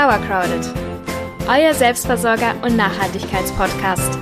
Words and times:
Sauercrowded, 0.00 0.66
euer 1.46 1.74
Selbstversorger 1.74 2.54
und 2.62 2.74
Nachhaltigkeitspodcast. 2.74 4.18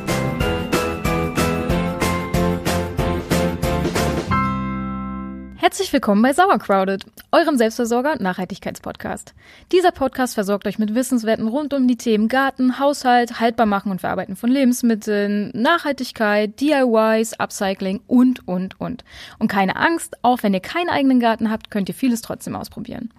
Herzlich 5.54 5.92
willkommen 5.92 6.20
bei 6.20 6.32
Sauercrowded, 6.32 7.04
eurem 7.30 7.56
Selbstversorger 7.56 8.14
und 8.14 8.20
Nachhaltigkeitspodcast. 8.20 9.34
Dieser 9.70 9.92
Podcast 9.92 10.34
versorgt 10.34 10.66
euch 10.66 10.80
mit 10.80 10.96
Wissenswerten 10.96 11.46
rund 11.46 11.72
um 11.72 11.86
die 11.86 11.96
Themen 11.96 12.26
Garten, 12.26 12.80
Haushalt, 12.80 13.38
haltbar 13.38 13.66
machen 13.66 13.92
und 13.92 14.00
verarbeiten 14.00 14.34
von 14.34 14.50
Lebensmitteln, 14.50 15.52
Nachhaltigkeit, 15.54 16.58
DIYs, 16.58 17.38
Upcycling 17.38 18.00
und, 18.08 18.48
und, 18.48 18.80
und. 18.80 19.04
Und 19.38 19.46
keine 19.46 19.76
Angst, 19.76 20.16
auch 20.22 20.42
wenn 20.42 20.54
ihr 20.54 20.60
keinen 20.60 20.88
eigenen 20.88 21.20
Garten 21.20 21.52
habt, 21.52 21.70
könnt 21.70 21.88
ihr 21.88 21.94
vieles 21.94 22.20
trotzdem 22.20 22.56
ausprobieren. 22.56 23.10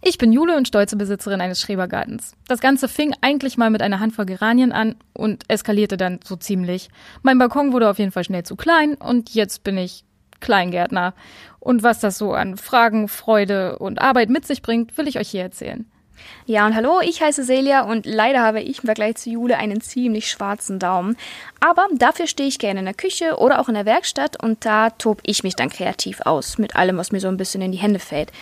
Ich 0.00 0.16
bin 0.16 0.32
Jule 0.32 0.56
und 0.56 0.68
stolze 0.68 0.96
Besitzerin 0.96 1.40
eines 1.40 1.60
Schrebergartens. 1.60 2.32
Das 2.46 2.60
Ganze 2.60 2.88
fing 2.88 3.14
eigentlich 3.20 3.56
mal 3.56 3.70
mit 3.70 3.82
einer 3.82 4.00
Handvoll 4.00 4.26
Geranien 4.26 4.72
an 4.72 4.94
und 5.12 5.44
eskalierte 5.48 5.96
dann 5.96 6.20
so 6.24 6.36
ziemlich. 6.36 6.88
Mein 7.22 7.38
Balkon 7.38 7.72
wurde 7.72 7.90
auf 7.90 7.98
jeden 7.98 8.12
Fall 8.12 8.24
schnell 8.24 8.44
zu 8.44 8.54
klein 8.54 8.94
und 8.94 9.34
jetzt 9.34 9.64
bin 9.64 9.76
ich 9.76 10.04
Kleingärtner. 10.40 11.14
Und 11.58 11.82
was 11.82 11.98
das 11.98 12.16
so 12.16 12.32
an 12.32 12.56
Fragen, 12.56 13.08
Freude 13.08 13.78
und 13.78 14.00
Arbeit 14.00 14.30
mit 14.30 14.46
sich 14.46 14.62
bringt, 14.62 14.96
will 14.96 15.08
ich 15.08 15.18
euch 15.18 15.28
hier 15.28 15.42
erzählen. 15.42 15.84
Ja, 16.46 16.66
und 16.66 16.74
hallo, 16.74 17.00
ich 17.00 17.20
heiße 17.20 17.44
Celia 17.44 17.82
und 17.82 18.06
leider 18.06 18.40
habe 18.40 18.60
ich 18.60 18.78
im 18.78 18.86
Vergleich 18.86 19.16
zu 19.16 19.30
Jule 19.30 19.56
einen 19.56 19.80
ziemlich 19.80 20.30
schwarzen 20.30 20.78
Daumen. 20.78 21.16
Aber 21.60 21.86
dafür 21.92 22.26
stehe 22.26 22.48
ich 22.48 22.58
gerne 22.58 22.80
in 22.80 22.86
der 22.86 22.94
Küche 22.94 23.36
oder 23.38 23.60
auch 23.60 23.68
in 23.68 23.74
der 23.74 23.86
Werkstatt 23.86 24.42
und 24.42 24.64
da 24.64 24.90
tob 24.90 25.20
ich 25.24 25.44
mich 25.44 25.54
dann 25.54 25.70
kreativ 25.70 26.20
aus 26.24 26.58
mit 26.58 26.76
allem, 26.76 26.96
was 26.96 27.12
mir 27.12 27.20
so 27.20 27.28
ein 27.28 27.36
bisschen 27.36 27.62
in 27.62 27.72
die 27.72 27.78
Hände 27.78 28.00
fällt. 28.00 28.32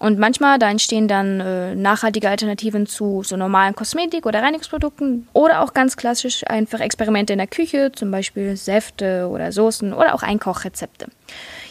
Und 0.00 0.18
manchmal, 0.18 0.58
da 0.58 0.70
entstehen 0.70 1.08
dann 1.08 1.40
äh, 1.40 1.74
nachhaltige 1.74 2.30
Alternativen 2.30 2.86
zu 2.86 3.22
so 3.22 3.36
normalen 3.36 3.74
Kosmetik- 3.74 4.24
oder 4.24 4.40
Reinigungsprodukten 4.40 5.28
oder 5.34 5.60
auch 5.60 5.74
ganz 5.74 5.98
klassisch 5.98 6.42
einfach 6.48 6.80
Experimente 6.80 7.34
in 7.34 7.38
der 7.38 7.46
Küche, 7.46 7.92
zum 7.92 8.10
Beispiel 8.10 8.56
Säfte 8.56 9.28
oder 9.30 9.52
Soßen 9.52 9.92
oder 9.92 10.14
auch 10.14 10.22
Einkochrezepte. 10.22 11.08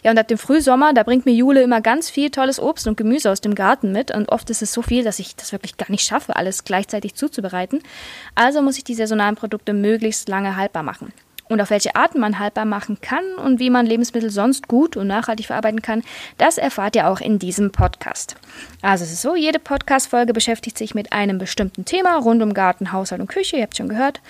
Ja, 0.04 0.12
und 0.12 0.20
ab 0.20 0.28
dem 0.28 0.38
Frühsommer, 0.38 0.94
da 0.94 1.02
bringt 1.02 1.26
mir 1.26 1.34
Jule 1.34 1.64
immer 1.64 1.82
ganz 1.82 2.12
viel 2.12 2.30
tolles 2.30 2.60
Obst 2.60 2.88
und 2.88 2.98
Gemüse 2.98 3.32
aus 3.32 3.42
dem 3.42 3.56
Garten 3.56 3.92
mit. 3.92 4.12
Und 4.12 4.30
oft 4.30 4.48
ist 4.52 4.62
es 4.62 4.72
so 4.74 4.84
viel, 4.84 5.04
dass 5.04 5.18
ich 5.18 5.36
das 5.36 5.52
wirklich 5.52 5.78
gar 5.78 5.90
nicht 5.90 6.06
schaffe, 6.06 6.36
alles 6.36 6.64
gleichzeitig 6.64 7.16
zuzubereiten. 7.16 7.82
Also 8.36 8.62
muss 8.62 8.78
ich 8.78 8.84
die 8.84 8.94
saisonalen 8.94 9.38
Produkte 9.38 9.74
möglichst 9.74 10.30
lange 10.30 10.56
haltbar 10.56 10.84
machen. 10.84 11.12
Und 11.50 11.60
auf 11.62 11.72
welche 11.72 11.96
Arten 11.96 12.20
man 12.20 12.40
haltbar 12.40 12.66
machen 12.66 13.02
kann 13.02 13.26
und 13.44 13.60
wie 13.60 13.70
man 13.70 13.86
Lebensmittel 13.86 14.30
sonst 14.30 14.68
gut 14.68 14.96
und 14.96 15.08
nachhaltig 15.08 15.48
verarbeiten 15.48 15.82
kann, 15.82 16.04
das 16.38 16.58
erfahrt 16.58 16.96
ihr 16.96 17.10
auch 17.10 17.20
in 17.20 17.40
diesem 17.40 17.72
Podcast. 17.72 18.36
Also 18.82 19.04
es 19.04 19.12
ist 19.12 19.22
so, 19.22 19.36
jede 19.36 19.60
Podcast-Folge 19.60 20.32
beschäftigt 20.32 20.78
sich 20.78 20.96
mit 20.96 21.12
einem 21.12 21.40
bestimmten 21.40 21.86
Thema 21.86 22.18
rund 22.18 22.42
um 22.42 22.54
Garten, 22.54 22.92
Haushalt 22.92 23.20
und 23.20 23.28
Küche, 23.28 23.58
ihr 23.58 23.64
habt 23.64 23.76
schon 23.76 23.90
gehört. 23.90 24.22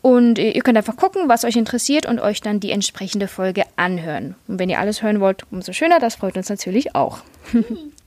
Und 0.00 0.38
ihr 0.38 0.62
könnt 0.62 0.78
einfach 0.78 0.96
gucken, 0.96 1.28
was 1.28 1.44
euch 1.44 1.56
interessiert 1.56 2.06
und 2.06 2.20
euch 2.20 2.40
dann 2.40 2.60
die 2.60 2.70
entsprechende 2.70 3.28
Folge 3.28 3.64
anhören. 3.76 4.36
Und 4.46 4.58
wenn 4.58 4.70
ihr 4.70 4.78
alles 4.78 5.02
hören 5.02 5.20
wollt, 5.20 5.42
umso 5.50 5.72
schöner, 5.72 5.98
das 5.98 6.14
freut 6.14 6.36
uns 6.36 6.48
natürlich 6.48 6.94
auch. 6.94 7.18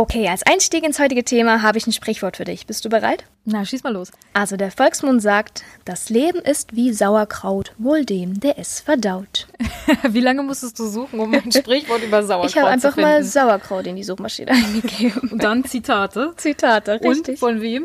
Okay, 0.00 0.28
als 0.28 0.42
Einstieg 0.44 0.82
ins 0.82 0.98
heutige 0.98 1.24
Thema 1.24 1.60
habe 1.60 1.76
ich 1.76 1.86
ein 1.86 1.92
Sprichwort 1.92 2.38
für 2.38 2.44
dich. 2.44 2.66
Bist 2.66 2.82
du 2.86 2.88
bereit? 2.88 3.24
Na, 3.44 3.66
schieß 3.66 3.82
mal 3.82 3.92
los. 3.92 4.10
Also 4.32 4.56
der 4.56 4.70
Volksmund 4.70 5.20
sagt, 5.20 5.62
das 5.84 6.08
Leben 6.08 6.38
ist 6.38 6.74
wie 6.74 6.94
Sauerkraut, 6.94 7.74
wohl 7.76 8.06
dem, 8.06 8.40
der 8.40 8.58
es 8.58 8.80
verdaut. 8.80 9.46
wie 10.08 10.20
lange 10.20 10.42
musstest 10.42 10.78
du 10.78 10.86
suchen, 10.86 11.20
um 11.20 11.34
ein 11.34 11.52
Sprichwort 11.52 12.02
über 12.02 12.22
Sauerkraut 12.22 12.50
zu 12.50 12.54
finden? 12.54 12.56
Ich 12.56 12.56
habe 12.56 12.68
einfach 12.68 12.96
mal 12.96 13.22
Sauerkraut 13.22 13.86
in 13.88 13.96
die 13.96 14.02
Suchmaschine 14.02 14.52
eingegeben. 14.52 15.28
Und 15.32 15.44
dann 15.44 15.64
Zitate. 15.66 16.32
Zitate, 16.38 16.98
richtig. 17.02 17.34
Und 17.34 17.38
von 17.38 17.60
wem? 17.60 17.84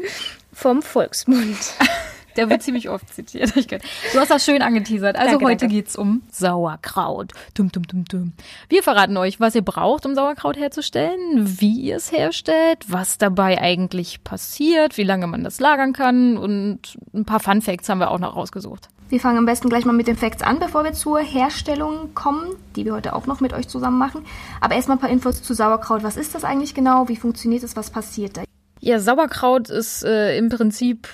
Vom 0.53 0.83
Volksmund. 0.83 1.57
Der 2.35 2.49
wird 2.49 2.63
ziemlich 2.63 2.89
oft 2.89 3.13
zitiert. 3.13 3.55
Du 3.55 4.19
hast 4.19 4.31
das 4.31 4.45
schön 4.45 4.61
angeteasert. 4.61 5.15
Also 5.15 5.31
danke, 5.31 5.45
heute 5.45 5.57
danke. 5.61 5.75
geht's 5.75 5.95
um 5.95 6.21
Sauerkraut. 6.31 7.31
Dum, 7.53 7.71
dum, 7.71 7.87
dum, 7.87 8.05
dum. 8.05 8.33
Wir 8.69 8.83
verraten 8.83 9.17
euch, 9.17 9.39
was 9.39 9.55
ihr 9.55 9.61
braucht, 9.61 10.05
um 10.05 10.15
Sauerkraut 10.15 10.57
herzustellen, 10.57 11.59
wie 11.59 11.79
ihr 11.79 11.95
es 11.97 12.11
herstellt, 12.11 12.79
was 12.87 13.17
dabei 13.17 13.61
eigentlich 13.61 14.23
passiert, 14.23 14.97
wie 14.97 15.03
lange 15.03 15.27
man 15.27 15.43
das 15.43 15.59
lagern 15.59 15.93
kann 15.93 16.37
und 16.37 16.97
ein 17.13 17.25
paar 17.25 17.39
Fun 17.39 17.61
Facts 17.61 17.89
haben 17.89 17.99
wir 17.99 18.11
auch 18.11 18.19
noch 18.19 18.35
rausgesucht. 18.35 18.89
Wir 19.07 19.19
fangen 19.19 19.37
am 19.37 19.45
besten 19.45 19.69
gleich 19.69 19.85
mal 19.85 19.93
mit 19.93 20.07
den 20.07 20.17
Facts 20.17 20.41
an, 20.41 20.57
bevor 20.57 20.83
wir 20.83 20.93
zur 20.93 21.19
Herstellung 21.19 22.15
kommen, 22.15 22.55
die 22.75 22.85
wir 22.85 22.93
heute 22.93 23.13
auch 23.13 23.27
noch 23.27 23.39
mit 23.39 23.53
euch 23.53 23.67
zusammen 23.67 23.99
machen. 23.99 24.25
Aber 24.61 24.73
erstmal 24.73 24.97
ein 24.97 24.99
paar 24.99 25.11
Infos 25.11 25.43
zu 25.43 25.53
Sauerkraut. 25.53 26.01
Was 26.01 26.17
ist 26.17 26.33
das 26.33 26.43
eigentlich 26.43 26.73
genau? 26.73 27.07
Wie 27.07 27.15
funktioniert 27.15 27.61
es? 27.61 27.75
Was 27.75 27.91
passiert 27.91 28.37
da? 28.37 28.43
Ja, 28.79 28.99
Sauerkraut 28.99 29.69
ist 29.69 30.03
äh, 30.03 30.37
im 30.37 30.49
Prinzip 30.49 31.07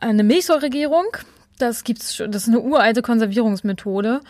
eine 0.00 0.22
Milchsäuregärung. 0.22 1.06
Das 1.58 1.84
gibt's 1.84 2.16
schon, 2.16 2.30
das 2.32 2.42
ist 2.42 2.48
eine 2.48 2.60
uralte 2.60 3.02
Konservierungsmethode. 3.02 4.20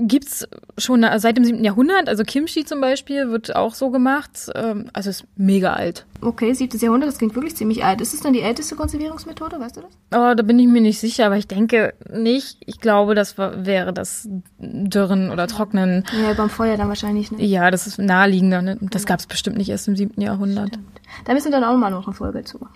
Gibt's 0.00 0.46
schon 0.76 1.06
seit 1.16 1.38
dem 1.38 1.44
7. 1.44 1.64
Jahrhundert, 1.64 2.10
also 2.10 2.24
Kimchi 2.24 2.64
zum 2.64 2.80
Beispiel 2.82 3.30
wird 3.30 3.56
auch 3.56 3.74
so 3.74 3.90
gemacht. 3.90 4.50
Ähm, 4.54 4.90
also 4.92 5.08
ist 5.08 5.24
mega 5.36 5.72
alt. 5.72 6.04
Okay, 6.20 6.52
7. 6.52 6.78
Jahrhundert, 6.78 7.08
das 7.08 7.18
klingt 7.18 7.34
wirklich 7.34 7.56
ziemlich 7.56 7.82
alt. 7.84 8.00
Ist 8.00 8.12
es 8.12 8.20
dann 8.20 8.34
die 8.34 8.42
älteste 8.42 8.76
Konservierungsmethode, 8.76 9.58
weißt 9.58 9.78
du 9.78 9.80
das? 9.82 9.90
Oh, 10.14 10.34
da 10.34 10.42
bin 10.42 10.58
ich 10.58 10.66
mir 10.66 10.82
nicht 10.82 10.98
sicher, 10.98 11.26
aber 11.26 11.38
ich 11.38 11.48
denke 11.48 11.94
nicht. 12.12 12.58
Ich 12.66 12.80
glaube, 12.80 13.14
das 13.14 13.38
wäre 13.38 13.94
das 13.94 14.28
Dürren 14.58 15.30
oder 15.30 15.46
Trocknen. 15.46 16.04
Ja, 16.22 16.34
beim 16.34 16.50
Feuer 16.50 16.76
dann 16.76 16.88
wahrscheinlich, 16.88 17.30
ne? 17.30 17.42
Ja, 17.42 17.70
das 17.70 17.86
ist 17.86 17.98
naheliegender. 17.98 18.60
Ne? 18.60 18.76
Das 18.82 19.02
ja. 19.02 19.08
gab 19.08 19.20
es 19.20 19.26
bestimmt 19.26 19.56
nicht 19.56 19.70
erst 19.70 19.88
im 19.88 19.96
7. 19.96 20.20
Jahrhundert. 20.20 20.68
Stimmt. 20.68 21.00
Da 21.24 21.32
müssen 21.32 21.46
wir 21.46 21.52
dann 21.52 21.64
auch 21.64 21.76
mal 21.78 21.90
noch 21.90 22.06
eine 22.06 22.14
Folge 22.14 22.44
zu 22.44 22.58
machen. 22.58 22.74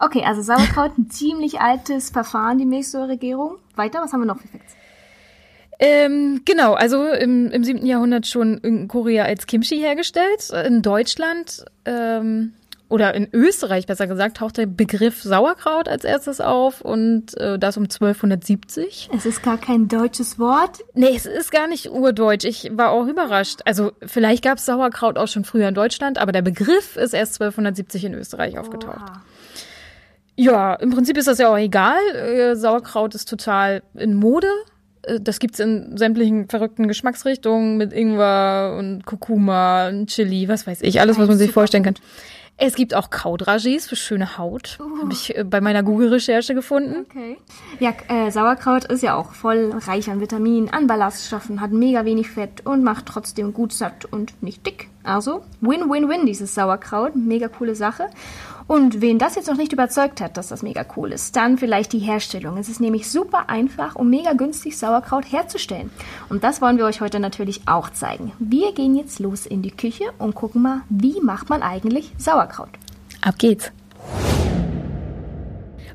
Okay, 0.00 0.22
also 0.24 0.42
Sauerkraut, 0.42 0.98
ein 0.98 1.10
ziemlich 1.10 1.60
altes 1.60 2.10
Verfahren, 2.10 2.58
die 2.58 2.66
Milchsäuregärung. 2.66 3.56
Weiter, 3.76 4.00
was 4.02 4.12
haben 4.12 4.20
wir 4.20 4.26
noch 4.26 4.38
für 4.38 4.48
Facts? 4.48 4.74
Ähm, 5.78 6.42
genau, 6.44 6.74
also 6.74 7.08
im, 7.08 7.50
im 7.50 7.64
7. 7.64 7.84
Jahrhundert 7.84 8.26
schon 8.26 8.58
in 8.58 8.86
Korea 8.86 9.24
als 9.24 9.46
Kimchi 9.46 9.78
hergestellt. 9.78 10.50
In 10.50 10.80
Deutschland 10.80 11.64
ähm, 11.84 12.52
oder 12.92 13.14
in 13.14 13.26
Österreich 13.32 13.86
besser 13.86 14.06
gesagt 14.06 14.36
taucht 14.36 14.58
der 14.58 14.66
Begriff 14.66 15.22
Sauerkraut 15.22 15.88
als 15.88 16.04
erstes 16.04 16.40
auf 16.40 16.82
und 16.82 17.36
äh, 17.38 17.58
das 17.58 17.78
um 17.78 17.84
1270. 17.84 19.08
Es 19.12 19.24
ist 19.24 19.42
gar 19.42 19.56
kein 19.56 19.88
deutsches 19.88 20.38
Wort? 20.38 20.84
Nee, 20.94 21.16
es 21.16 21.24
ist 21.24 21.50
gar 21.50 21.66
nicht 21.66 21.90
urdeutsch. 21.90 22.44
Ich 22.44 22.70
war 22.74 22.90
auch 22.90 23.06
überrascht. 23.06 23.60
Also 23.64 23.92
vielleicht 24.06 24.44
gab 24.44 24.58
es 24.58 24.66
Sauerkraut 24.66 25.16
auch 25.16 25.28
schon 25.28 25.44
früher 25.44 25.68
in 25.68 25.74
Deutschland, 25.74 26.18
aber 26.18 26.32
der 26.32 26.42
Begriff 26.42 26.96
ist 26.96 27.14
erst 27.14 27.40
1270 27.40 28.04
in 28.04 28.14
Österreich 28.14 28.58
aufgetaucht. 28.58 29.10
Oha. 29.10 29.22
Ja, 30.36 30.74
im 30.74 30.90
Prinzip 30.90 31.16
ist 31.16 31.28
das 31.28 31.38
ja 31.38 31.48
auch 31.48 31.58
egal. 31.58 32.00
Äh, 32.14 32.56
Sauerkraut 32.56 33.14
ist 33.14 33.28
total 33.28 33.82
in 33.94 34.14
Mode. 34.14 34.48
Äh, 35.02 35.20
das 35.20 35.38
gibt's 35.38 35.60
in 35.60 35.96
sämtlichen 35.96 36.48
verrückten 36.48 36.88
Geschmacksrichtungen 36.88 37.76
mit 37.76 37.92
Ingwer 37.92 38.76
und 38.78 39.04
Kurkuma 39.04 39.88
und 39.88 40.08
Chili, 40.08 40.48
was 40.48 40.66
weiß 40.66 40.82
ich, 40.82 41.00
alles, 41.00 41.18
was 41.18 41.28
man 41.28 41.38
sich 41.38 41.52
vorstellen 41.52 41.84
kann. 41.84 41.96
Es 42.58 42.74
gibt 42.76 42.94
auch 42.94 43.10
Kaudragés 43.10 43.88
für 43.88 43.96
schöne 43.96 44.38
Haut. 44.38 44.78
Uh. 44.78 45.00
Habe 45.02 45.12
ich 45.12 45.36
äh, 45.36 45.42
bei 45.42 45.60
meiner 45.60 45.82
Google-Recherche 45.82 46.54
gefunden. 46.54 47.06
Okay. 47.10 47.38
Ja, 47.80 47.92
äh, 48.08 48.30
Sauerkraut 48.30 48.84
ist 48.84 49.02
ja 49.02 49.16
auch 49.16 49.32
voll 49.32 49.72
reich 49.86 50.10
an 50.10 50.20
Vitaminen, 50.20 50.68
an 50.68 50.86
Ballaststoffen, 50.86 51.60
hat 51.60 51.72
mega 51.72 52.04
wenig 52.04 52.30
Fett 52.30 52.64
und 52.64 52.84
macht 52.84 53.06
trotzdem 53.06 53.52
gut 53.52 53.72
satt 53.72 54.04
und 54.04 54.42
nicht 54.42 54.64
dick. 54.66 54.88
Also, 55.02 55.42
Win-Win-Win, 55.60 56.26
dieses 56.26 56.54
Sauerkraut. 56.54 57.16
Mega 57.16 57.48
coole 57.48 57.74
Sache. 57.74 58.08
Und 58.72 59.02
wen 59.02 59.18
das 59.18 59.34
jetzt 59.34 59.48
noch 59.48 59.58
nicht 59.58 59.74
überzeugt 59.74 60.22
hat, 60.22 60.38
dass 60.38 60.48
das 60.48 60.62
mega 60.62 60.82
cool 60.96 61.12
ist, 61.12 61.36
dann 61.36 61.58
vielleicht 61.58 61.92
die 61.92 61.98
Herstellung. 61.98 62.56
Es 62.56 62.70
ist 62.70 62.80
nämlich 62.80 63.10
super 63.10 63.50
einfach 63.50 63.96
und 63.96 64.08
mega 64.08 64.32
günstig, 64.32 64.78
Sauerkraut 64.78 65.30
herzustellen. 65.30 65.90
Und 66.30 66.42
das 66.42 66.62
wollen 66.62 66.78
wir 66.78 66.86
euch 66.86 67.02
heute 67.02 67.20
natürlich 67.20 67.60
auch 67.68 67.90
zeigen. 67.90 68.32
Wir 68.38 68.72
gehen 68.72 68.94
jetzt 68.96 69.18
los 69.18 69.44
in 69.44 69.60
die 69.60 69.72
Küche 69.72 70.04
und 70.18 70.34
gucken 70.34 70.62
mal, 70.62 70.80
wie 70.88 71.20
macht 71.20 71.50
man 71.50 71.62
eigentlich 71.62 72.12
Sauerkraut. 72.16 72.70
Ab 73.20 73.34
geht's. 73.36 73.70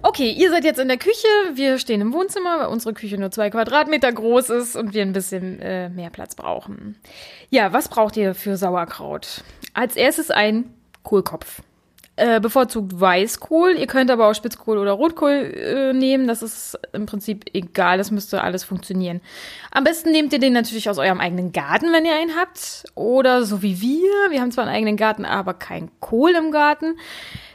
Okay, 0.04 0.30
ihr 0.30 0.52
seid 0.52 0.64
jetzt 0.64 0.80
in 0.80 0.88
der 0.88 0.98
Küche, 0.98 1.28
wir 1.56 1.80
stehen 1.80 2.02
im 2.02 2.14
Wohnzimmer, 2.14 2.60
weil 2.60 2.68
unsere 2.68 2.94
Küche 2.94 3.18
nur 3.18 3.32
zwei 3.32 3.50
Quadratmeter 3.50 4.14
groß 4.14 4.52
ist 4.52 4.76
und 4.76 4.94
wir 4.94 5.02
ein 5.02 5.14
bisschen 5.14 5.60
äh, 5.62 5.90
mehr 5.90 6.12
Platz 6.12 6.36
brauchen. 6.36 6.96
Ja, 7.50 7.74
was 7.74 7.90
braucht 7.90 8.18
ihr 8.18 8.36
für 8.36 8.56
Sauerkraut? 8.56 9.44
Als 9.74 9.96
erstes 9.96 10.30
ein 10.30 10.76
Kohlkopf. 11.02 11.64
Äh, 12.20 12.40
bevorzugt 12.40 13.00
Weißkohl. 13.00 13.76
Ihr 13.78 13.86
könnt 13.86 14.10
aber 14.10 14.28
auch 14.28 14.34
Spitzkohl 14.34 14.80
oder 14.80 14.94
Rotkohl 14.94 15.30
äh, 15.30 15.94
nehmen. 15.94 16.28
Das 16.28 16.42
ist 16.42 16.76
im 16.92 17.06
Prinzip 17.06 17.46
egal. 17.54 18.00
Das 18.00 18.10
müsste 18.10 18.42
alles 18.42 18.64
funktionieren. 18.64 19.22
Am 19.70 19.84
besten 19.84 20.10
nehmt 20.10 20.34
ihr 20.34 20.40
den 20.40 20.54
natürlich 20.54 20.90
aus 20.90 20.98
eurem 20.98 21.20
eigenen 21.20 21.52
Garten, 21.52 21.94
wenn 21.94 22.06
ihr 22.06 22.16
einen 22.16 22.36
habt. 22.36 22.86
Oder 22.96 23.44
so 23.44 23.62
wie 23.62 23.82
wir. 23.82 24.32
Wir 24.32 24.42
haben 24.42 24.52
zwar 24.52 24.64
einen 24.64 24.76
eigenen 24.76 24.98
Garten, 24.98 25.26
aber 25.26 25.54
kein 25.54 25.92
Kohl 26.00 26.32
im 26.32 26.50
Garten. 26.50 26.98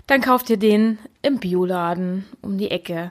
Dann 0.06 0.20
kauft 0.20 0.48
ihr 0.48 0.58
den 0.58 0.98
im 1.22 1.40
Bioladen 1.40 2.24
um 2.40 2.56
die 2.56 2.70
Ecke. 2.70 3.10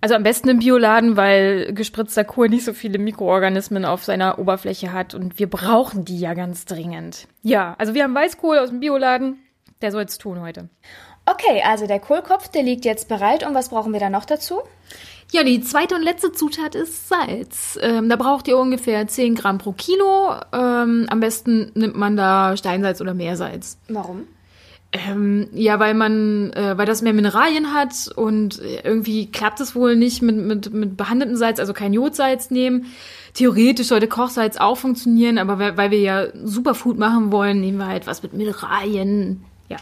Also 0.00 0.14
am 0.14 0.22
besten 0.22 0.50
im 0.50 0.60
Bioladen, 0.60 1.16
weil 1.16 1.72
gespritzter 1.72 2.22
Kohl 2.22 2.48
nicht 2.48 2.64
so 2.64 2.72
viele 2.72 3.00
Mikroorganismen 3.00 3.84
auf 3.84 4.04
seiner 4.04 4.38
Oberfläche 4.38 4.92
hat 4.92 5.14
und 5.14 5.40
wir 5.40 5.50
brauchen 5.50 6.04
die 6.04 6.20
ja 6.20 6.34
ganz 6.34 6.64
dringend. 6.64 7.26
Ja, 7.42 7.74
also 7.78 7.94
wir 7.94 8.04
haben 8.04 8.14
Weißkohl 8.14 8.58
aus 8.58 8.68
dem 8.68 8.78
Bioladen 8.78 9.40
der 9.82 9.92
soll 9.92 10.04
es 10.04 10.18
tun 10.18 10.40
heute. 10.40 10.68
Okay, 11.26 11.62
also 11.64 11.86
der 11.86 11.98
Kohlkopf, 11.98 12.48
der 12.48 12.62
liegt 12.62 12.84
jetzt 12.84 13.08
bereit. 13.08 13.46
Und 13.46 13.54
was 13.54 13.70
brauchen 13.70 13.92
wir 13.92 14.00
da 14.00 14.10
noch 14.10 14.24
dazu? 14.24 14.60
Ja, 15.32 15.42
die 15.42 15.60
zweite 15.60 15.96
und 15.96 16.02
letzte 16.02 16.30
Zutat 16.30 16.76
ist 16.76 17.08
Salz. 17.08 17.78
Ähm, 17.82 18.08
da 18.08 18.14
braucht 18.14 18.46
ihr 18.46 18.56
ungefähr 18.56 19.08
10 19.08 19.34
Gramm 19.34 19.58
pro 19.58 19.72
Kilo. 19.72 20.34
Ähm, 20.52 21.06
am 21.10 21.20
besten 21.20 21.72
nimmt 21.74 21.96
man 21.96 22.16
da 22.16 22.56
Steinsalz 22.56 23.00
oder 23.00 23.12
Meersalz. 23.12 23.76
Warum? 23.88 24.22
Ähm, 24.92 25.48
ja, 25.52 25.80
weil 25.80 25.94
man, 25.94 26.52
äh, 26.52 26.78
weil 26.78 26.86
das 26.86 27.02
mehr 27.02 27.12
Mineralien 27.12 27.74
hat 27.74 28.08
und 28.14 28.60
irgendwie 28.84 29.26
klappt 29.26 29.60
es 29.60 29.74
wohl 29.74 29.96
nicht 29.96 30.22
mit, 30.22 30.36
mit, 30.36 30.72
mit 30.72 30.96
behandeltem 30.96 31.36
Salz, 31.36 31.58
also 31.58 31.72
kein 31.72 31.92
Jodsalz 31.92 32.50
nehmen. 32.50 32.86
Theoretisch 33.34 33.88
sollte 33.88 34.06
Kochsalz 34.06 34.56
auch 34.56 34.76
funktionieren, 34.76 35.38
aber 35.38 35.58
weil, 35.58 35.76
weil 35.76 35.90
wir 35.90 36.00
ja 36.00 36.26
Superfood 36.42 36.98
machen 36.98 37.32
wollen, 37.32 37.60
nehmen 37.60 37.78
wir 37.78 37.88
halt 37.88 38.06
was 38.06 38.22
mit 38.22 38.32
Mineralien. 38.32 39.44
Ja. 39.68 39.76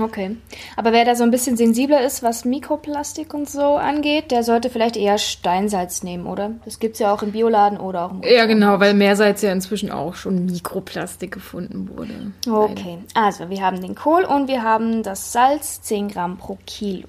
Okay. 0.00 0.36
Aber 0.76 0.92
wer 0.92 1.04
da 1.04 1.14
so 1.14 1.24
ein 1.24 1.30
bisschen 1.30 1.56
sensibler 1.56 2.04
ist, 2.04 2.22
was 2.22 2.44
Mikroplastik 2.44 3.32
und 3.32 3.48
so 3.48 3.76
angeht, 3.76 4.30
der 4.30 4.42
sollte 4.42 4.68
vielleicht 4.68 4.96
eher 4.96 5.16
Steinsalz 5.16 6.02
nehmen, 6.02 6.26
oder? 6.26 6.52
Das 6.64 6.78
gibt's 6.78 6.98
ja 6.98 7.14
auch 7.14 7.22
im 7.22 7.32
Bioladen 7.32 7.78
oder 7.78 8.04
auch 8.04 8.10
im 8.10 8.22
Ja, 8.22 8.44
genau, 8.44 8.78
weil 8.78 8.92
Meersalz 8.92 9.40
ja 9.40 9.52
inzwischen 9.52 9.90
auch 9.90 10.14
schon 10.14 10.46
Mikroplastik 10.46 11.32
gefunden 11.32 11.88
wurde. 11.96 12.32
Okay, 12.46 12.98
also 13.14 13.48
wir 13.48 13.62
haben 13.62 13.80
den 13.80 13.94
Kohl 13.94 14.24
und 14.24 14.48
wir 14.48 14.62
haben 14.62 15.02
das 15.02 15.32
Salz, 15.32 15.80
10 15.82 16.08
Gramm 16.08 16.36
pro 16.36 16.58
Kilo. 16.66 17.08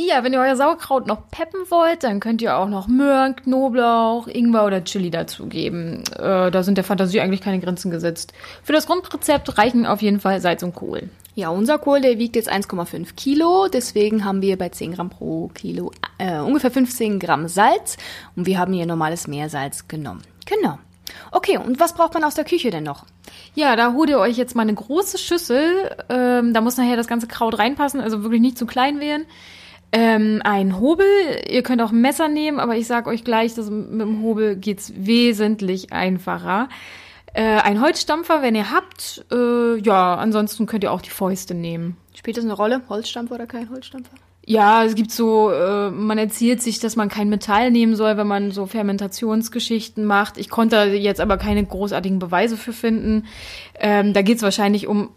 Ja, 0.00 0.22
wenn 0.22 0.32
ihr 0.32 0.38
euer 0.38 0.54
Sauerkraut 0.54 1.08
noch 1.08 1.28
peppen 1.28 1.62
wollt, 1.70 2.04
dann 2.04 2.20
könnt 2.20 2.40
ihr 2.40 2.56
auch 2.56 2.68
noch 2.68 2.86
Möhren, 2.86 3.34
Knoblauch, 3.34 4.28
Ingwer 4.28 4.64
oder 4.64 4.84
Chili 4.84 5.10
dazugeben. 5.10 6.04
Äh, 6.16 6.52
da 6.52 6.62
sind 6.62 6.76
der 6.76 6.84
Fantasie 6.84 7.20
eigentlich 7.20 7.40
keine 7.40 7.58
Grenzen 7.58 7.90
gesetzt. 7.90 8.32
Für 8.62 8.72
das 8.72 8.86
Grundrezept 8.86 9.58
reichen 9.58 9.86
auf 9.86 10.00
jeden 10.00 10.20
Fall 10.20 10.40
Salz 10.40 10.62
und 10.62 10.76
Kohl. 10.76 11.08
Ja, 11.38 11.50
unser 11.50 11.78
Kohl, 11.78 12.00
der 12.00 12.18
wiegt 12.18 12.34
jetzt 12.34 12.52
1,5 12.52 13.14
Kilo. 13.14 13.68
Deswegen 13.68 14.24
haben 14.24 14.42
wir 14.42 14.58
bei 14.58 14.70
10 14.70 14.94
Gramm 14.94 15.08
pro 15.08 15.46
Kilo 15.54 15.92
äh, 16.18 16.40
ungefähr 16.40 16.72
15 16.72 17.20
Gramm 17.20 17.46
Salz. 17.46 17.96
Und 18.34 18.46
wir 18.46 18.58
haben 18.58 18.72
hier 18.72 18.86
normales 18.86 19.28
Meersalz 19.28 19.86
genommen. 19.86 20.22
Genau. 20.46 20.80
Okay, 21.30 21.56
und 21.56 21.78
was 21.78 21.94
braucht 21.94 22.14
man 22.14 22.24
aus 22.24 22.34
der 22.34 22.44
Küche 22.44 22.70
denn 22.70 22.82
noch? 22.82 23.06
Ja, 23.54 23.76
da 23.76 23.92
holt 23.92 24.10
ihr 24.10 24.18
euch 24.18 24.36
jetzt 24.36 24.56
mal 24.56 24.62
eine 24.62 24.74
große 24.74 25.16
Schüssel. 25.16 25.96
Ähm, 26.08 26.54
da 26.54 26.60
muss 26.60 26.76
nachher 26.76 26.96
das 26.96 27.06
ganze 27.06 27.28
Kraut 27.28 27.56
reinpassen, 27.56 28.00
also 28.00 28.24
wirklich 28.24 28.40
nicht 28.40 28.58
zu 28.58 28.66
klein 28.66 28.98
werden. 28.98 29.24
Ähm, 29.92 30.42
ein 30.42 30.80
Hobel, 30.80 31.06
ihr 31.48 31.62
könnt 31.62 31.82
auch 31.82 31.92
ein 31.92 32.00
Messer 32.00 32.26
nehmen, 32.26 32.58
aber 32.58 32.74
ich 32.74 32.88
sage 32.88 33.08
euch 33.08 33.22
gleich, 33.22 33.54
dass 33.54 33.70
mit 33.70 34.00
dem 34.00 34.24
Hobel 34.24 34.56
geht's 34.56 34.92
wesentlich 34.96 35.92
einfacher. 35.92 36.68
Äh, 37.38 37.60
ein 37.60 37.80
Holzstampfer, 37.80 38.42
wenn 38.42 38.56
ihr 38.56 38.72
habt. 38.72 39.24
Äh, 39.30 39.78
ja, 39.78 40.16
ansonsten 40.16 40.66
könnt 40.66 40.82
ihr 40.82 40.90
auch 40.90 41.00
die 41.00 41.10
Fäuste 41.10 41.54
nehmen. 41.54 41.96
Spielt 42.12 42.36
das 42.36 42.44
eine 42.44 42.52
Rolle? 42.52 42.82
Holzstampfer 42.88 43.36
oder 43.36 43.46
kein 43.46 43.70
Holzstampfer? 43.70 44.10
Ja, 44.44 44.82
es 44.82 44.96
gibt 44.96 45.12
so, 45.12 45.52
äh, 45.52 45.88
man 45.88 46.18
erzählt 46.18 46.60
sich, 46.60 46.80
dass 46.80 46.96
man 46.96 47.08
kein 47.08 47.28
Metall 47.28 47.70
nehmen 47.70 47.94
soll, 47.94 48.16
wenn 48.16 48.26
man 48.26 48.50
so 48.50 48.66
Fermentationsgeschichten 48.66 50.04
macht. 50.04 50.36
Ich 50.36 50.48
konnte 50.48 50.82
jetzt 50.86 51.20
aber 51.20 51.36
keine 51.36 51.64
großartigen 51.64 52.18
Beweise 52.18 52.56
für 52.56 52.72
finden. 52.72 53.26
Ähm, 53.78 54.14
da 54.14 54.22
geht's 54.22 54.42
wahrscheinlich 54.42 54.88
um 54.88 55.10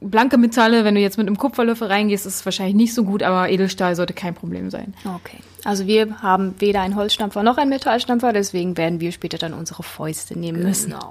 blanke 0.00 0.38
Metalle, 0.38 0.84
wenn 0.84 0.94
du 0.94 1.00
jetzt 1.00 1.18
mit 1.18 1.26
einem 1.26 1.38
Kupferlöffel 1.38 1.88
reingehst, 1.88 2.26
ist 2.26 2.36
es 2.36 2.44
wahrscheinlich 2.44 2.76
nicht 2.76 2.94
so 2.94 3.04
gut, 3.04 3.22
aber 3.22 3.48
Edelstahl 3.48 3.96
sollte 3.96 4.14
kein 4.14 4.34
Problem 4.34 4.70
sein. 4.70 4.94
Okay. 5.04 5.38
Also 5.64 5.86
wir 5.86 6.22
haben 6.22 6.54
weder 6.58 6.80
einen 6.82 6.94
Holzstampfer 6.94 7.42
noch 7.42 7.58
einen 7.58 7.70
Metallstampfer, 7.70 8.32
deswegen 8.32 8.76
werden 8.76 9.00
wir 9.00 9.12
später 9.12 9.38
dann 9.38 9.54
unsere 9.54 9.82
Fäuste 9.82 10.38
nehmen 10.38 10.62
müssen. 10.62 10.90
Genau. 10.90 11.10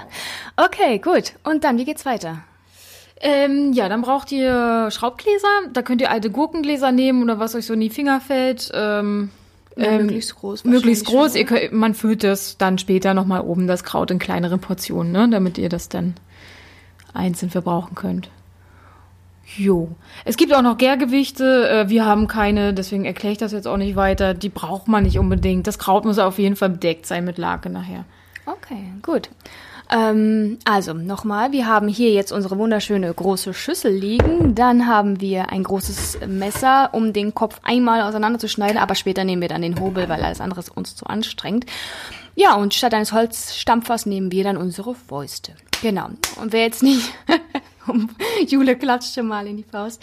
Okay, 0.55 0.99
gut. 0.99 1.33
Und 1.43 1.63
dann, 1.63 1.77
wie 1.77 1.85
geht's 1.85 2.05
weiter? 2.05 2.39
Ähm, 3.19 3.73
ja, 3.73 3.89
dann 3.89 4.01
braucht 4.01 4.31
ihr 4.31 4.89
Schraubgläser. 4.91 5.47
Da 5.73 5.81
könnt 5.81 6.01
ihr 6.01 6.11
alte 6.11 6.29
Gurkengläser 6.29 6.91
nehmen 6.91 7.23
oder 7.23 7.39
was 7.39 7.55
euch 7.55 7.65
so 7.65 7.73
in 7.73 7.79
die 7.81 7.89
Finger 7.89 8.21
fällt. 8.21 8.71
Ähm, 8.73 9.31
ähm, 9.75 10.01
möglichst 10.03 10.35
groß. 10.35 10.65
Möglichst 10.65 11.05
groß. 11.05 11.35
wahrscheinlich 11.35 11.35
Ihr 11.35 11.45
könnt, 11.45 11.71
man 11.73 11.93
füllt 11.93 12.23
das 12.23 12.57
dann 12.57 12.77
später 12.77 13.13
nochmal 13.13 13.41
oben 13.41 13.67
das 13.67 13.83
Kraut 13.83 14.11
in 14.11 14.19
kleinere 14.19 14.57
Portionen, 14.57 15.11
ne? 15.11 15.27
damit 15.29 15.57
ihr 15.57 15.69
das 15.69 15.89
dann 15.89 16.15
einzeln 17.13 17.49
verbrauchen 17.49 17.95
könnt. 17.95 18.29
Jo. 19.55 19.95
Es 20.25 20.35
gibt 20.35 20.53
auch 20.53 20.61
noch 20.61 20.77
Gärgewichte. 20.77 21.69
Äh, 21.69 21.89
wir 21.89 22.05
haben 22.05 22.27
keine, 22.27 22.73
deswegen 22.73 23.05
erkläre 23.05 23.31
ich 23.31 23.37
das 23.37 23.53
jetzt 23.53 23.67
auch 23.67 23.77
nicht 23.77 23.95
weiter. 23.95 24.33
Die 24.33 24.49
braucht 24.49 24.87
man 24.87 25.03
nicht 25.03 25.17
unbedingt. 25.17 25.67
Das 25.67 25.79
Kraut 25.79 26.03
muss 26.03 26.19
auf 26.19 26.37
jeden 26.37 26.55
Fall 26.55 26.69
bedeckt 26.69 27.05
sein 27.05 27.23
mit 27.23 27.37
Lake 27.37 27.69
nachher. 27.69 28.05
Okay, 28.45 28.91
gut. 29.01 29.29
Ähm, 29.89 30.57
also 30.65 30.93
nochmal, 30.93 31.53
wir 31.53 31.65
haben 31.65 31.87
hier 31.87 32.11
jetzt 32.11 32.31
unsere 32.31 32.57
wunderschöne 32.57 33.13
große 33.13 33.53
Schüssel 33.53 33.93
liegen. 33.93 34.53
Dann 34.53 34.87
haben 34.87 35.21
wir 35.21 35.49
ein 35.49 35.63
großes 35.63 36.19
Messer, 36.27 36.89
um 36.91 37.13
den 37.13 37.33
Kopf 37.33 37.61
einmal 37.63 38.01
auseinanderzuschneiden, 38.01 38.77
aber 38.77 38.95
später 38.95 39.23
nehmen 39.23 39.41
wir 39.41 39.49
dann 39.49 39.61
den 39.61 39.79
Hobel, 39.79 40.09
weil 40.09 40.23
alles 40.23 40.41
andere 40.41 40.59
ist 40.59 40.75
uns 40.75 40.95
zu 40.95 41.05
anstrengend. 41.05 41.65
Ja, 42.35 42.55
und 42.55 42.73
statt 42.73 42.93
eines 42.93 43.13
Holzstampfers 43.13 44.05
nehmen 44.05 44.31
wir 44.31 44.43
dann 44.43 44.57
unsere 44.57 44.93
Fäuste. 44.93 45.53
Genau. 45.81 46.09
Und 46.39 46.51
wer 46.51 46.63
jetzt 46.63 46.83
nicht, 46.83 47.13
Jule 48.47 48.75
klatscht 48.75 49.15
schon 49.15 49.27
mal 49.27 49.47
in 49.47 49.57
die 49.57 49.63
Faust, 49.63 50.01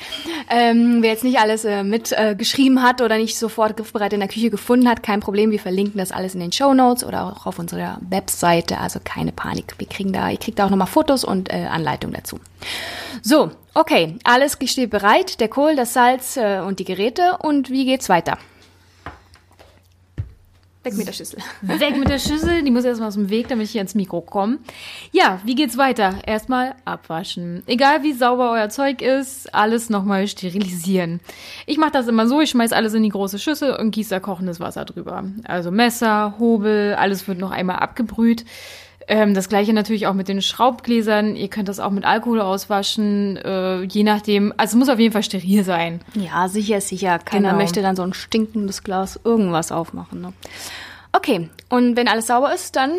ähm, 0.51 0.99
wer 1.01 1.11
jetzt 1.11 1.25
nicht 1.25 1.39
alles 1.39 1.65
äh, 1.65 1.83
mit 1.83 2.13
äh, 2.13 2.37
hat 2.79 3.01
oder 3.01 3.19
nicht 3.19 3.39
sofort 3.39 3.77
griffbereit 3.77 4.13
in 4.13 4.21
der 4.21 4.29
Küche 4.29 4.51
gefunden 4.51 4.89
hat, 4.89 5.03
kein 5.03 5.21
Problem, 5.21 5.51
wir 5.51 5.61
verlinken 5.61 5.99
das 5.99 6.13
alles 6.13 6.35
in 6.35 6.41
den 6.41 6.53
Show 6.53 6.75
Notes 6.75 7.05
oder 7.05 7.27
auch 7.27 7.47
auf 7.47 7.59
unserer 7.59 7.99
Webseite, 8.09 8.79
also 8.79 9.01
keine 9.03 9.33
Panik. 9.33 9.75
Wir 9.79 9.87
kriegen 9.87 10.13
da, 10.13 10.31
ihr 10.31 10.39
kriegt 10.39 10.59
da 10.59 10.67
auch 10.67 10.71
nochmal 10.71 10.87
Fotos 10.87 11.25
und 11.25 11.53
äh, 11.53 11.67
Anleitungen 11.71 12.15
dazu. 12.15 12.39
So, 13.23 13.51
okay, 13.75 14.19
alles 14.25 14.59
steht 14.65 14.91
bereit, 14.91 15.41
der 15.41 15.49
Kohl, 15.49 15.77
das 15.77 15.93
Salz 15.93 16.37
äh, 16.37 16.61
und 16.61 16.79
die 16.79 16.85
Geräte 16.85 17.39
und 17.39 17.71
wie 17.71 17.85
geht's 17.85 18.09
weiter? 18.09 18.39
Weg 20.85 20.97
mit 20.97 21.07
der 21.07 21.13
Schüssel. 21.13 21.39
Weg 21.63 21.97
mit 21.97 22.09
der 22.09 22.19
Schüssel, 22.19 22.63
die 22.63 22.71
muss 22.71 22.85
erstmal 22.85 23.09
aus 23.09 23.15
dem 23.15 23.31
Weg, 23.31 23.49
damit 23.49 23.67
ich 23.67 23.73
hier 23.73 23.81
ins 23.81 23.95
Mikro 23.95 24.21
komme. 24.21 24.59
Ja, 25.13 25.41
wie 25.45 25.55
geht's 25.55 25.79
weiter? 25.79 26.17
Erstmal 26.27 26.75
abwaschen. 26.85 27.63
Egal 27.67 28.03
wie 28.03 28.13
sauber 28.13 28.51
euer 28.53 28.69
Zeug 28.69 29.01
ist, 29.01 29.53
alles 29.55 29.89
nochmal 29.89 30.29
sterilisieren. 30.29 31.21
Ich 31.67 31.79
mache 31.79 31.93
das 31.93 32.07
immer 32.07 32.27
so, 32.29 32.41
ich 32.41 32.51
schmeiß 32.51 32.73
alles 32.73 32.93
in 32.93 33.03
die 33.03 33.09
große 33.09 33.39
Schüssel 33.39 33.75
und 33.77 33.93
gieße 33.93 34.11
da 34.11 34.21
kochendes 34.21 34.61
Wasser 34.61 34.85
drüber. 34.85 35.25
Also 35.45 35.71
Messer, 35.71 36.35
Hobel, 36.39 36.95
alles 36.95 37.27
wird 37.27 37.39
noch 37.39 37.51
einmal 37.51 37.77
abgebrüht. 37.77 38.45
Ähm, 39.07 39.35
das 39.35 39.49
gleiche 39.51 39.73
natürlich 39.75 40.07
auch 40.07 40.15
mit 40.15 40.29
den 40.29 40.41
Schraubgläsern. 40.41 41.37
Ihr 41.37 41.49
könnt 41.49 41.69
das 41.69 41.79
auch 41.81 41.91
mit 41.91 42.05
Alkohol 42.05 42.41
auswaschen, 42.41 43.37
äh, 43.37 43.83
je 43.83 44.03
nachdem. 44.03 44.55
Also 44.57 44.73
es 44.77 44.79
muss 44.79 44.89
auf 44.89 44.99
jeden 44.99 45.13
Fall 45.13 45.23
steril 45.23 45.63
sein. 45.65 46.01
Ja, 46.15 46.49
sicher, 46.49 46.81
sicher. 46.81 47.19
Keiner 47.19 47.51
Genau. 47.51 47.61
möchte 47.63 47.83
dann 47.83 47.97
so 47.97 48.03
ein 48.03 48.15
stinkendes 48.15 48.83
Glas 48.83 49.21
irgendwas 49.25 49.73
aufmachen. 49.73 50.21
Ne? 50.23 50.33
Okay, 51.13 51.51
und 51.69 51.97
wenn 51.97 52.09
alles 52.09 52.27
sauber 52.29 52.55
ist, 52.55 52.77
dann 52.77 52.93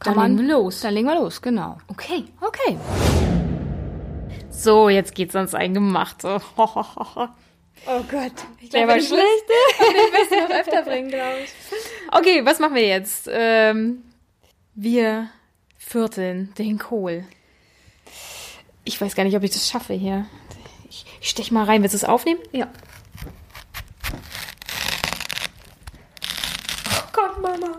kann 0.00 0.14
Dann 0.14 0.16
man 0.16 0.36
legen 0.36 0.48
wir 0.48 0.54
los. 0.54 0.80
Dann 0.82 0.94
legen 0.94 1.08
wir 1.08 1.16
los, 1.16 1.42
genau. 1.42 1.78
Okay. 1.88 2.24
Okay. 2.40 2.78
So, 4.50 4.88
jetzt 4.88 5.14
geht's 5.14 5.34
ans 5.36 5.54
Eingemachte. 5.54 6.40
Oh 7.86 8.00
Gott. 8.10 8.32
Ich 8.60 8.70
Der 8.70 8.88
war 8.88 8.94
schlecht. 9.00 9.14
Ich 9.80 10.30
will 10.32 10.42
noch 10.42 10.50
öfter 10.50 10.82
bringen, 10.82 11.08
glaube 11.10 11.36
ich. 11.44 11.50
Okay, 12.12 12.44
was 12.44 12.58
machen 12.58 12.74
wir 12.74 12.86
jetzt? 12.86 13.28
Ähm, 13.32 14.02
wir 14.80 15.28
vierteln 15.76 16.54
den 16.56 16.78
Kohl. 16.78 17.24
Ich 18.84 19.00
weiß 19.00 19.16
gar 19.16 19.24
nicht, 19.24 19.36
ob 19.36 19.42
ich 19.42 19.50
das 19.50 19.68
schaffe 19.68 19.92
hier. 19.92 20.26
Ich, 20.88 21.04
ich 21.20 21.30
stech 21.30 21.50
mal 21.50 21.64
rein. 21.64 21.82
Willst 21.82 21.94
du 21.94 21.96
es 21.96 22.04
aufnehmen? 22.04 22.40
Ja. 22.52 22.68
Oh 26.86 27.08
Gott, 27.12 27.42
Mama. 27.42 27.78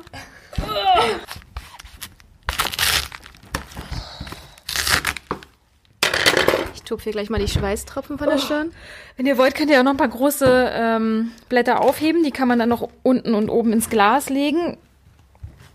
Ich 6.76 6.84
tupfe 6.84 7.06
hier 7.06 7.14
gleich 7.14 7.30
mal 7.30 7.40
die 7.40 7.48
Schweißtropfen 7.48 8.18
von 8.18 8.30
der 8.30 8.40
Stirn. 8.40 8.74
Wenn 9.16 9.26
ihr 9.26 9.38
wollt, 9.38 9.56
könnt 9.56 9.72
ihr 9.72 9.80
auch 9.80 9.84
noch 9.84 9.92
ein 9.92 9.98
paar 9.98 10.10
große 10.10 10.72
ähm, 10.74 11.32
Blätter 11.48 11.80
aufheben. 11.80 12.26
Die 12.26 12.32
kann 12.32 12.50
man 12.50 12.60
dann 12.60 12.70
noch 12.70 12.90
unten 13.04 13.36
und 13.36 13.50
oben 13.50 13.72
ins 13.72 13.90
Glas 13.90 14.30
legen. 14.30 14.78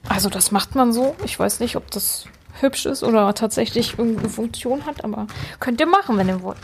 Also 0.09 0.29
das 0.29 0.51
macht 0.51 0.75
man 0.75 0.93
so. 0.93 1.17
Ich 1.25 1.39
weiß 1.39 1.61
nicht, 1.61 1.77
ob 1.77 1.91
das 1.91 2.27
hübsch 2.61 2.87
ist 2.87 3.03
oder 3.03 3.35
tatsächlich 3.35 3.99
irgendeine 3.99 4.29
Funktion 4.29 4.87
hat, 4.87 5.05
aber 5.05 5.27
könnt 5.61 5.81
ihr 5.81 5.87
machen, 5.87 6.17
wenn 6.17 6.29
ihr 6.29 6.43
wollt. 6.43 6.59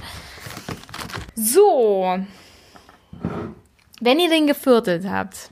So. 1.34 2.18
Wenn 4.00 4.18
ihr 4.18 4.30
den 4.30 4.46
geviertelt 4.46 5.04
habt, 5.08 5.50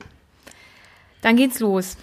dann 1.22 1.36
geht's 1.36 1.60
los. 1.60 1.96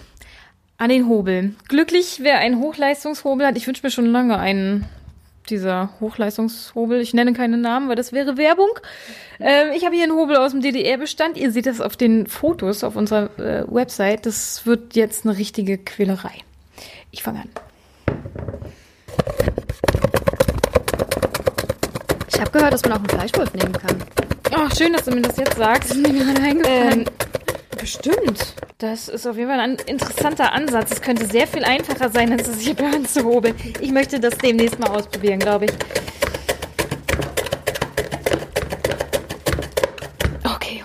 An 0.78 0.90
den 0.90 1.08
Hobel. 1.08 1.56
Glücklich, 1.70 2.20
wer 2.22 2.40
einen 2.40 2.60
Hochleistungshobel 2.60 3.48
hat. 3.48 3.56
Ich 3.56 3.66
wünsche 3.66 3.86
mir 3.86 3.92
schon 3.92 4.08
lange 4.08 4.38
einen 4.38 4.86
dieser 5.50 5.90
Hochleistungshobel. 6.00 7.00
Ich 7.02 7.14
nenne 7.14 7.34
keine 7.34 7.58
Namen, 7.58 7.90
weil 7.90 7.96
das 7.96 8.14
wäre 8.14 8.38
Werbung. 8.38 8.70
Ähm, 9.40 9.72
ich 9.76 9.86
habe 9.86 9.96
hier 9.96 10.04
einen 10.04 10.16
Hobel 10.16 10.36
aus 10.36 10.52
dem 10.52 10.62
DDR-Bestand. 10.62 11.38
Ihr 11.38 11.52
seht 11.52 11.66
das 11.66 11.82
auf 11.82 11.96
den 11.98 12.28
Fotos 12.28 12.84
auf 12.84 12.96
unserer 12.96 13.30
äh, 13.40 13.66
Website. 13.68 14.26
Das 14.26 14.66
wird 14.66 14.96
jetzt 14.96 15.26
eine 15.26 15.38
richtige 15.38 15.78
Quälerei. 15.78 16.34
Ich 17.12 17.24
fange 17.24 17.42
an. 17.42 17.50
Ich 22.28 22.40
habe 22.40 22.52
gehört, 22.52 22.74
dass 22.74 22.84
man 22.84 22.94
auch 22.94 22.98
einen 22.98 23.10
Fleischwolf 23.10 23.54
nehmen 23.54 23.74
kann. 23.74 24.04
Ach, 24.52 24.76
schön, 24.76 24.94
dass 24.94 25.06
du 25.06 25.12
mir 25.12 25.22
das 25.22 25.38
jetzt 25.38 25.58
sagst. 25.58 25.92
Das 25.92 25.98
ist 25.98 26.12
mir 26.12 26.24
gerade 26.24 26.42
eingefallen. 26.42 27.00
Ähm, 27.02 27.06
bestimmt. 27.76 28.56
Das 28.78 29.08
ist 29.08 29.26
auf 29.26 29.38
jeden 29.38 29.50
Fall 29.50 29.60
ein 29.60 29.78
interessanter 29.86 30.52
Ansatz. 30.52 30.92
Es 30.92 31.02
könnte 31.02 31.26
sehr 31.26 31.48
viel 31.48 31.64
einfacher 31.64 32.10
sein, 32.10 32.32
als 32.32 32.48
es 32.48 32.60
hier 32.60 32.76
per 32.76 32.92
Hand 32.92 33.10
zu 33.10 33.24
hobeln. 33.24 33.56
Ich 33.80 33.92
möchte 33.92 34.20
das 34.20 34.38
demnächst 34.38 34.80
mal 34.80 34.90
ausprobieren, 34.90 35.40
glaube 35.40 35.66
ich. 35.66 35.72
Okay. 40.44 40.84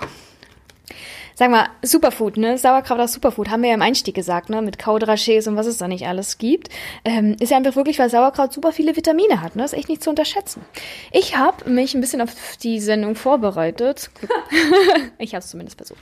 Sag 1.34 1.50
mal, 1.50 1.68
Superfood, 1.82 2.36
ne? 2.36 2.58
Sauerkraut 2.58 3.00
aus 3.00 3.12
Superfood, 3.14 3.48
haben 3.50 3.62
wir 3.62 3.70
ja 3.70 3.74
im 3.74 3.82
Einstieg 3.82 4.14
gesagt, 4.14 4.50
ne? 4.50 4.62
Mit 4.62 4.78
Kaudrachés 4.78 5.48
und 5.48 5.56
was 5.56 5.66
es 5.66 5.78
da 5.78 5.88
nicht 5.88 6.06
alles 6.06 6.38
gibt. 6.38 6.68
Ähm, 7.04 7.36
ist 7.40 7.50
ja 7.50 7.56
einfach 7.56 7.76
wirklich, 7.76 7.98
weil 7.98 8.10
Sauerkraut 8.10 8.52
super 8.52 8.72
viele 8.72 8.94
Vitamine 8.94 9.40
hat, 9.42 9.56
ne? 9.56 9.64
Ist 9.64 9.72
echt 9.72 9.88
nicht 9.88 10.04
zu 10.04 10.10
unterschätzen. 10.10 10.62
Ich 11.12 11.36
habe 11.36 11.68
mich 11.68 11.94
ein 11.94 12.00
bisschen 12.00 12.20
auf 12.20 12.30
die 12.62 12.78
Sendung 12.78 13.14
vorbereitet. 13.14 14.10
ich 15.18 15.34
habe 15.34 15.42
es 15.42 15.50
zumindest 15.50 15.78
versucht. 15.78 16.00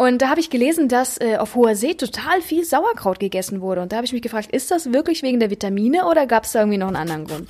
Und 0.00 0.22
da 0.22 0.30
habe 0.30 0.40
ich 0.40 0.48
gelesen, 0.48 0.88
dass 0.88 1.20
äh, 1.20 1.36
auf 1.36 1.54
hoher 1.54 1.76
See 1.76 1.92
total 1.92 2.40
viel 2.40 2.64
Sauerkraut 2.64 3.20
gegessen 3.20 3.60
wurde. 3.60 3.82
Und 3.82 3.92
da 3.92 3.96
habe 3.96 4.06
ich 4.06 4.14
mich 4.14 4.22
gefragt, 4.22 4.50
ist 4.50 4.70
das 4.70 4.94
wirklich 4.94 5.22
wegen 5.22 5.40
der 5.40 5.50
Vitamine 5.50 6.06
oder 6.06 6.26
gab 6.26 6.44
es 6.44 6.52
da 6.52 6.60
irgendwie 6.60 6.78
noch 6.78 6.86
einen 6.86 6.96
anderen 6.96 7.26
Grund? 7.26 7.46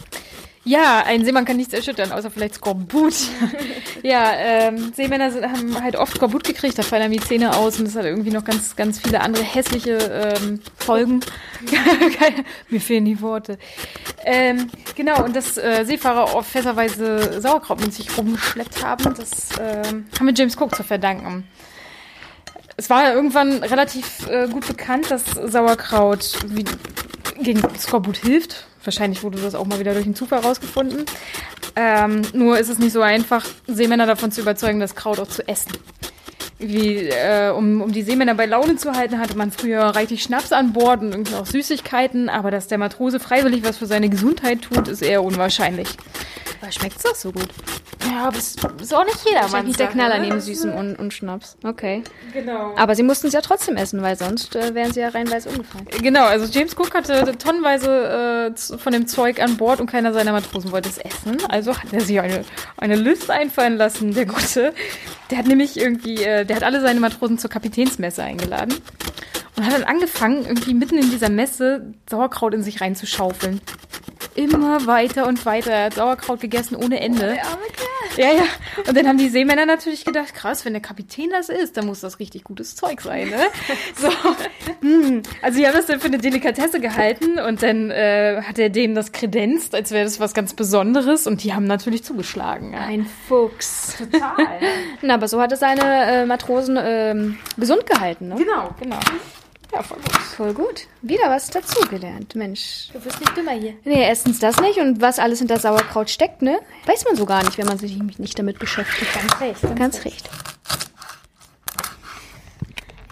Ja, 0.65 1.05
ein 1.07 1.25
Seemann 1.25 1.45
kann 1.45 1.59
nichts 1.59 1.73
erschüttern, 1.73 2.11
außer 2.11 2.29
vielleicht 2.29 2.57
Skorbut. 2.57 3.15
ja, 4.03 4.33
ähm, 4.35 4.93
Seemänner 4.97 5.31
sind, 5.31 5.45
haben 5.45 5.81
halt 5.81 5.95
oft 5.95 6.17
Skorbut 6.17 6.43
gekriegt, 6.43 6.77
da 6.77 6.83
fallen 6.83 7.03
einem 7.03 7.13
die 7.13 7.21
Zähne 7.21 7.57
aus 7.57 7.79
und 7.79 7.85
das 7.85 7.95
hat 7.95 8.05
irgendwie 8.05 8.33
noch 8.33 8.43
ganz, 8.43 8.75
ganz 8.75 8.99
viele 8.99 9.21
andere 9.21 9.45
hässliche 9.45 9.99
ähm, 10.43 10.59
Folgen. 10.77 11.21
Mir 12.69 12.81
fehlen 12.81 13.05
die 13.05 13.21
Worte. 13.21 13.59
Ähm, 14.25 14.67
genau, 14.97 15.25
und 15.25 15.37
dass 15.37 15.57
äh, 15.57 15.85
Seefahrer 15.85 16.35
oft 16.35 16.51
fässerweise 16.51 17.41
Sauerkraut 17.41 17.81
mit 17.81 17.95
sich 17.95 18.19
rumgeschleppt 18.19 18.85
haben, 18.85 19.15
das 19.15 19.51
ähm, 19.61 20.07
haben 20.19 20.27
wir 20.27 20.35
James 20.35 20.61
Cook 20.61 20.75
zu 20.75 20.83
verdanken. 20.83 21.45
Es 22.81 22.89
war 22.89 23.13
irgendwann 23.13 23.63
relativ 23.63 24.27
äh, 24.27 24.49
gut 24.49 24.67
bekannt, 24.67 25.11
dass 25.11 25.23
Sauerkraut 25.35 26.39
wie, 26.47 26.65
gegen 27.39 27.61
Skorbut 27.79 28.17
hilft. 28.17 28.65
Wahrscheinlich 28.85 29.23
wurde 29.23 29.39
das 29.39 29.55
auch 29.55 29.67
mal 29.67 29.81
wieder 29.81 29.93
durch 29.93 30.07
einen 30.07 30.15
Zufall 30.15 30.39
rausgefunden. 30.39 31.05
Ähm, 31.77 32.23
nur 32.33 32.59
ist 32.59 32.71
es 32.71 32.79
nicht 32.79 32.95
so 32.95 33.03
einfach, 33.03 33.45
Seemänner 33.67 34.07
davon 34.07 34.33
zu 34.33 34.41
überzeugen, 34.41 34.81
das 34.81 34.95
Kraut 34.95 35.21
auch 35.21 35.29
zu 35.29 35.47
essen. 35.47 35.73
Wie, 36.59 37.09
äh, 37.09 37.51
um, 37.51 37.83
um 37.83 37.93
die 37.93 38.03
Seemänner 38.03 38.35
bei 38.35 38.47
Laune 38.47 38.77
zu 38.77 38.93
halten, 38.93 39.19
hatte 39.19 39.37
man 39.37 39.53
früher 39.53 39.83
reichlich 39.83 40.23
Schnaps 40.23 40.51
an 40.51 40.73
Bord 40.73 41.03
und 41.03 41.13
irgendwie 41.13 41.35
auch 41.35 41.45
Süßigkeiten, 41.45 42.31
aber 42.31 42.51
dass 42.51 42.67
der 42.67 42.79
Matrose 42.79 43.21
freiwillig 43.21 43.63
was 43.63 43.77
für 43.77 43.87
seine 43.87 44.09
Gesundheit 44.09 44.63
tut, 44.63 44.89
ist 44.89 45.03
eher 45.03 45.23
unwahrscheinlich. 45.23 45.89
Aber 46.61 46.73
schmeckt's 46.73 47.03
doch 47.03 47.15
so 47.15 47.33
gut? 47.33 47.49
Ja, 48.07 48.27
aber 48.29 48.37
es 48.37 48.57
ist 48.81 48.95
auch 48.95 49.05
nicht 49.05 49.19
jeder. 49.27 49.43
Wahrscheinlich 49.43 49.69
nicht 49.69 49.81
der 49.81 49.87
Knaller 49.89 50.19
neben 50.19 50.41
Süßen 50.41 50.73
und, 50.73 50.97
und 50.97 51.15
Schnaps. 51.15 51.57
Okay. 51.65 52.03
Genau. 52.33 52.75
Aber 52.77 52.95
sie 52.95 53.03
mussten 53.03 53.29
es 53.29 53.33
ja 53.33 53.41
trotzdem 53.41 53.77
essen, 53.77 54.03
weil 54.03 54.17
sonst 54.17 54.57
äh, 54.57 54.75
wären 54.75 54.93
sie 54.93 55.01
ja 55.01 55.09
reinweise 55.09 55.49
umgefallen. 55.49 55.87
Genau, 56.03 56.25
also 56.25 56.47
James 56.47 56.77
Cook 56.77 56.95
hatte 56.95 57.37
tonnenweise 57.39 58.53
äh, 58.55 58.79
von 58.79 58.93
dem 58.93 59.07
Zeug 59.07 59.41
an 59.41 59.57
Bord 59.57 59.81
und 59.81 59.87
keiner 59.87 60.13
seiner 60.13 60.33
Matrosen 60.33 60.71
wollte 60.73 60.89
es 60.89 60.99
essen. 60.99 61.39
Also 61.49 61.77
hat 61.77 61.93
er 61.93 62.01
sich 62.01 62.21
eine, 62.21 62.45
eine 62.77 62.97
Liste 62.97 63.33
einfallen 63.33 63.77
lassen, 63.77 64.13
der 64.13 64.27
Gute. 64.27 64.75
Der 65.31 65.39
hat 65.39 65.47
nämlich 65.47 65.79
irgendwie, 65.79 66.23
äh, 66.23 66.45
der 66.45 66.57
hat 66.57 66.63
alle 66.63 66.81
seine 66.81 67.01
Matrosen 67.01 67.39
zur 67.39 67.51
Kapitänsmesse 67.51 68.23
eingeladen 68.23 68.75
und 69.57 69.67
hat 69.67 69.73
dann 69.73 69.85
angefangen, 69.85 70.45
irgendwie 70.47 70.75
mitten 70.75 70.99
in 70.99 71.11
dieser 71.11 71.29
Messe 71.29 71.95
Sauerkraut 72.09 72.55
in 72.55 72.63
sich 72.63 72.81
reinzuschaufeln. 72.81 73.61
Immer 74.35 74.87
weiter 74.87 75.27
und 75.27 75.45
weiter. 75.45 75.73
Er 75.73 75.85
hat 75.87 75.95
Sauerkraut 75.95 76.41
gegessen 76.41 76.77
ohne 76.77 77.01
Ende. 77.01 77.37
Ja, 78.17 78.33
ja. 78.33 78.43
Und 78.87 78.97
dann 78.97 79.07
haben 79.07 79.19
die 79.19 79.29
Seemänner 79.29 79.67
natürlich 79.67 80.05
gedacht, 80.05 80.35
krass, 80.35 80.65
wenn 80.65 80.73
der 80.73 80.83
Kapitän 80.83 81.31
das 81.31 81.49
ist, 81.49 81.77
dann 81.77 81.87
muss 81.87 82.01
das 82.01 82.19
richtig 82.19 82.45
gutes 82.45 82.77
Zeug 82.77 83.01
sein, 83.01 83.29
ne? 83.29 83.47
So. 83.97 84.09
Hm. 84.81 85.23
Also 85.43 85.59
die 85.59 85.67
haben 85.67 85.75
das 85.75 85.87
dann 85.87 86.01
für 86.01 86.07
eine 86.07 86.19
Delikatesse 86.19 86.81
gehalten 86.81 87.39
und 87.39 87.63
dann 87.63 87.91
äh, 87.91 88.43
hat 88.43 88.59
er 88.59 88.71
denen 88.71 88.95
das 88.95 89.13
kredenzt, 89.13 89.75
als 89.75 89.91
wäre 89.91 90.05
das 90.05 90.21
was 90.21 90.35
ganz 90.35 90.55
Besonderes 90.55 91.27
und 91.27 91.45
die 91.45 91.55
haben 91.55 91.67
natürlich 91.67 92.05
zugeschlagen. 92.05 92.73
Ja. 92.73 92.81
Ein 92.81 93.07
Fuchs. 93.29 93.97
Total. 93.99 94.61
Na, 95.03 95.15
aber 95.15 95.29
so 95.29 95.41
hat 95.41 95.53
er 95.53 95.59
seine 95.59 95.83
äh, 95.83 96.27
Matrosen 96.27 96.79
ähm, 96.81 97.39
gesund 97.57 97.87
gehalten, 97.87 98.29
ne? 98.29 98.37
genau, 98.37 98.71
genau. 98.81 98.99
Ja, 99.73 99.83
voll 99.83 99.99
gut. 99.99 100.13
Voll 100.37 100.55
gut. 100.55 100.87
Wieder 101.03 101.29
was 101.31 101.49
dazugelernt, 101.51 102.35
Mensch. 102.35 102.89
Du 102.93 102.99
bist 103.01 103.21
nicht 103.21 103.37
dümmer 103.37 103.53
hier. 103.53 103.75
Nee, 103.85 104.03
erstens 104.03 104.39
das 104.41 104.61
nicht 104.61 104.79
und 104.79 105.01
was 105.01 105.19
alles 105.19 105.39
hinter 105.39 105.59
Sauerkraut 105.59 106.11
steckt, 106.11 106.43
ne? 106.43 106.59
Weiß 106.87 107.05
man 107.05 107.15
so 107.17 107.25
gar 107.27 107.45
nicht, 107.45 107.57
wenn 107.59 107.67
man 107.67 107.79
sich 107.79 107.97
nicht 108.19 108.39
damit 108.39 108.59
beschäftigt. 108.59 109.13
Ganz 109.15 109.41
recht. 109.41 109.77
Ganz 109.77 110.05
recht. 110.05 110.29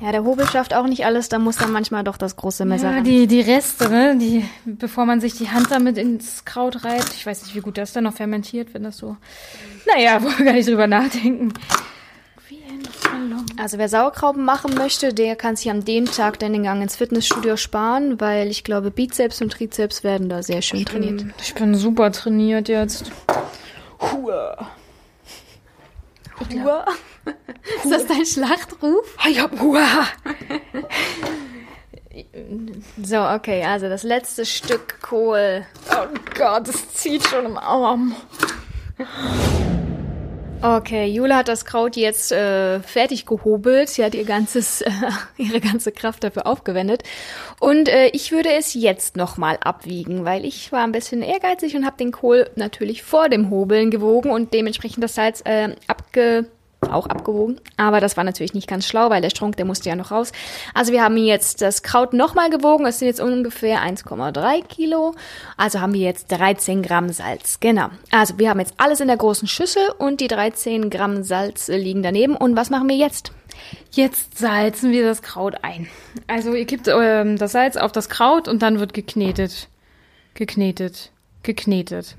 Ja, 0.00 0.12
der 0.12 0.22
Hobel 0.22 0.46
schafft 0.46 0.74
auch 0.74 0.86
nicht 0.86 1.04
alles, 1.04 1.28
da 1.28 1.40
muss 1.40 1.56
dann 1.56 1.72
manchmal 1.72 2.04
doch 2.04 2.16
das 2.16 2.36
große 2.36 2.64
Messer 2.64 2.90
Ja, 2.90 2.94
ran. 2.96 3.04
die, 3.04 3.26
die 3.26 3.40
Reste, 3.40 3.88
ne? 3.88 4.16
Die, 4.16 4.44
bevor 4.64 5.06
man 5.06 5.20
sich 5.20 5.34
die 5.34 5.50
Hand 5.50 5.72
damit 5.72 5.98
ins 5.98 6.44
Kraut 6.44 6.84
reibt. 6.84 7.12
Ich 7.14 7.26
weiß 7.26 7.42
nicht, 7.42 7.56
wie 7.56 7.60
gut 7.60 7.78
das 7.78 7.92
dann 7.92 8.04
noch 8.04 8.14
fermentiert, 8.14 8.74
wenn 8.74 8.84
das 8.84 8.96
so. 8.96 9.16
Naja, 9.92 10.22
wollen 10.22 10.38
wir 10.38 10.44
gar 10.44 10.52
nicht 10.52 10.68
drüber 10.68 10.86
nachdenken. 10.86 11.52
Also 13.56 13.78
wer 13.78 13.88
Sauerkraut 13.88 14.36
machen 14.36 14.74
möchte, 14.74 15.12
der 15.12 15.36
kann 15.36 15.56
sich 15.56 15.70
an 15.70 15.84
dem 15.84 16.06
Tag 16.06 16.38
dann 16.38 16.52
den 16.52 16.62
Gang 16.62 16.82
ins 16.82 16.96
Fitnessstudio 16.96 17.56
sparen, 17.56 18.20
weil 18.20 18.48
ich 18.48 18.64
glaube, 18.64 18.90
Bizeps 18.90 19.40
und 19.40 19.52
Trizeps 19.52 20.04
werden 20.04 20.28
da 20.28 20.42
sehr 20.42 20.62
schön 20.62 20.84
trainiert. 20.84 21.24
Ich 21.42 21.54
bin 21.54 21.74
super 21.74 22.12
trainiert 22.12 22.68
jetzt. 22.68 23.10
Hua. 24.00 24.70
Hua? 26.52 26.86
Ist 27.84 27.90
das 27.90 28.06
dein 28.06 28.24
Schlachtruf? 28.24 29.16
Ich 29.28 29.40
hab 29.40 29.60
Hua. 29.60 29.84
So, 33.02 33.20
okay, 33.20 33.64
also 33.64 33.88
das 33.88 34.02
letzte 34.02 34.44
Stück 34.44 35.00
Kohl. 35.02 35.64
Oh 35.90 36.06
Gott, 36.36 36.68
es 36.68 36.94
zieht 36.94 37.26
schon 37.26 37.46
im 37.46 37.58
Arm. 37.58 38.14
Okay, 40.60 41.06
Jule 41.06 41.36
hat 41.36 41.46
das 41.46 41.64
Kraut 41.64 41.94
jetzt 41.94 42.32
äh, 42.32 42.80
fertig 42.80 43.26
gehobelt. 43.26 43.88
Sie 43.88 44.04
hat 44.04 44.16
ihr 44.16 44.24
ganzes, 44.24 44.80
äh, 44.82 44.90
ihre 45.36 45.60
ganze 45.60 45.92
Kraft 45.92 46.24
dafür 46.24 46.48
aufgewendet. 46.48 47.04
Und 47.60 47.88
äh, 47.88 48.08
ich 48.08 48.32
würde 48.32 48.52
es 48.52 48.74
jetzt 48.74 49.16
nochmal 49.16 49.58
abwiegen, 49.62 50.24
weil 50.24 50.44
ich 50.44 50.72
war 50.72 50.82
ein 50.82 50.90
bisschen 50.90 51.22
ehrgeizig 51.22 51.76
und 51.76 51.86
habe 51.86 51.96
den 51.96 52.10
Kohl 52.10 52.50
natürlich 52.56 53.04
vor 53.04 53.28
dem 53.28 53.50
Hobeln 53.50 53.92
gewogen 53.92 54.30
und 54.32 54.52
dementsprechend 54.52 55.04
das 55.04 55.14
Salz 55.14 55.42
äh, 55.44 55.76
abge 55.86 56.46
auch 56.82 57.06
abgewogen. 57.06 57.60
Aber 57.76 58.00
das 58.00 58.16
war 58.16 58.24
natürlich 58.24 58.54
nicht 58.54 58.68
ganz 58.68 58.86
schlau, 58.86 59.10
weil 59.10 59.20
der 59.20 59.30
Strunk, 59.30 59.56
der 59.56 59.64
musste 59.64 59.88
ja 59.88 59.96
noch 59.96 60.10
raus. 60.10 60.32
Also 60.74 60.92
wir 60.92 61.02
haben 61.02 61.16
jetzt 61.16 61.60
das 61.60 61.82
Kraut 61.82 62.12
nochmal 62.12 62.50
gewogen. 62.50 62.86
Es 62.86 62.98
sind 62.98 63.08
jetzt 63.08 63.20
ungefähr 63.20 63.80
1,3 63.80 64.64
Kilo. 64.66 65.14
Also 65.56 65.80
haben 65.80 65.94
wir 65.94 66.00
jetzt 66.00 66.30
13 66.30 66.82
Gramm 66.82 67.10
Salz. 67.10 67.60
Genau. 67.60 67.88
Also 68.10 68.38
wir 68.38 68.50
haben 68.50 68.60
jetzt 68.60 68.74
alles 68.76 69.00
in 69.00 69.08
der 69.08 69.16
großen 69.16 69.48
Schüssel 69.48 69.82
und 69.98 70.20
die 70.20 70.28
13 70.28 70.90
Gramm 70.90 71.22
Salz 71.22 71.68
liegen 71.68 72.02
daneben. 72.02 72.36
Und 72.36 72.56
was 72.56 72.70
machen 72.70 72.88
wir 72.88 72.96
jetzt? 72.96 73.32
Jetzt 73.90 74.38
salzen 74.38 74.92
wir 74.92 75.04
das 75.04 75.22
Kraut 75.22 75.56
ein. 75.62 75.88
Also 76.26 76.54
ihr 76.54 76.66
kippt 76.66 76.88
ähm, 76.88 77.38
das 77.38 77.52
Salz 77.52 77.76
auf 77.76 77.92
das 77.92 78.08
Kraut 78.08 78.46
und 78.46 78.62
dann 78.62 78.78
wird 78.78 78.94
geknetet. 78.94 79.68
Geknetet. 80.34 81.10
Geknetet. 81.42 82.16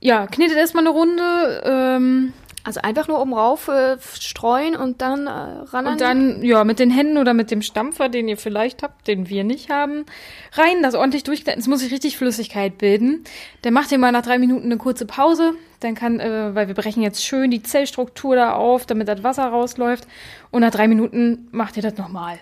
Ja, 0.00 0.26
knetet 0.26 0.56
erstmal 0.56 0.86
eine 0.86 0.94
Runde. 0.94 1.62
Ähm, 1.64 2.32
Also 2.62 2.80
einfach 2.82 3.08
nur 3.08 3.20
oben 3.20 3.32
rauf 3.32 3.68
äh, 3.68 3.96
streuen 4.18 4.76
und 4.76 5.00
dann 5.00 5.26
äh, 5.26 5.30
ran 5.30 5.86
an 5.86 5.92
Und 5.92 6.00
dann, 6.00 6.42
ja, 6.42 6.62
mit 6.64 6.78
den 6.78 6.90
Händen 6.90 7.16
oder 7.16 7.32
mit 7.32 7.50
dem 7.50 7.62
Stampfer, 7.62 8.10
den 8.10 8.28
ihr 8.28 8.36
vielleicht 8.36 8.82
habt, 8.82 9.08
den 9.08 9.30
wir 9.30 9.44
nicht 9.44 9.70
haben, 9.70 10.04
rein, 10.52 10.82
das 10.82 10.94
ordentlich 10.94 11.24
durchgleiten. 11.24 11.60
Es 11.60 11.68
muss 11.68 11.80
sich 11.80 11.90
richtig 11.90 12.18
Flüssigkeit 12.18 12.76
bilden. 12.76 13.24
Dann 13.62 13.72
macht 13.72 13.90
ihr 13.92 13.98
mal 13.98 14.12
nach 14.12 14.22
drei 14.22 14.38
Minuten 14.38 14.66
eine 14.66 14.76
kurze 14.76 15.06
Pause. 15.06 15.54
Dann 15.80 15.94
kann, 15.94 16.20
äh, 16.20 16.54
weil 16.54 16.68
wir 16.68 16.74
brechen 16.74 17.02
jetzt 17.02 17.24
schön 17.24 17.50
die 17.50 17.62
Zellstruktur 17.62 18.36
da 18.36 18.52
auf, 18.52 18.84
damit 18.84 19.08
das 19.08 19.22
Wasser 19.22 19.46
rausläuft. 19.46 20.06
Und 20.50 20.60
nach 20.60 20.70
drei 20.70 20.86
Minuten 20.86 21.48
macht 21.52 21.78
ihr 21.78 21.82
das 21.82 21.96
nochmal. 21.96 22.38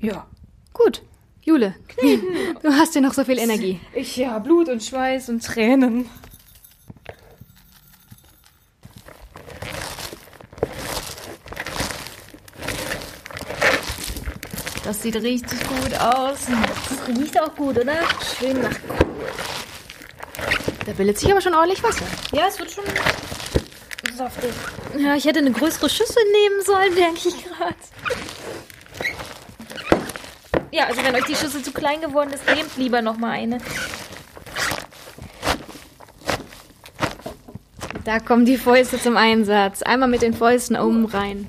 Ja. 0.00 0.26
Gut. 0.74 1.02
Jule, 1.44 1.74
du 2.62 2.72
hast 2.72 2.94
ja 2.94 3.00
noch 3.00 3.14
so 3.14 3.24
viel 3.24 3.38
Energie. 3.38 3.80
Ich, 3.94 4.16
ja, 4.16 4.38
Blut 4.38 4.68
und 4.68 4.82
Schweiß 4.82 5.28
und 5.28 5.44
Tränen. 5.44 6.08
Das 14.84 15.00
sieht 15.00 15.16
richtig 15.16 15.60
gut 15.60 15.94
aus. 16.00 16.46
Das 16.88 17.16
riecht 17.16 17.40
auch 17.40 17.54
gut, 17.54 17.78
oder? 17.78 17.94
Schön 18.38 18.60
nach 18.60 18.70
Kohl. 18.70 19.06
Da 20.84 20.92
bildet 20.92 21.18
sich 21.18 21.30
aber 21.30 21.40
schon 21.40 21.54
ordentlich 21.54 21.82
Wasser. 21.82 22.04
Ja, 22.32 22.46
es 22.48 22.58
wird 22.58 22.70
schon 22.70 22.84
saftig. 24.16 24.50
Ja, 24.98 25.14
ich 25.14 25.24
hätte 25.24 25.38
eine 25.38 25.52
größere 25.52 25.88
Schüssel 25.88 26.22
nehmen 26.32 26.62
sollen, 26.64 26.94
denke 26.94 27.28
ich 27.28 27.44
gerade. 27.44 27.74
Ja, 30.72 30.86
also 30.86 31.04
wenn 31.04 31.14
euch 31.14 31.24
die 31.24 31.36
Schüssel 31.36 31.62
zu 31.62 31.72
klein 31.72 32.00
geworden 32.00 32.32
ist, 32.32 32.46
nehmt 32.46 32.76
lieber 32.76 33.02
noch 33.02 33.16
mal 33.16 33.30
eine. 33.30 33.58
Da 38.04 38.18
kommen 38.18 38.44
die 38.44 38.56
Fäuste 38.56 39.00
zum 39.00 39.16
Einsatz. 39.16 39.82
Einmal 39.82 40.08
mit 40.08 40.22
den 40.22 40.34
Fäusten 40.34 40.76
oben 40.76 41.04
rein. 41.04 41.48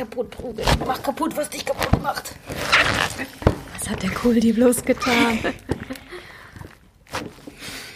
Kaputt 0.00 0.30
prügel. 0.30 0.64
Mach 0.86 1.02
kaputt, 1.02 1.36
was 1.36 1.50
dich 1.50 1.66
kaputt 1.66 2.02
macht. 2.02 2.32
Was 3.78 3.90
hat 3.90 4.02
der 4.02 4.08
Kohl 4.08 4.40
die 4.40 4.54
bloß 4.54 4.82
getan? 4.82 5.38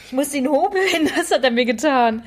Ich 0.04 0.12
muss 0.12 0.34
ihn 0.34 0.46
hobeln, 0.46 1.11
das 1.16 1.30
hat 1.30 1.44
er 1.44 1.50
mir 1.50 1.64
getan. 1.64 2.23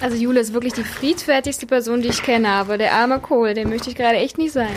Also 0.00 0.16
Jule 0.16 0.40
ist 0.40 0.52
wirklich 0.54 0.72
die 0.72 0.82
friedfertigste 0.82 1.66
Person, 1.66 2.02
die 2.02 2.08
ich 2.08 2.20
kenne, 2.20 2.48
aber 2.48 2.78
der 2.78 2.94
arme 2.94 3.20
Kohl, 3.20 3.54
den 3.54 3.68
möchte 3.68 3.90
ich 3.90 3.94
gerade 3.94 4.16
echt 4.16 4.38
nicht 4.38 4.52
sein. 4.52 4.74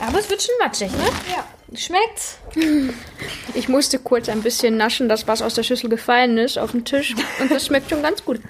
Aber 0.00 0.20
es 0.20 0.30
wird 0.30 0.42
schon 0.42 0.54
matschig, 0.58 0.90
ne? 0.92 1.04
Ja. 1.30 1.44
Schmeckt's? 1.76 2.38
Ich 3.52 3.68
musste 3.68 3.98
kurz 3.98 4.30
ein 4.30 4.42
bisschen 4.42 4.78
naschen, 4.78 5.10
das 5.10 5.28
was 5.28 5.42
aus 5.42 5.52
der 5.52 5.64
Schüssel 5.64 5.90
gefallen 5.90 6.38
ist, 6.38 6.58
auf 6.58 6.70
den 6.70 6.86
Tisch. 6.86 7.14
Und 7.40 7.50
das 7.50 7.66
schmeckt 7.66 7.90
schon 7.90 8.02
ganz 8.02 8.24
gut. 8.24 8.40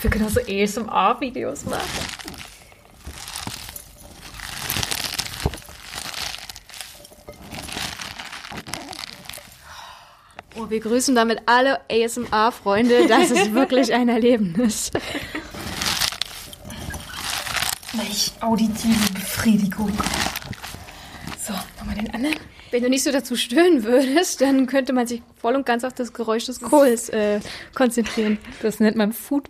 Wir 0.00 0.10
können 0.10 0.26
auch 0.26 0.30
so 0.30 0.40
ASMR-Videos 0.40 1.64
machen. 1.64 1.82
Oh, 10.58 10.70
wir 10.70 10.80
grüßen 10.80 11.14
damit 11.14 11.40
alle 11.46 11.80
ASMR-Freunde. 11.90 13.06
Das 13.08 13.30
ist 13.30 13.52
wirklich 13.52 13.92
ein 13.92 14.08
Erlebnis. 14.08 14.90
Welch 17.92 18.32
auditive 18.40 19.12
Befriedigung. 19.12 19.92
So, 21.46 21.52
nochmal 21.78 21.96
den 21.96 22.12
anderen. 22.14 22.36
Wenn 22.76 22.82
du 22.82 22.90
nicht 22.90 23.04
so 23.04 23.10
dazu 23.10 23.36
stören 23.36 23.84
würdest, 23.84 24.42
dann 24.42 24.66
könnte 24.66 24.92
man 24.92 25.06
sich 25.06 25.22
voll 25.40 25.54
und 25.54 25.64
ganz 25.64 25.82
auf 25.82 25.94
das 25.94 26.12
Geräusch 26.12 26.44
des 26.44 26.60
Kohls 26.60 27.08
äh, 27.08 27.40
konzentrieren. 27.74 28.36
Das 28.60 28.80
nennt 28.80 28.98
man 28.98 29.14
Food 29.14 29.48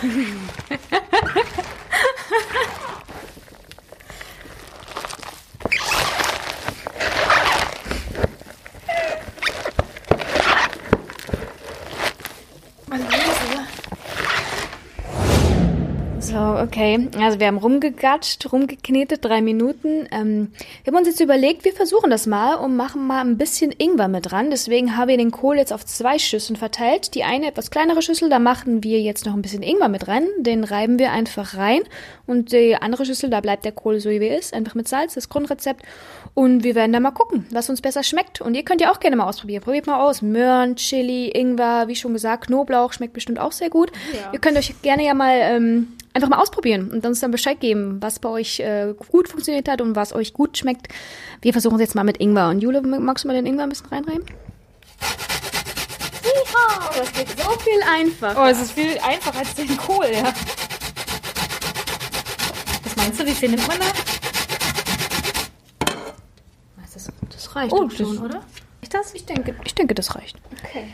So, 16.32 16.38
okay. 16.38 17.10
Also 17.20 17.38
wir 17.40 17.46
haben 17.46 17.58
rumgegatscht, 17.58 18.50
rumgeknetet, 18.50 19.22
drei 19.22 19.42
Minuten. 19.42 20.08
Ähm, 20.10 20.52
wir 20.82 20.90
haben 20.90 20.98
uns 20.98 21.06
jetzt 21.06 21.20
überlegt, 21.20 21.66
wir 21.66 21.74
versuchen 21.74 22.08
das 22.08 22.26
mal 22.26 22.54
und 22.54 22.74
machen 22.74 23.06
mal 23.06 23.20
ein 23.20 23.36
bisschen 23.36 23.70
Ingwer 23.76 24.08
mit 24.08 24.30
dran. 24.30 24.48
Deswegen 24.50 24.96
haben 24.96 25.08
wir 25.08 25.18
den 25.18 25.30
Kohl 25.30 25.58
jetzt 25.58 25.74
auf 25.74 25.84
zwei 25.84 26.18
Schüsseln 26.18 26.56
verteilt. 26.56 27.14
Die 27.14 27.22
eine 27.22 27.48
etwas 27.48 27.70
kleinere 27.70 28.00
Schüssel, 28.00 28.30
da 28.30 28.38
machen 28.38 28.82
wir 28.82 29.02
jetzt 29.02 29.26
noch 29.26 29.34
ein 29.34 29.42
bisschen 29.42 29.62
Ingwer 29.62 29.90
mit 29.90 30.08
rein. 30.08 30.26
Den 30.38 30.64
reiben 30.64 30.98
wir 30.98 31.12
einfach 31.12 31.54
rein. 31.58 31.82
Und 32.26 32.52
die 32.52 32.76
andere 32.76 33.04
Schüssel, 33.04 33.28
da 33.28 33.42
bleibt 33.42 33.66
der 33.66 33.72
Kohl 33.72 34.00
so 34.00 34.08
wie 34.08 34.16
er 34.16 34.38
ist. 34.38 34.54
Einfach 34.54 34.74
mit 34.74 34.88
Salz, 34.88 35.12
das 35.12 35.28
Grundrezept. 35.28 35.84
Und 36.32 36.64
wir 36.64 36.74
werden 36.74 36.94
da 36.94 37.00
mal 37.00 37.10
gucken, 37.10 37.44
was 37.50 37.68
uns 37.68 37.82
besser 37.82 38.02
schmeckt. 38.02 38.40
Und 38.40 38.54
ihr 38.54 38.62
könnt 38.62 38.80
ja 38.80 38.90
auch 38.90 39.00
gerne 39.00 39.16
mal 39.16 39.28
ausprobieren. 39.28 39.62
Probiert 39.62 39.86
mal 39.86 40.00
aus. 40.00 40.22
Möhren, 40.22 40.76
Chili, 40.76 41.28
Ingwer, 41.28 41.88
wie 41.88 41.96
schon 41.96 42.14
gesagt, 42.14 42.46
Knoblauch 42.46 42.94
schmeckt 42.94 43.12
bestimmt 43.12 43.38
auch 43.38 43.52
sehr 43.52 43.68
gut. 43.68 43.92
Ja. 44.14 44.32
Ihr 44.32 44.38
könnt 44.38 44.56
euch 44.56 44.80
gerne 44.80 45.04
ja 45.04 45.12
mal 45.12 45.36
ähm, 45.38 45.88
einfach 46.14 46.28
mal 46.28 46.40
ausprobieren 46.40 46.90
und 46.90 47.04
uns 47.06 47.20
dann 47.20 47.30
Bescheid 47.30 47.60
geben, 47.60 48.00
was 48.00 48.18
bei 48.18 48.28
euch 48.28 48.60
äh, 48.60 48.94
gut 49.10 49.28
funktioniert 49.28 49.68
hat 49.68 49.80
und 49.80 49.96
was 49.96 50.12
euch 50.14 50.32
gut 50.32 50.58
schmeckt. 50.58 50.88
Wir 51.40 51.52
versuchen 51.52 51.76
es 51.76 51.80
jetzt 51.80 51.94
mal 51.94 52.04
mit 52.04 52.18
Ingwer. 52.18 52.48
Und 52.48 52.60
Jule, 52.60 52.82
magst 52.82 53.24
du 53.24 53.28
mal 53.28 53.34
den 53.34 53.46
Ingwer 53.46 53.64
ein 53.64 53.68
bisschen 53.70 53.86
reinreiben? 53.88 54.24
Das 56.94 57.12
geht 57.12 57.28
so 57.30 57.50
viel 57.58 57.80
einfacher. 57.88 58.42
Oh, 58.42 58.46
es 58.46 58.60
ist 58.60 58.72
viel 58.72 58.98
einfacher 58.98 59.38
als 59.38 59.54
den 59.54 59.76
Kohl, 59.76 60.06
ja. 60.12 60.32
Was 62.84 62.96
meinst 62.96 63.20
du, 63.20 63.26
wie 63.26 63.32
viel 63.32 63.50
nimmt 63.50 63.66
man 63.66 63.78
da? 63.78 63.86
Das, 66.92 67.10
das 67.30 67.56
reicht 67.56 67.72
Oh, 67.72 67.88
schon, 67.88 68.18
oder? 68.18 68.42
Ist 68.82 68.92
das? 68.92 69.14
Ich 69.14 69.24
denke, 69.24 69.56
ich 69.64 69.74
denke, 69.74 69.94
das 69.94 70.14
reicht. 70.14 70.36
Okay. 70.64 70.88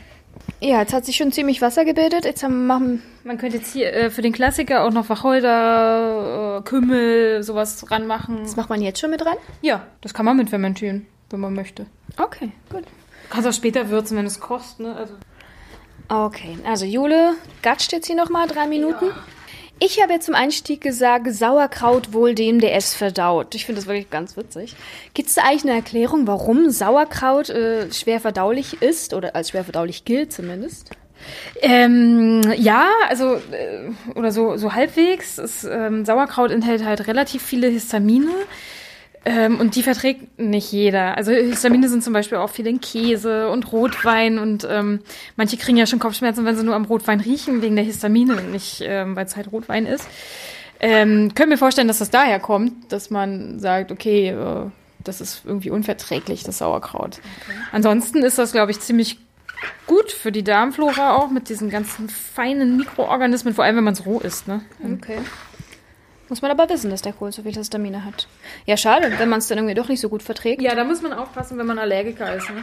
Ja, 0.60 0.80
jetzt 0.80 0.92
hat 0.92 1.04
sich 1.04 1.16
schon 1.16 1.30
ziemlich 1.30 1.62
Wasser 1.62 1.84
gebildet. 1.84 2.24
Jetzt 2.24 2.42
haben, 2.42 2.66
machen 2.66 3.02
Man 3.24 3.38
könnte 3.38 3.58
jetzt 3.58 3.72
hier 3.72 3.92
äh, 3.92 4.10
für 4.10 4.22
den 4.22 4.32
Klassiker 4.32 4.84
auch 4.84 4.90
noch 4.90 5.08
Wacholder, 5.08 6.58
äh, 6.58 6.62
Kümmel, 6.62 7.42
sowas 7.42 7.90
ranmachen. 7.90 8.38
das 8.42 8.56
macht 8.56 8.68
man 8.68 8.82
jetzt 8.82 9.00
schon 9.00 9.10
mit 9.10 9.24
rein. 9.24 9.36
Ja, 9.62 9.86
das 10.00 10.14
kann 10.14 10.24
man 10.24 10.36
mit 10.36 10.50
fermentieren, 10.50 11.06
wenn 11.30 11.40
man 11.40 11.54
möchte. 11.54 11.86
Okay, 12.16 12.50
gut. 12.70 12.84
Du 12.84 13.34
kannst 13.34 13.48
auch 13.48 13.52
später 13.52 13.88
würzen, 13.90 14.16
wenn 14.16 14.26
es 14.26 14.40
kostet, 14.40 14.80
ne? 14.80 14.96
Also 14.96 15.14
Okay, 16.10 16.56
also 16.64 16.86
Jule 16.86 17.34
gatscht 17.62 17.92
jetzt 17.92 18.06
hier 18.06 18.16
nochmal 18.16 18.48
drei 18.48 18.66
Minuten. 18.66 19.10
Ich 19.80 20.02
habe 20.02 20.12
jetzt 20.12 20.26
zum 20.26 20.34
Einstieg 20.34 20.80
gesagt, 20.80 21.32
Sauerkraut 21.32 22.12
wohl 22.12 22.34
dem, 22.34 22.60
der 22.60 22.74
es 22.74 22.94
verdaut. 22.94 23.54
Ich 23.54 23.64
finde 23.64 23.80
das 23.80 23.86
wirklich 23.86 24.10
ganz 24.10 24.36
witzig. 24.36 24.74
Gibt 25.14 25.28
es 25.28 25.36
da 25.36 25.42
eigentlich 25.42 25.64
eine 25.64 25.74
Erklärung, 25.74 26.26
warum 26.26 26.70
Sauerkraut 26.70 27.48
äh, 27.50 27.92
schwer 27.92 28.20
verdaulich 28.20 28.82
ist 28.82 29.14
oder 29.14 29.36
als 29.36 29.50
schwer 29.50 29.62
verdaulich 29.62 30.04
gilt 30.04 30.32
zumindest? 30.32 30.90
Ähm, 31.60 32.42
ja, 32.56 32.88
also, 33.08 33.34
äh, 33.34 33.90
oder 34.14 34.32
so, 34.32 34.56
so 34.56 34.72
halbwegs. 34.72 35.38
Es, 35.38 35.64
ähm, 35.64 36.04
Sauerkraut 36.04 36.50
enthält 36.50 36.84
halt 36.84 37.06
relativ 37.06 37.42
viele 37.42 37.68
Histamine. 37.68 38.32
Ähm, 39.24 39.60
und 39.60 39.74
die 39.74 39.82
verträgt 39.82 40.38
nicht 40.38 40.72
jeder. 40.72 41.16
Also 41.16 41.32
Histamine 41.32 41.88
sind 41.88 42.04
zum 42.04 42.12
Beispiel 42.12 42.38
auch 42.38 42.50
viel 42.50 42.66
in 42.66 42.80
Käse 42.80 43.50
und 43.50 43.72
Rotwein 43.72 44.38
und 44.38 44.66
ähm, 44.70 45.00
manche 45.36 45.56
kriegen 45.56 45.76
ja 45.76 45.86
schon 45.86 45.98
Kopfschmerzen, 45.98 46.44
wenn 46.44 46.56
sie 46.56 46.64
nur 46.64 46.74
am 46.74 46.84
Rotwein 46.84 47.20
riechen, 47.20 47.60
wegen 47.62 47.76
der 47.76 47.84
Histamine 47.84 48.36
und 48.36 48.52
nicht, 48.52 48.82
ähm, 48.82 49.16
weil 49.16 49.26
es 49.26 49.36
halt 49.36 49.52
Rotwein 49.52 49.86
ist. 49.86 50.06
Ähm, 50.80 51.34
können 51.34 51.50
mir 51.50 51.58
vorstellen, 51.58 51.88
dass 51.88 51.98
das 51.98 52.10
daher 52.10 52.38
kommt, 52.38 52.92
dass 52.92 53.10
man 53.10 53.58
sagt, 53.58 53.90
okay, 53.90 54.28
äh, 54.28 54.70
das 55.02 55.20
ist 55.20 55.42
irgendwie 55.44 55.70
unverträglich, 55.70 56.44
das 56.44 56.58
Sauerkraut. 56.58 57.20
Ansonsten 57.72 58.22
ist 58.22 58.38
das, 58.38 58.52
glaube 58.52 58.70
ich, 58.70 58.80
ziemlich 58.80 59.18
gut 59.86 60.12
für 60.12 60.30
die 60.30 60.44
Darmflora 60.44 61.16
auch 61.16 61.30
mit 61.30 61.48
diesen 61.48 61.70
ganzen 61.70 62.08
feinen 62.08 62.76
Mikroorganismen, 62.76 63.54
vor 63.54 63.64
allem 63.64 63.76
wenn 63.76 63.84
man 63.84 63.94
es 63.94 64.06
roh 64.06 64.20
isst. 64.20 64.46
Ne? 64.46 64.60
Okay. 64.84 65.18
Muss 66.28 66.42
man 66.42 66.50
aber 66.50 66.68
wissen, 66.68 66.90
dass 66.90 67.00
der 67.00 67.14
Kohl 67.14 67.32
so 67.32 67.42
viel 67.42 67.54
Histamine 67.54 68.04
hat. 68.04 68.28
Ja, 68.66 68.76
schade, 68.76 69.10
wenn 69.18 69.28
man 69.30 69.38
es 69.38 69.48
dann 69.48 69.58
irgendwie 69.58 69.74
doch 69.74 69.88
nicht 69.88 70.00
so 70.00 70.10
gut 70.10 70.22
verträgt. 70.22 70.60
Ja, 70.60 70.74
da 70.74 70.84
muss 70.84 71.00
man 71.00 71.14
aufpassen, 71.14 71.56
wenn 71.56 71.66
man 71.66 71.78
Allergiker 71.78 72.34
ist. 72.34 72.50
Ne? 72.50 72.62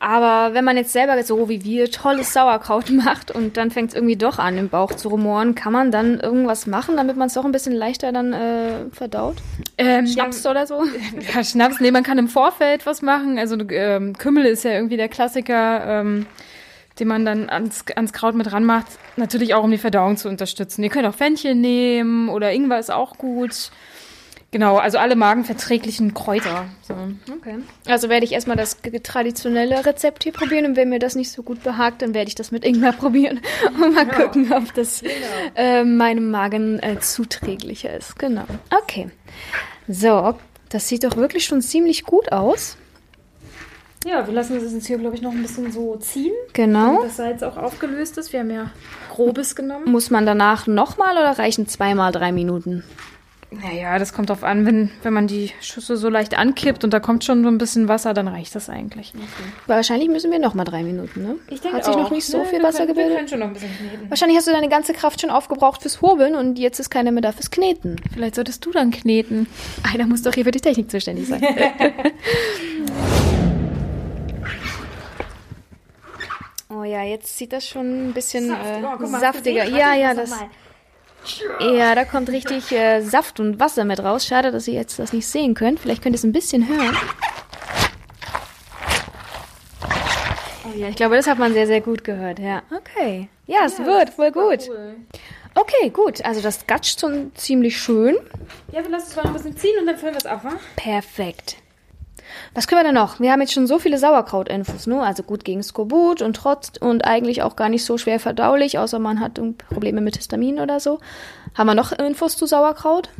Aber 0.00 0.54
wenn 0.54 0.64
man 0.64 0.76
jetzt 0.76 0.92
selber 0.92 1.22
so 1.22 1.48
wie 1.48 1.62
wir 1.62 1.90
tolles 1.90 2.32
Sauerkraut 2.32 2.90
macht 3.04 3.30
und 3.30 3.56
dann 3.56 3.70
fängt 3.70 3.90
es 3.90 3.94
irgendwie 3.94 4.16
doch 4.16 4.38
an, 4.38 4.58
im 4.58 4.68
Bauch 4.68 4.92
zu 4.92 5.08
rumoren, 5.08 5.54
kann 5.54 5.72
man 5.72 5.92
dann 5.92 6.18
irgendwas 6.18 6.66
machen, 6.66 6.96
damit 6.96 7.16
man 7.16 7.28
es 7.28 7.34
doch 7.34 7.44
ein 7.44 7.52
bisschen 7.52 7.74
leichter 7.74 8.10
dann 8.10 8.32
äh, 8.32 8.90
verdaut? 8.90 9.36
Ähm, 9.78 10.06
Schnaps 10.06 10.44
oder 10.46 10.66
so? 10.66 10.82
Ja, 11.34 11.44
Schnaps, 11.44 11.80
nee, 11.80 11.90
man 11.90 12.02
kann 12.02 12.18
im 12.18 12.28
Vorfeld 12.28 12.86
was 12.86 13.00
machen. 13.00 13.38
Also 13.38 13.56
ähm, 13.70 14.16
Kümmel 14.18 14.44
ist 14.46 14.64
ja 14.64 14.72
irgendwie 14.72 14.96
der 14.96 15.08
Klassiker, 15.08 15.84
ähm, 15.86 16.26
den 16.98 17.08
man 17.08 17.24
dann 17.24 17.50
ans, 17.50 17.84
ans 17.94 18.12
Kraut 18.12 18.34
mit 18.34 18.52
ranmacht. 18.52 18.86
Natürlich 19.16 19.54
auch, 19.54 19.64
um 19.64 19.70
die 19.70 19.78
Verdauung 19.78 20.16
zu 20.16 20.28
unterstützen. 20.28 20.82
Ihr 20.82 20.90
könnt 20.90 21.06
auch 21.06 21.14
Fenchel 21.14 21.54
nehmen 21.54 22.28
oder 22.28 22.52
Ingwer 22.52 22.78
ist 22.78 22.90
auch 22.90 23.18
gut. 23.18 23.70
Genau, 24.54 24.76
also 24.76 24.98
alle 24.98 25.16
magenverträglichen 25.16 26.14
Kräuter. 26.14 26.66
So. 26.82 26.94
Okay. 27.38 27.56
Also 27.88 28.08
werde 28.08 28.24
ich 28.24 28.30
erstmal 28.30 28.56
das 28.56 28.76
traditionelle 29.02 29.84
Rezept 29.84 30.22
hier 30.22 30.32
probieren 30.32 30.64
und 30.64 30.76
wenn 30.76 30.90
mir 30.90 31.00
das 31.00 31.16
nicht 31.16 31.32
so 31.32 31.42
gut 31.42 31.64
behagt, 31.64 32.02
dann 32.02 32.14
werde 32.14 32.28
ich 32.28 32.36
das 32.36 32.52
mit 32.52 32.64
Ingwer 32.64 32.92
probieren 33.00 33.40
und 33.82 33.94
mal 33.94 34.06
gucken, 34.06 34.52
ob 34.52 34.72
das 34.74 35.02
äh, 35.56 35.82
meinem 35.82 36.30
Magen 36.30 36.78
äh, 36.78 37.00
zuträglicher 37.00 37.96
ist. 37.96 38.16
Genau. 38.16 38.44
Okay. 38.70 39.08
So, 39.88 40.38
das 40.68 40.88
sieht 40.88 41.02
doch 41.02 41.16
wirklich 41.16 41.46
schon 41.46 41.60
ziemlich 41.60 42.04
gut 42.04 42.30
aus. 42.30 42.76
Ja, 44.04 44.26
wir 44.26 44.34
lassen 44.34 44.56
es 44.56 44.72
jetzt 44.72 44.86
hier, 44.86 44.98
glaube 44.98 45.16
ich, 45.16 45.22
noch 45.22 45.32
ein 45.32 45.42
bisschen 45.42 45.72
so 45.72 45.96
ziehen. 45.96 46.32
Genau. 46.52 46.96
damit 46.96 47.04
Das 47.06 47.16
Salz 47.16 47.42
auch 47.42 47.56
aufgelöst 47.56 48.18
ist. 48.18 48.32
Wir 48.32 48.40
haben 48.40 48.50
ja 48.50 48.70
grobes 49.10 49.56
genommen. 49.56 49.90
Muss 49.90 50.10
man 50.10 50.26
danach 50.26 50.66
nochmal 50.66 51.16
oder 51.16 51.38
reichen 51.38 51.66
zweimal 51.68 52.12
drei 52.12 52.30
Minuten? 52.32 52.84
Naja, 53.62 54.00
das 54.00 54.12
kommt 54.12 54.30
drauf 54.30 54.42
an, 54.42 54.66
wenn, 54.66 54.90
wenn 55.04 55.12
man 55.12 55.28
die 55.28 55.52
Schüssel 55.60 55.96
so 55.96 56.08
leicht 56.08 56.36
ankippt 56.36 56.82
und 56.82 56.92
da 56.92 56.98
kommt 56.98 57.22
schon 57.22 57.44
so 57.44 57.48
ein 57.48 57.56
bisschen 57.56 57.86
Wasser, 57.86 58.12
dann 58.12 58.26
reicht 58.26 58.52
das 58.56 58.68
eigentlich. 58.68 59.12
Wahrscheinlich 59.68 60.08
müssen 60.08 60.32
wir 60.32 60.40
nochmal 60.40 60.64
drei 60.64 60.82
Minuten, 60.82 61.22
ne? 61.22 61.36
Hat 61.72 61.84
sich 61.84 61.94
noch 61.94 62.10
nicht 62.10 62.26
so 62.26 62.38
Ne, 62.38 62.44
viel 62.46 62.58
wir 62.58 62.64
Wasser 62.66 62.78
können, 62.84 62.88
Wir 62.88 62.94
gebildet? 63.04 63.16
können 63.16 63.28
schon 63.28 63.38
noch 63.38 63.46
ein 63.46 63.52
bisschen 63.52 63.70
kneten. 63.78 64.10
Wahrscheinlich 64.10 64.36
hast 64.38 64.48
du 64.48 64.52
deine 64.52 64.68
ganze 64.68 64.92
Kraft 64.92 65.20
schon 65.20 65.30
aufgebraucht 65.30 65.82
fürs 65.82 66.02
Hobeln 66.02 66.34
und 66.34 66.58
jetzt 66.58 66.80
ist 66.80 66.90
keiner 66.90 67.12
mehr 67.12 67.22
da 67.22 67.30
fürs 67.30 67.52
Kneten. 67.52 67.94
Vielleicht 68.12 68.34
solltest 68.34 68.66
du 68.66 68.72
dann 68.72 68.90
kneten. 68.90 69.46
Einer 69.92 70.06
muss 70.08 70.22
doch 70.22 70.34
hier 70.34 70.44
für 70.44 70.50
die 70.50 70.60
Technik 70.60 70.90
zuständig 70.90 71.28
sein. 71.28 71.40
oh 76.84 76.90
ja, 76.90 77.02
jetzt 77.02 77.36
sieht 77.38 77.52
das 77.52 77.66
schon 77.66 78.08
ein 78.08 78.12
bisschen 78.12 78.48
Saft. 78.48 78.64
äh, 78.64 78.82
Oh, 78.84 79.06
mal, 79.08 79.20
saftiger. 79.20 79.64
Ja, 79.64 79.94
ja, 79.94 80.14
das. 80.14 80.30
Ja, 81.60 81.94
da 81.94 82.04
kommt 82.04 82.28
richtig 82.28 82.70
äh, 82.72 83.00
Saft 83.00 83.40
und 83.40 83.58
Wasser 83.58 83.84
mit 83.84 84.00
raus. 84.00 84.26
Schade, 84.26 84.52
dass 84.52 84.68
ihr 84.68 84.74
jetzt 84.74 84.98
das 84.98 85.12
nicht 85.14 85.26
sehen 85.26 85.54
könnt. 85.54 85.80
Vielleicht 85.80 86.02
könnt 86.02 86.14
ihr 86.14 86.18
es 86.18 86.24
ein 86.24 86.32
bisschen 86.32 86.68
hören. 86.68 86.96
Oh 90.66 90.76
ja, 90.76 90.88
ich 90.88 90.96
glaube, 90.96 91.16
das 91.16 91.26
hat 91.26 91.38
man 91.38 91.54
sehr, 91.54 91.66
sehr 91.66 91.80
gut 91.80 92.04
gehört, 92.04 92.38
ja. 92.38 92.62
Okay. 92.76 93.28
Ja, 93.46 93.60
es 93.64 93.78
ja, 93.78 93.86
wird, 93.86 94.10
voll 94.10 94.32
gut. 94.32 94.68
Cool. 94.68 94.96
Okay, 95.54 95.88
gut. 95.90 96.22
Also 96.24 96.42
das 96.42 96.66
gatscht 96.66 97.00
schon 97.00 97.32
ziemlich 97.34 97.78
schön. 97.80 98.16
Ja, 98.72 98.82
wir 98.82 98.90
lassen 98.90 99.06
es 99.08 99.16
mal 99.16 99.24
ein 99.26 99.32
bisschen 99.32 99.56
ziehen 99.56 99.78
und 99.80 99.86
dann 99.86 99.96
füllen 99.96 100.14
wir 100.14 100.18
es 100.18 100.26
ab, 100.26 100.44
wa? 100.44 100.52
Perfekt. 100.76 101.56
Was 102.54 102.66
können 102.66 102.80
wir 102.80 102.84
denn 102.84 102.94
noch? 102.94 103.20
Wir 103.20 103.32
haben 103.32 103.40
jetzt 103.40 103.52
schon 103.52 103.66
so 103.66 103.78
viele 103.78 103.98
Sauerkraut-Infos, 103.98 104.86
ne? 104.86 105.00
Also 105.00 105.22
gut 105.22 105.44
gegen 105.44 105.62
Skorbut 105.62 106.22
und 106.22 106.34
trotz 106.36 106.72
und 106.80 107.04
eigentlich 107.04 107.42
auch 107.42 107.56
gar 107.56 107.68
nicht 107.68 107.84
so 107.84 107.98
schwer 107.98 108.20
verdaulich, 108.20 108.78
außer 108.78 108.98
man 108.98 109.20
hat 109.20 109.40
Probleme 109.68 110.00
mit 110.00 110.16
Histamin 110.16 110.60
oder 110.60 110.80
so. 110.80 111.00
Haben 111.54 111.66
wir 111.68 111.74
noch 111.74 111.92
Infos 111.92 112.36
zu 112.36 112.46
Sauerkraut? 112.46 113.10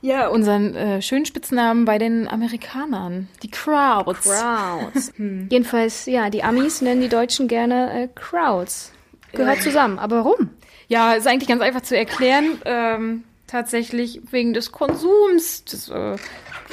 Ja, 0.00 0.28
unseren 0.28 0.76
äh, 0.76 1.02
schönen 1.02 1.26
Spitznamen 1.26 1.84
bei 1.84 1.98
den 1.98 2.28
Amerikanern. 2.28 3.28
Die 3.42 3.50
Crowds. 3.50 4.28
Crowds. 4.28 5.12
hm. 5.16 5.48
Jedenfalls, 5.50 6.06
ja, 6.06 6.30
die 6.30 6.44
Amis 6.44 6.80
nennen 6.82 7.00
die 7.00 7.08
Deutschen 7.08 7.48
gerne 7.48 8.04
äh, 8.04 8.08
Crowds. 8.14 8.92
Gehört 9.32 9.60
zusammen. 9.62 9.98
Aber 9.98 10.24
warum? 10.24 10.50
Ja, 10.86 11.14
ist 11.14 11.26
eigentlich 11.26 11.48
ganz 11.48 11.60
einfach 11.60 11.82
zu 11.82 11.96
erklären. 11.96 12.58
Ähm, 12.64 13.24
tatsächlich 13.48 14.20
wegen 14.30 14.52
des 14.52 14.70
Konsums 14.70 15.64
des, 15.64 15.88
äh, 15.88 16.16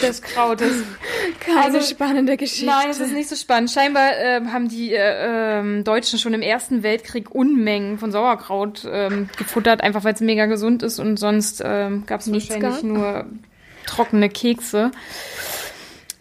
des 0.02 0.22
Krautes. 0.22 0.72
Keine 1.40 1.78
also, 1.78 1.82
spannende 1.82 2.38
Geschichte. 2.38 2.68
Nein, 2.68 2.90
es 2.92 3.00
ist 3.00 3.14
nicht 3.14 3.30
so 3.30 3.36
spannend. 3.36 3.72
Scheinbar 3.72 4.12
äh, 4.18 4.42
haben 4.52 4.70
die 4.70 4.94
äh, 4.94 5.62
äh, 5.62 5.82
Deutschen 5.82 6.20
schon 6.20 6.34
im 6.36 6.42
Ersten 6.42 6.84
Weltkrieg 6.84 7.34
Unmengen 7.34 7.98
von 7.98 8.12
Sauerkraut 8.12 8.86
äh, 8.86 9.10
gefuttert, 9.38 9.82
einfach 9.82 10.04
weil 10.04 10.14
es 10.14 10.22
mega 10.22 10.46
gesund 10.46 10.84
ist 10.84 11.00
und 11.00 11.18
sonst 11.18 11.62
äh, 11.62 11.90
gab 12.06 12.20
es 12.20 12.32
wahrscheinlich 12.32 12.60
gab? 12.60 12.84
nur 12.84 13.26
trockene 13.88 14.30
Kekse. 14.30 14.92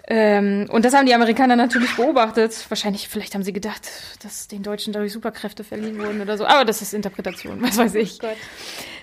Ähm, 0.07 0.67
und 0.71 0.85
das 0.85 0.93
haben 0.93 1.07
die 1.07 1.15
Amerikaner 1.15 1.57
natürlich 1.57 1.97
beobachtet. 1.97 2.67
Wahrscheinlich, 2.69 3.09
vielleicht 3.09 3.35
haben 3.35 3.43
sie 3.43 3.55
gedacht, 3.55 3.89
dass 4.23 4.49
den 4.49 4.63
Deutschen 4.63 4.93
dadurch 4.93 5.13
Superkräfte 5.13 5.65
verliehen 5.65 5.99
wurden 5.99 6.21
oder 6.21 6.37
so. 6.37 6.45
Aber 6.45 6.67
das 6.67 6.83
ist 6.83 6.93
Interpretation, 6.93 7.57
was 7.63 7.79
weiß 7.79 7.95
ich. 7.95 8.19
Oh 8.23 8.27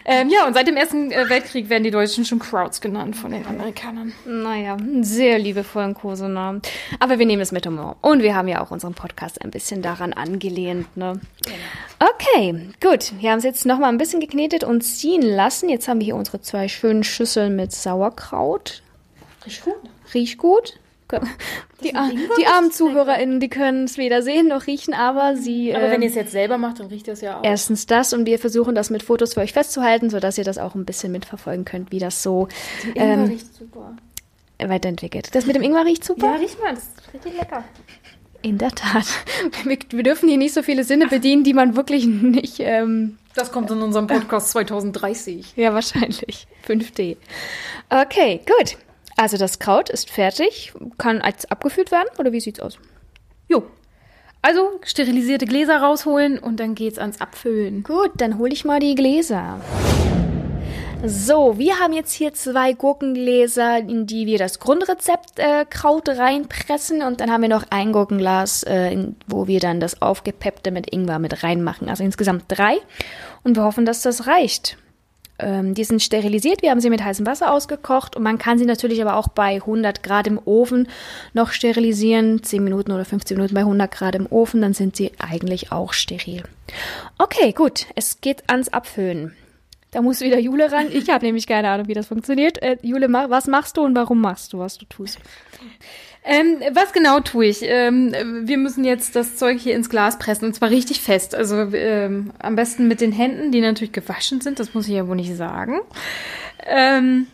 ähm, 0.05 0.29
ja, 0.29 0.45
und 0.45 0.53
seit 0.53 0.67
dem 0.67 0.77
Ersten 0.77 1.11
äh, 1.11 1.27
Weltkrieg 1.27 1.69
werden 1.69 1.83
die 1.83 1.91
Deutschen 1.91 2.23
schon 2.25 2.37
Crowds 2.37 2.81
genannt 2.81 3.15
von 3.15 3.31
den 3.31 3.45
Amerikanern. 3.47 4.13
Naja, 4.25 4.77
sehr 5.01 5.39
liebevollen 5.39 5.95
Kosenamen. 5.95 6.61
Aber 6.99 7.17
wir 7.17 7.25
nehmen 7.25 7.41
es 7.41 7.51
mit 7.51 7.65
Humor. 7.65 7.97
Und 8.01 8.21
wir 8.21 8.35
haben 8.35 8.47
ja 8.47 8.61
auch 8.61 8.69
unseren 8.69 8.93
Podcast 8.93 9.41
ein 9.43 9.49
bisschen 9.49 9.81
daran 9.81 10.13
angelehnt, 10.13 10.95
ne? 10.97 11.19
Genau. 11.43 12.11
Okay, 12.13 12.69
gut. 12.79 13.13
Wir 13.19 13.31
haben 13.31 13.39
es 13.39 13.43
jetzt 13.43 13.65
nochmal 13.65 13.89
ein 13.89 13.97
bisschen 13.97 14.19
geknetet 14.19 14.63
und 14.63 14.81
ziehen 14.81 15.21
lassen. 15.23 15.69
Jetzt 15.69 15.87
haben 15.87 15.99
wir 15.99 16.05
hier 16.05 16.15
unsere 16.15 16.41
zwei 16.41 16.67
schönen 16.67 17.03
Schüsseln 17.03 17.55
mit 17.55 17.71
Sauerkraut. 17.71 18.83
Riecht 19.45 19.63
gut. 19.63 19.75
Riecht 20.13 20.37
gut. 20.37 20.80
Die, 21.83 21.93
die 22.39 22.45
armen 22.45 22.71
ZuhörerInnen, 22.71 23.39
die 23.39 23.49
können 23.49 23.85
es 23.85 23.97
weder 23.97 24.21
sehen 24.21 24.47
noch 24.47 24.67
riechen, 24.67 24.93
aber 24.93 25.35
sie. 25.35 25.73
Aber 25.73 25.85
wenn 25.85 25.95
ähm, 25.95 26.01
ihr 26.03 26.09
es 26.09 26.15
jetzt 26.15 26.31
selber 26.31 26.57
macht, 26.57 26.79
dann 26.79 26.87
riecht 26.87 27.07
es 27.07 27.21
ja 27.21 27.39
auch. 27.39 27.43
Erstens 27.43 27.87
das 27.87 28.13
und 28.13 28.25
wir 28.25 28.37
versuchen 28.37 28.75
das 28.75 28.89
mit 28.91 29.01
Fotos 29.01 29.33
für 29.33 29.39
euch 29.39 29.53
festzuhalten, 29.53 30.09
sodass 30.09 30.37
ihr 30.37 30.43
das 30.43 30.57
auch 30.59 30.75
ein 30.75 30.85
bisschen 30.85 31.11
mitverfolgen 31.11 31.65
könnt, 31.65 31.91
wie 31.91 31.99
das 31.99 32.21
so. 32.21 32.47
Die 32.83 32.89
Ingwer 32.89 33.03
ähm, 33.03 33.23
riecht 33.25 33.55
super. 33.55 33.95
Weiterentwickelt. 34.59 35.33
Das 35.33 35.47
mit 35.47 35.55
dem 35.55 35.63
Ingwer 35.63 35.85
riecht 35.85 36.03
super? 36.03 36.27
Ja, 36.27 36.35
riecht 36.35 36.61
mal, 36.61 36.75
das 36.75 36.83
ist 36.83 37.13
richtig 37.13 37.39
lecker. 37.39 37.63
In 38.43 38.57
der 38.57 38.71
Tat. 38.71 39.05
Wir, 39.63 39.77
wir, 39.89 40.03
dürfen 40.03 40.29
hier 40.29 40.37
nicht 40.37 40.53
so 40.53 40.61
viele 40.61 40.83
Sinne 40.83 41.07
bedienen, 41.07 41.43
die 41.43 41.53
man 41.53 41.75
wirklich 41.75 42.05
nicht. 42.05 42.59
Ähm, 42.59 43.17
das 43.33 43.51
kommt 43.51 43.71
in 43.71 43.81
unserem 43.81 44.07
Podcast 44.07 44.51
2030. 44.51 45.53
Ja, 45.55 45.73
wahrscheinlich. 45.73 46.47
5D. 46.67 47.17
Okay, 47.89 48.41
gut. 48.45 48.77
Also 49.21 49.37
das 49.37 49.59
Kraut 49.59 49.91
ist 49.91 50.09
fertig, 50.09 50.73
kann 50.97 51.21
als 51.21 51.45
abgefüllt 51.51 51.91
werden 51.91 52.07
oder 52.17 52.31
wie 52.31 52.39
sieht's 52.39 52.59
aus? 52.59 52.79
Jo. 53.47 53.61
Also 54.41 54.79
sterilisierte 54.83 55.45
Gläser 55.45 55.77
rausholen 55.77 56.39
und 56.39 56.59
dann 56.59 56.73
geht's 56.73 56.97
ans 56.97 57.21
Abfüllen. 57.21 57.83
Gut, 57.83 58.09
dann 58.17 58.39
hole 58.39 58.51
ich 58.51 58.65
mal 58.65 58.79
die 58.79 58.95
Gläser. 58.95 59.61
So, 61.05 61.59
wir 61.59 61.77
haben 61.77 61.93
jetzt 61.93 62.13
hier 62.13 62.33
zwei 62.33 62.73
Gurkengläser, 62.73 63.77
in 63.77 64.07
die 64.07 64.25
wir 64.25 64.39
das 64.39 64.59
Grundrezept 64.59 65.37
äh, 65.37 65.65
Kraut 65.69 66.09
reinpressen 66.09 67.03
und 67.03 67.21
dann 67.21 67.29
haben 67.29 67.43
wir 67.43 67.49
noch 67.49 67.65
ein 67.69 67.91
Gurkenglas, 67.91 68.63
äh, 68.63 68.91
in, 68.91 69.17
wo 69.27 69.45
wir 69.45 69.59
dann 69.59 69.79
das 69.79 70.01
aufgepeppte 70.01 70.71
mit 70.71 70.91
Ingwer 70.91 71.19
mit 71.19 71.43
reinmachen. 71.43 71.89
Also 71.89 72.03
insgesamt 72.03 72.45
drei 72.47 72.77
und 73.43 73.55
wir 73.55 73.65
hoffen, 73.65 73.85
dass 73.85 74.01
das 74.01 74.25
reicht. 74.25 74.77
Ähm, 75.41 75.73
die 75.73 75.83
sind 75.83 76.01
sterilisiert. 76.01 76.61
Wir 76.61 76.71
haben 76.71 76.79
sie 76.79 76.89
mit 76.89 77.03
heißem 77.03 77.25
Wasser 77.25 77.51
ausgekocht 77.51 78.15
und 78.15 78.23
man 78.23 78.37
kann 78.37 78.57
sie 78.57 78.65
natürlich 78.65 79.01
aber 79.01 79.15
auch 79.15 79.27
bei 79.27 79.55
100 79.55 80.03
Grad 80.03 80.27
im 80.27 80.39
Ofen 80.45 80.87
noch 81.33 81.51
sterilisieren. 81.51 82.43
10 82.43 82.63
Minuten 82.63 82.91
oder 82.91 83.05
15 83.05 83.37
Minuten 83.37 83.55
bei 83.55 83.61
100 83.61 83.91
Grad 83.91 84.15
im 84.15 84.27
Ofen, 84.27 84.61
dann 84.61 84.73
sind 84.73 84.95
sie 84.95 85.11
eigentlich 85.19 85.71
auch 85.71 85.93
steril. 85.93 86.43
Okay, 87.17 87.51
gut. 87.51 87.87
Es 87.95 88.21
geht 88.21 88.49
ans 88.49 88.69
Abfüllen. 88.69 89.35
Da 89.91 90.01
muss 90.01 90.21
wieder 90.21 90.39
Jule 90.39 90.71
ran. 90.71 90.87
Ich 90.91 91.09
habe 91.09 91.25
nämlich 91.25 91.47
keine 91.47 91.69
Ahnung, 91.69 91.87
wie 91.89 91.93
das 91.93 92.07
funktioniert. 92.07 92.61
Äh, 92.61 92.77
Jule, 92.81 93.11
was 93.11 93.47
machst 93.47 93.75
du 93.75 93.81
und 93.81 93.95
warum 93.95 94.21
machst 94.21 94.53
du, 94.53 94.59
was 94.59 94.77
du 94.77 94.85
tust? 94.85 95.19
Ähm, 96.23 96.57
was 96.73 96.93
genau 96.93 97.19
tue 97.19 97.45
ich? 97.47 97.61
Ähm, 97.63 98.13
wir 98.43 98.57
müssen 98.57 98.83
jetzt 98.83 99.15
das 99.15 99.37
Zeug 99.37 99.59
hier 99.59 99.75
ins 99.75 99.89
Glas 99.89 100.19
pressen 100.19 100.45
und 100.45 100.53
zwar 100.53 100.69
richtig 100.69 101.01
fest. 101.01 101.33
Also 101.33 101.55
ähm, 101.73 102.31
am 102.39 102.55
besten 102.55 102.87
mit 102.87 103.01
den 103.01 103.11
Händen, 103.11 103.51
die 103.51 103.61
natürlich 103.61 103.91
gewaschen 103.91 104.39
sind. 104.39 104.59
Das 104.59 104.73
muss 104.73 104.87
ich 104.87 104.93
ja 104.93 105.07
wohl 105.07 105.15
nicht 105.15 105.35
sagen. 105.35 105.79
Ähm, 106.65 107.27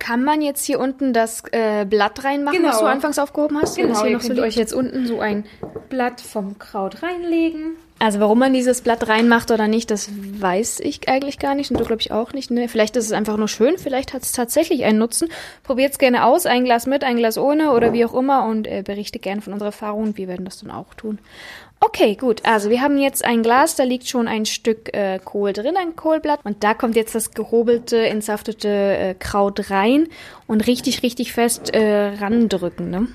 kann 0.00 0.24
man 0.24 0.42
jetzt 0.42 0.64
hier 0.64 0.80
unten 0.80 1.12
das 1.12 1.44
äh, 1.52 1.84
Blatt 1.84 2.24
reinmachen, 2.24 2.58
genau. 2.58 2.70
was 2.70 2.80
du 2.80 2.86
anfangs 2.86 3.18
aufgehoben 3.20 3.58
hast? 3.62 3.76
Genau, 3.76 4.04
ihr 4.04 4.18
könnt 4.18 4.36
so 4.36 4.42
euch 4.42 4.56
jetzt 4.56 4.74
unten 4.74 5.06
so 5.06 5.20
ein 5.20 5.44
Blatt 5.88 6.20
vom 6.20 6.58
Kraut 6.58 7.04
reinlegen. 7.04 7.76
Also 8.02 8.18
warum 8.18 8.40
man 8.40 8.52
dieses 8.52 8.80
Blatt 8.80 9.06
reinmacht 9.06 9.52
oder 9.52 9.68
nicht, 9.68 9.88
das 9.92 10.10
weiß 10.10 10.80
ich 10.80 11.08
eigentlich 11.08 11.38
gar 11.38 11.54
nicht 11.54 11.70
und 11.70 11.78
du 11.78 11.84
glaube 11.84 12.00
ich 12.00 12.10
auch 12.10 12.32
nicht. 12.32 12.50
Ne? 12.50 12.66
Vielleicht 12.66 12.96
ist 12.96 13.04
es 13.04 13.12
einfach 13.12 13.36
nur 13.36 13.46
schön, 13.46 13.78
vielleicht 13.78 14.12
hat 14.12 14.22
es 14.22 14.32
tatsächlich 14.32 14.82
einen 14.82 14.98
Nutzen. 14.98 15.28
Probiert 15.62 15.92
es 15.92 15.98
gerne 15.98 16.24
aus, 16.26 16.44
ein 16.44 16.64
Glas 16.64 16.86
mit, 16.86 17.04
ein 17.04 17.16
Glas 17.16 17.38
ohne 17.38 17.70
oder 17.70 17.92
wie 17.92 18.04
auch 18.04 18.14
immer 18.14 18.46
und 18.46 18.66
äh, 18.66 18.82
berichte 18.84 19.20
gerne 19.20 19.40
von 19.40 19.52
unserer 19.52 19.68
Erfahrung. 19.68 20.16
Wir 20.16 20.26
werden 20.26 20.44
das 20.44 20.58
dann 20.58 20.72
auch 20.72 20.94
tun. 20.94 21.20
Okay, 21.78 22.16
gut. 22.16 22.44
Also 22.44 22.70
wir 22.70 22.80
haben 22.80 22.98
jetzt 22.98 23.24
ein 23.24 23.44
Glas, 23.44 23.76
da 23.76 23.84
liegt 23.84 24.08
schon 24.08 24.26
ein 24.26 24.46
Stück 24.46 24.92
äh, 24.96 25.20
Kohl 25.24 25.52
drin, 25.52 25.76
ein 25.76 25.94
Kohlblatt. 25.94 26.40
Und 26.42 26.64
da 26.64 26.74
kommt 26.74 26.96
jetzt 26.96 27.14
das 27.14 27.30
gehobelte, 27.30 28.04
entsaftete 28.04 28.68
äh, 28.68 29.14
Kraut 29.14 29.70
rein 29.70 30.08
und 30.48 30.66
richtig, 30.66 31.04
richtig 31.04 31.32
fest 31.32 31.72
äh, 31.72 32.14
randrücken. 32.18 32.90
Ne? 32.90 33.06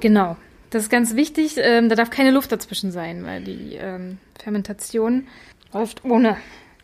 Genau. 0.00 0.36
Das 0.70 0.84
ist 0.84 0.88
ganz 0.88 1.16
wichtig. 1.16 1.56
Ähm, 1.56 1.88
da 1.88 1.96
darf 1.96 2.10
keine 2.10 2.30
Luft 2.30 2.52
dazwischen 2.52 2.92
sein, 2.92 3.24
weil 3.24 3.42
die 3.42 3.74
ähm, 3.74 4.18
Fermentation 4.42 5.26
läuft 5.72 6.04
ohne 6.04 6.36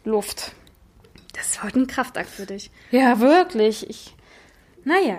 Luft. 0.05 0.53
Das 1.35 1.47
ist 1.49 1.63
heute 1.63 1.81
ein 1.81 1.87
Kraftakt 1.87 2.29
für 2.29 2.47
dich. 2.47 2.71
Ja, 2.91 3.21
wirklich. 3.21 3.89
Ich, 3.89 4.15
naja. 4.85 5.19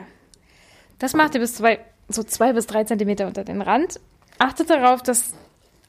Das 1.00 1.14
macht 1.14 1.36
ihr 1.36 1.42
bis 1.42 1.56
zwei, 1.56 1.80
so 2.10 2.24
zwei 2.24 2.54
bis 2.54 2.68
drei 2.68 2.84
Zentimeter 2.84 3.28
unter 3.28 3.44
den 3.44 3.62
Rand. 3.62 4.00
Achtet 4.40 4.70
darauf, 4.70 5.02
dass 5.02 5.34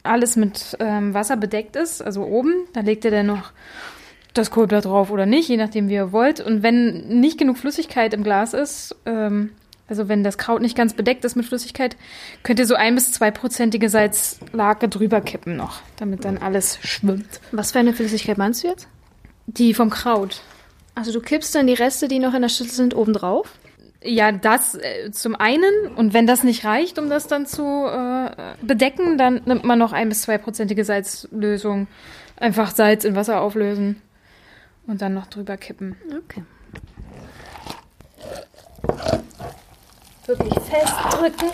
alles 0.03 0.37
mit 0.37 0.77
ähm, 0.81 1.15
Wasser 1.15 1.37
bedeckt 1.37 1.77
ist, 1.77 2.03
also 2.03 2.25
oben. 2.25 2.67
Da 2.73 2.81
legt 2.81 3.05
ihr 3.05 3.11
dann 3.11 3.27
noch 3.27 3.53
das 4.35 4.51
Kohlblatt 4.51 4.85
drauf 4.85 5.11
oder 5.11 5.27
nicht, 5.27 5.49
je 5.49 5.57
nachdem, 5.57 5.89
wie 5.89 5.95
ihr 5.95 6.13
wollt. 6.13 6.41
Und 6.41 6.63
wenn 6.63 7.21
nicht 7.21 7.39
genug 7.39 7.59
Flüssigkeit 7.59 8.15
im 8.15 8.23
Glas 8.23 8.55
ist, 8.55 8.95
ähm, 9.07 9.53
also 9.89 10.09
wenn 10.09 10.23
das 10.23 10.39
Kraut 10.39 10.61
nicht 10.61 10.77
ganz 10.77 10.95
bedeckt 10.95 11.25
ist 11.25 11.35
mit 11.35 11.47
Flüssigkeit, 11.47 11.97
könnt 12.43 12.59
ihr 12.59 12.67
so 12.67 12.75
ein 12.75 12.95
bis 12.95 13.13
zweiprozentige 13.13 13.89
Salzlake 13.89 14.89
drüber 14.89 15.21
kippen 15.21 15.57
noch, 15.57 15.81
damit 15.97 16.25
dann 16.25 16.39
alles 16.39 16.79
schwimmt. 16.83 17.41
Was 17.53 17.73
für 17.73 17.79
eine 17.79 17.95
Flüssigkeit 17.95 18.39
meinst 18.39 18.63
du 18.63 18.69
jetzt? 18.69 18.89
Die 19.47 19.73
vom 19.73 19.91
Kraut. 19.91 20.43
Also 20.95 21.13
du 21.13 21.21
kippst 21.21 21.55
dann 21.55 21.67
die 21.67 21.75
Reste, 21.75 22.09
die 22.09 22.19
noch 22.19 22.35
in 22.35 22.43
der 22.43 22.49
Schüssel 22.49 22.75
sind, 22.75 22.95
oben 22.95 23.13
drauf? 23.13 23.53
Ja, 24.03 24.31
das 24.31 24.75
äh, 24.75 25.11
zum 25.11 25.35
einen. 25.35 25.89
Und 25.97 26.13
wenn 26.13 26.27
das 26.27 26.45
nicht 26.45 26.65
reicht, 26.65 26.99
um 26.99 27.09
das 27.09 27.27
dann 27.27 27.47
zu 27.47 27.87
äh, 27.87 28.31
bedecken, 28.63 29.19
dann 29.19 29.41
nimmt 29.45 29.65
man 29.65 29.79
noch 29.79 29.93
ein 29.93 30.09
bis 30.09 30.23
zweiprozentige 30.23 30.85
Salzlösung. 30.85 31.89
Einfach 32.37 32.71
Salz 32.71 33.05
in 33.05 33.17
Wasser 33.17 33.41
auflösen 33.41 34.01
und 34.87 35.03
dann 35.03 35.15
noch 35.15 35.27
drüber 35.27 35.57
kippen. 35.57 35.97
Okay. 36.25 36.43
Wirklich 40.29 40.53
festdrücken. 40.71 41.49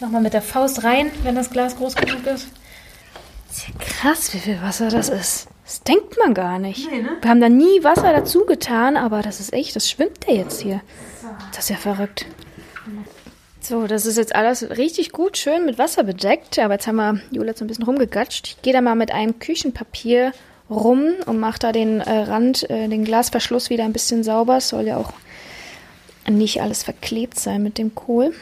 Nochmal 0.00 0.22
mit 0.22 0.32
der 0.32 0.42
Faust 0.42 0.84
rein, 0.84 1.10
wenn 1.22 1.34
das 1.34 1.50
Glas 1.50 1.76
groß 1.76 1.94
genug 1.94 2.26
ist. 2.26 2.48
ist 3.50 3.68
ja 3.68 3.74
krass, 3.78 4.32
wie 4.32 4.38
viel 4.38 4.60
Wasser 4.62 4.88
das 4.88 5.10
ist. 5.10 5.48
Das 5.64 5.82
denkt 5.82 6.16
man 6.18 6.34
gar 6.34 6.58
nicht. 6.58 6.90
Nee, 6.90 7.02
ne? 7.02 7.10
Wir 7.20 7.30
haben 7.30 7.40
da 7.40 7.48
nie 7.48 7.84
Wasser 7.84 8.12
dazu 8.12 8.46
getan, 8.46 8.96
aber 8.96 9.22
das 9.22 9.38
ist 9.38 9.52
echt, 9.52 9.76
das 9.76 9.88
schwimmt 9.88 10.26
der 10.26 10.34
jetzt 10.34 10.62
hier. 10.62 10.80
Das 11.52 11.64
ist 11.64 11.70
ja 11.70 11.76
verrückt. 11.76 12.26
So, 13.60 13.86
das 13.86 14.04
ist 14.04 14.16
jetzt 14.16 14.34
alles 14.34 14.76
richtig 14.76 15.12
gut, 15.12 15.38
schön 15.38 15.64
mit 15.64 15.78
Wasser 15.78 16.04
bedeckt. 16.04 16.58
Aber 16.58 16.74
jetzt 16.74 16.86
haben 16.86 16.96
wir 16.96 17.20
Jule 17.30 17.48
jetzt 17.48 17.60
ein 17.60 17.66
bisschen 17.66 17.84
rumgegatscht. 17.84 18.46
Ich 18.46 18.62
gehe 18.62 18.72
da 18.72 18.80
mal 18.80 18.94
mit 18.94 19.10
einem 19.10 19.38
Küchenpapier 19.38 20.32
rum 20.68 21.12
und 21.26 21.38
mache 21.38 21.58
da 21.58 21.72
den 21.72 22.00
äh, 22.00 22.20
Rand, 22.24 22.68
äh, 22.68 22.88
den 22.88 23.04
Glasverschluss 23.04 23.70
wieder 23.70 23.84
ein 23.84 23.92
bisschen 23.92 24.24
sauber. 24.24 24.58
Es 24.58 24.68
soll 24.68 24.86
ja 24.86 24.96
auch 24.96 25.12
nicht 26.28 26.62
alles 26.62 26.82
verklebt 26.82 27.38
sein 27.38 27.62
mit 27.62 27.78
dem 27.78 27.94
Kohl. 27.94 28.32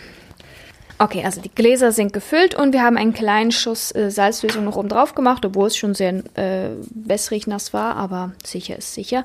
Okay, 0.98 1.24
also 1.24 1.40
die 1.40 1.52
Gläser 1.52 1.90
sind 1.90 2.12
gefüllt 2.12 2.54
und 2.54 2.72
wir 2.72 2.82
haben 2.82 2.96
einen 2.96 3.12
kleinen 3.12 3.50
Schuss 3.50 3.92
äh, 3.92 4.10
Salzlösung 4.10 4.64
noch 4.64 4.76
oben 4.76 4.88
drauf 4.88 5.16
gemacht, 5.16 5.44
obwohl 5.44 5.66
es 5.66 5.76
schon 5.76 5.94
sehr 5.94 6.22
äh, 6.36 6.70
wässrig 6.90 7.48
nass 7.48 7.72
war, 7.72 7.96
aber 7.96 8.32
sicher 8.44 8.76
ist 8.78 8.94
sicher. 8.94 9.24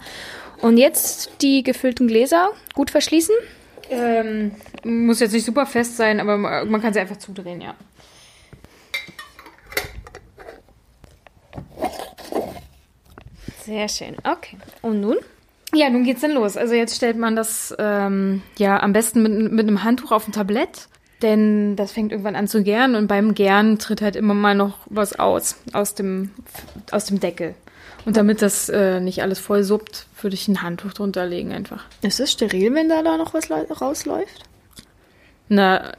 Und 0.62 0.78
jetzt 0.78 1.30
die 1.42 1.62
gefüllten 1.62 2.08
Gläser 2.08 2.50
gut 2.74 2.90
verschließen. 2.90 3.36
Ähm, 3.92 4.54
muss 4.84 5.20
jetzt 5.20 5.34
nicht 5.34 5.46
super 5.46 5.68
fest 5.68 5.98
sein, 5.98 6.20
aber 6.20 6.38
man 6.38 6.82
kann 6.82 6.94
sie 6.94 7.00
einfach 7.00 7.18
zudrehen, 7.18 7.62
ja. 7.62 7.76
Sehr 13.66 13.88
schön. 13.88 14.16
Okay. 14.24 14.58
Und 14.82 15.02
nun? 15.02 15.18
Ja, 15.74 15.90
nun 15.90 16.04
geht's 16.04 16.22
dann 16.22 16.32
los. 16.32 16.56
Also 16.58 16.74
jetzt 16.74 16.96
stellt 16.96 17.18
man 17.18 17.36
das 17.36 17.76
ähm, 17.78 18.42
ja 18.58 18.82
am 18.82 18.94
besten 18.94 19.22
mit, 19.22 19.52
mit 19.52 19.68
einem 19.68 19.84
Handtuch 19.84 20.12
auf 20.12 20.28
ein 20.28 20.32
Tablett 20.32 20.88
denn 21.22 21.76
das 21.76 21.92
fängt 21.92 22.12
irgendwann 22.12 22.36
an 22.36 22.48
zu 22.48 22.64
gären 22.64 22.96
und 22.96 23.08
beim 23.08 23.34
Gären 23.34 23.80
tritt 23.80 24.02
halt 24.02 24.16
immer 24.16 24.34
mal 24.34 24.56
noch 24.56 24.78
was 24.86 25.18
aus, 25.18 25.56
aus 25.74 25.96
dem, 25.96 26.32
aus 26.92 27.06
dem 27.06 27.20
Deckel. 27.20 27.56
Und 28.06 28.16
damit 28.16 28.42
das 28.42 28.70
äh, 28.70 29.00
nicht 29.00 29.22
alles 29.22 29.40
voll 29.40 29.64
suppt, 29.64 30.06
würde 30.22 30.36
ich 30.36 30.48
ein 30.48 30.62
Handtuch 30.62 30.94
drunter 30.94 31.26
legen 31.26 31.52
einfach. 31.52 31.86
Ist 32.02 32.20
es 32.20 32.32
steril, 32.32 32.74
wenn 32.74 32.88
da, 32.88 33.02
da 33.02 33.18
noch 33.18 33.34
was 33.34 33.50
rausläuft? 33.52 34.44
Na, 35.50 35.94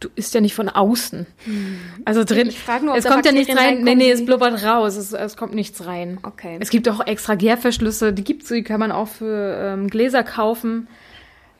du 0.00 0.08
isst 0.14 0.34
ja 0.34 0.40
nicht 0.40 0.54
von 0.54 0.68
außen. 0.68 1.26
Hm. 1.44 1.78
Also 2.04 2.24
drin. 2.24 2.48
Ich 2.48 2.58
frage 2.58 2.84
nur, 2.84 2.94
ob 2.94 2.98
es 2.98 3.06
kommt 3.06 3.26
ja 3.26 3.32
nichts 3.32 3.56
rein. 3.56 3.82
Nee, 3.82 3.94
nee, 3.94 4.10
es 4.10 4.24
blubbert 4.24 4.62
raus. 4.64 4.96
Es, 4.96 5.12
es, 5.12 5.36
kommt 5.36 5.54
nichts 5.54 5.86
rein. 5.86 6.18
Okay. 6.22 6.56
Es 6.60 6.70
gibt 6.70 6.88
auch 6.88 7.06
extra 7.06 7.34
Gärverschlüsse. 7.34 8.12
Die 8.12 8.24
gibt's, 8.24 8.48
die 8.48 8.62
kann 8.62 8.80
man 8.80 8.92
auch 8.92 9.08
für 9.08 9.58
ähm, 9.60 9.88
Gläser 9.88 10.22
kaufen. 10.22 10.88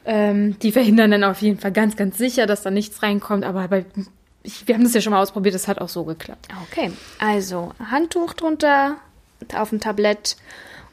Ähm, 0.05 0.59
die 0.61 0.73
verhindern 0.73 1.11
dann 1.11 1.25
auf 1.25 1.43
jeden 1.43 1.59
Fall 1.59 1.73
ganz, 1.73 1.97
ganz 1.97 2.17
sicher, 2.17 2.47
dass 2.47 2.63
da 2.63 2.71
nichts 2.71 3.03
reinkommt. 3.03 3.45
Aber 3.45 3.69
bei, 3.69 3.85
ich, 4.43 4.67
wir 4.67 4.75
haben 4.75 4.85
das 4.85 4.95
ja 4.95 5.01
schon 5.01 5.13
mal 5.13 5.21
ausprobiert, 5.21 5.55
das 5.55 5.69
hat 5.69 5.81
auch 5.81 5.89
so 5.89 6.05
geklappt. 6.05 6.49
Okay, 6.71 6.93
also 7.19 7.73
Handtuch 7.91 8.35
drunter, 8.35 8.97
auf 9.55 9.71
dem 9.71 9.81
Tablett 9.81 10.37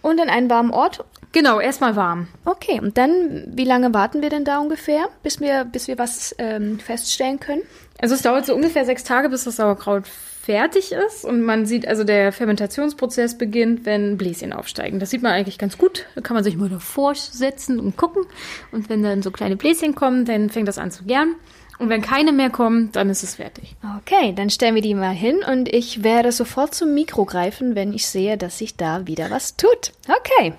und 0.02 0.20
an 0.20 0.30
einen 0.30 0.50
warmen 0.50 0.72
Ort. 0.72 1.04
Genau, 1.36 1.60
erstmal 1.60 1.98
warm. 1.98 2.30
Okay, 2.46 2.80
und 2.80 2.98
dann, 2.98 3.44
wie 3.48 3.66
lange 3.66 3.94
warten 3.94 4.22
wir 4.22 4.30
denn 4.30 4.46
da 4.46 4.60
ungefähr, 4.60 5.10
bis 5.22 5.42
wir, 5.42 5.66
bis 5.66 5.90
wir 5.90 5.98
was 5.98 6.34
ähm, 6.38 6.80
feststellen 6.80 7.42
können? 7.42 7.62
Also 8.00 8.16
es 8.16 8.22
dauert 8.22 8.46
so 8.46 8.56
ungefähr 8.56 8.86
sechs 8.86 9.04
Tage, 9.04 9.28
bis 9.28 9.44
das 9.44 9.58
Sauerkraut 9.58 10.08
fertig 10.08 10.94
ist 10.94 11.26
und 11.26 11.42
man 11.42 11.66
sieht, 11.66 11.90
also 11.90 12.06
der 12.06 12.32
Fermentationsprozess 12.32 13.38
beginnt, 13.38 13.86
wenn 13.86 14.16
Bläschen 14.16 14.54
aufsteigen. 14.54 15.02
Das 15.02 15.10
sieht 15.10 15.24
man 15.24 15.34
eigentlich 15.34 15.58
ganz 15.58 15.78
gut. 15.78 16.06
Da 16.16 16.22
kann 16.22 16.36
man 16.36 16.44
sich 16.46 16.56
mal 16.56 16.70
davor 16.70 17.16
setzen 17.16 17.82
und 17.82 17.98
gucken. 17.98 18.24
Und 18.72 18.88
wenn 18.88 19.04
dann 19.04 19.22
so 19.22 19.30
kleine 19.30 19.58
Bläschen 19.58 19.94
kommen, 19.94 20.24
dann 20.24 20.50
fängt 20.50 20.70
das 20.70 20.78
an 20.78 20.90
zu 20.90 21.04
gären. 21.04 21.36
Und 21.78 21.90
wenn 21.90 22.02
keine 22.02 22.32
mehr 22.32 22.50
kommen, 22.50 22.92
dann 22.94 23.10
ist 23.10 23.24
es 23.24 23.36
fertig. 23.36 23.76
Okay, 23.98 24.34
dann 24.34 24.50
stellen 24.50 24.76
wir 24.76 24.82
die 24.82 24.94
mal 24.94 25.14
hin 25.14 25.40
und 25.50 25.68
ich 25.74 26.04
werde 26.04 26.32
sofort 26.32 26.74
zum 26.74 26.94
Mikro 26.94 27.26
greifen, 27.26 27.76
wenn 27.76 27.94
ich 27.94 28.08
sehe, 28.08 28.38
dass 28.38 28.58
sich 28.58 28.78
da 28.78 29.08
wieder 29.08 29.30
was 29.30 29.58
tut. 29.58 29.92
Okay. 30.08 30.54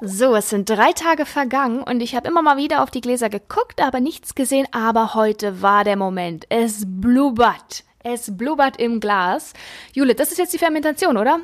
So, 0.00 0.34
es 0.36 0.48
sind 0.48 0.70
drei 0.70 0.92
Tage 0.92 1.26
vergangen 1.26 1.82
und 1.82 2.00
ich 2.00 2.14
habe 2.14 2.28
immer 2.28 2.40
mal 2.40 2.56
wieder 2.56 2.82
auf 2.82 2.90
die 2.90 3.00
Gläser 3.00 3.28
geguckt, 3.28 3.82
aber 3.82 4.00
nichts 4.00 4.34
gesehen. 4.34 4.66
Aber 4.70 5.14
heute 5.14 5.60
war 5.60 5.84
der 5.84 5.96
Moment. 5.96 6.46
Es 6.48 6.84
blubbert. 6.86 7.84
Es 8.02 8.36
blubbert 8.36 8.78
im 8.78 9.00
Glas. 9.00 9.52
Jule, 9.92 10.14
das 10.14 10.30
ist 10.30 10.38
jetzt 10.38 10.54
die 10.54 10.58
Fermentation, 10.58 11.16
oder? 11.16 11.40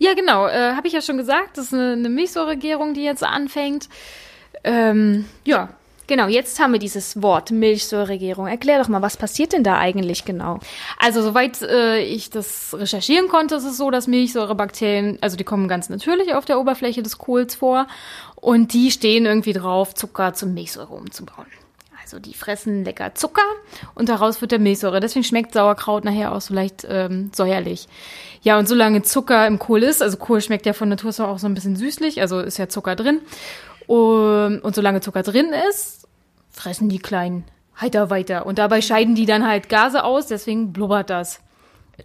Ja, 0.00 0.14
genau. 0.14 0.48
Äh, 0.48 0.74
habe 0.74 0.88
ich 0.88 0.92
ja 0.92 1.00
schon 1.00 1.16
gesagt. 1.16 1.56
Das 1.56 1.66
ist 1.66 1.74
eine, 1.74 1.92
eine 1.92 2.08
Milchsäuregärung, 2.08 2.94
die 2.94 3.04
jetzt 3.04 3.22
anfängt. 3.22 3.88
Ähm, 4.64 5.26
ja, 5.44 5.70
Genau, 6.08 6.26
jetzt 6.26 6.60
haben 6.60 6.72
wir 6.72 6.78
dieses 6.78 7.22
Wort 7.22 7.52
Milchsäuregärung. 7.52 8.46
Erklär 8.46 8.78
doch 8.78 8.88
mal, 8.88 9.00
was 9.00 9.16
passiert 9.16 9.52
denn 9.52 9.62
da 9.62 9.78
eigentlich 9.78 10.24
genau? 10.26 10.58
Also, 10.98 11.22
soweit 11.22 11.62
äh, 11.62 12.02
ich 12.02 12.28
das 12.28 12.74
recherchieren 12.76 13.28
konnte, 13.28 13.54
ist 13.54 13.64
es 13.64 13.76
so, 13.76 13.90
dass 13.90 14.08
Milchsäurebakterien, 14.08 15.18
also 15.20 15.36
die 15.36 15.44
kommen 15.44 15.68
ganz 15.68 15.88
natürlich 15.88 16.34
auf 16.34 16.44
der 16.44 16.58
Oberfläche 16.58 17.02
des 17.02 17.18
Kohls 17.18 17.54
vor 17.54 17.86
und 18.34 18.74
die 18.74 18.90
stehen 18.90 19.26
irgendwie 19.26 19.52
drauf, 19.52 19.94
Zucker 19.94 20.34
zum 20.34 20.52
Milchsäure 20.52 20.92
umzubauen. 20.92 21.46
Also 22.02 22.18
die 22.18 22.34
fressen 22.34 22.84
lecker 22.84 23.14
Zucker 23.14 23.40
und 23.94 24.10
daraus 24.10 24.42
wird 24.42 24.50
der 24.50 24.58
Milchsäure. 24.58 25.00
Deswegen 25.00 25.24
schmeckt 25.24 25.54
Sauerkraut 25.54 26.04
nachher 26.04 26.34
auch 26.34 26.42
so 26.42 26.52
leicht 26.52 26.86
ähm, 26.90 27.30
säuerlich. 27.34 27.88
Ja, 28.42 28.58
und 28.58 28.68
solange 28.68 29.02
Zucker 29.02 29.46
im 29.46 29.58
Kohl 29.58 29.82
ist, 29.82 30.02
also 30.02 30.18
Kohl 30.18 30.42
schmeckt 30.42 30.66
ja 30.66 30.72
von 30.72 30.90
Natur 30.90 31.08
aus 31.08 31.20
auch 31.20 31.38
so 31.38 31.46
ein 31.46 31.54
bisschen 31.54 31.76
süßlich, 31.76 32.20
also 32.20 32.40
ist 32.40 32.58
ja 32.58 32.68
Zucker 32.68 32.96
drin. 32.96 33.20
Und, 33.92 34.60
und 34.60 34.74
solange 34.74 35.02
Zucker 35.02 35.22
drin 35.22 35.52
ist, 35.68 36.08
fressen 36.50 36.88
die 36.88 36.98
Kleinen 36.98 37.44
heiter 37.78 38.08
weiter. 38.08 38.46
Und 38.46 38.58
dabei 38.58 38.80
scheiden 38.80 39.14
die 39.14 39.26
dann 39.26 39.46
halt 39.46 39.68
Gase 39.68 40.02
aus, 40.02 40.28
deswegen 40.28 40.72
blubbert 40.72 41.10
das. 41.10 41.40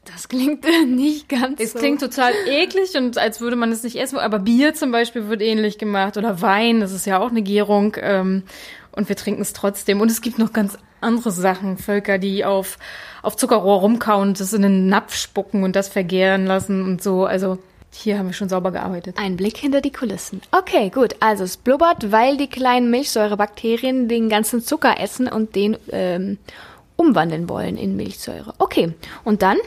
Das 0.03 0.27
klingt 0.27 0.65
nicht 0.85 1.29
ganz 1.29 1.61
es 1.61 1.71
so. 1.71 1.77
Es 1.77 1.81
klingt 1.81 2.01
total 2.01 2.33
eklig 2.45 2.97
und 2.97 3.17
als 3.17 3.39
würde 3.39 3.55
man 3.55 3.71
es 3.71 3.83
nicht 3.83 3.95
essen. 3.95 4.19
Aber 4.19 4.39
Bier 4.39 4.73
zum 4.73 4.91
Beispiel 4.91 5.29
wird 5.29 5.41
ähnlich 5.41 5.77
gemacht 5.77 6.17
oder 6.17 6.41
Wein, 6.41 6.81
das 6.81 6.91
ist 6.91 7.05
ja 7.05 7.19
auch 7.19 7.29
eine 7.29 7.41
Gärung. 7.41 7.95
Ähm, 8.01 8.43
und 8.91 9.07
wir 9.07 9.15
trinken 9.15 9.41
es 9.41 9.53
trotzdem. 9.53 10.01
Und 10.01 10.11
es 10.11 10.19
gibt 10.19 10.39
noch 10.39 10.51
ganz 10.51 10.77
andere 10.99 11.31
Sachen, 11.31 11.77
Völker, 11.77 12.17
die 12.17 12.43
auf, 12.43 12.79
auf 13.21 13.37
Zuckerrohr 13.37 13.79
rumkauen 13.79 14.27
und 14.29 14.39
das 14.41 14.51
in 14.51 14.63
den 14.63 14.89
Napf 14.89 15.15
spucken 15.15 15.63
und 15.63 15.77
das 15.77 15.87
vergären 15.87 16.47
lassen 16.47 16.83
und 16.83 17.01
so. 17.01 17.25
Also 17.25 17.59
hier 17.93 18.19
haben 18.19 18.27
wir 18.27 18.33
schon 18.33 18.49
sauber 18.49 18.71
gearbeitet. 18.71 19.15
Ein 19.17 19.37
Blick 19.37 19.57
hinter 19.57 19.81
die 19.81 19.91
Kulissen. 19.91 20.41
Okay, 20.51 20.89
gut. 20.89 21.15
Also 21.19 21.43
es 21.43 21.57
blubbert, 21.57 22.11
weil 22.11 22.37
die 22.37 22.47
kleinen 22.47 22.91
Milchsäurebakterien 22.91 24.07
den 24.07 24.29
ganzen 24.29 24.61
Zucker 24.61 24.99
essen 24.99 25.27
und 25.27 25.55
den 25.55 25.77
ähm, 25.91 26.37
umwandeln 26.95 27.49
wollen 27.49 27.77
in 27.77 27.95
Milchsäure. 27.95 28.53
Okay. 28.59 28.93
Und 29.23 29.41
dann? 29.41 29.57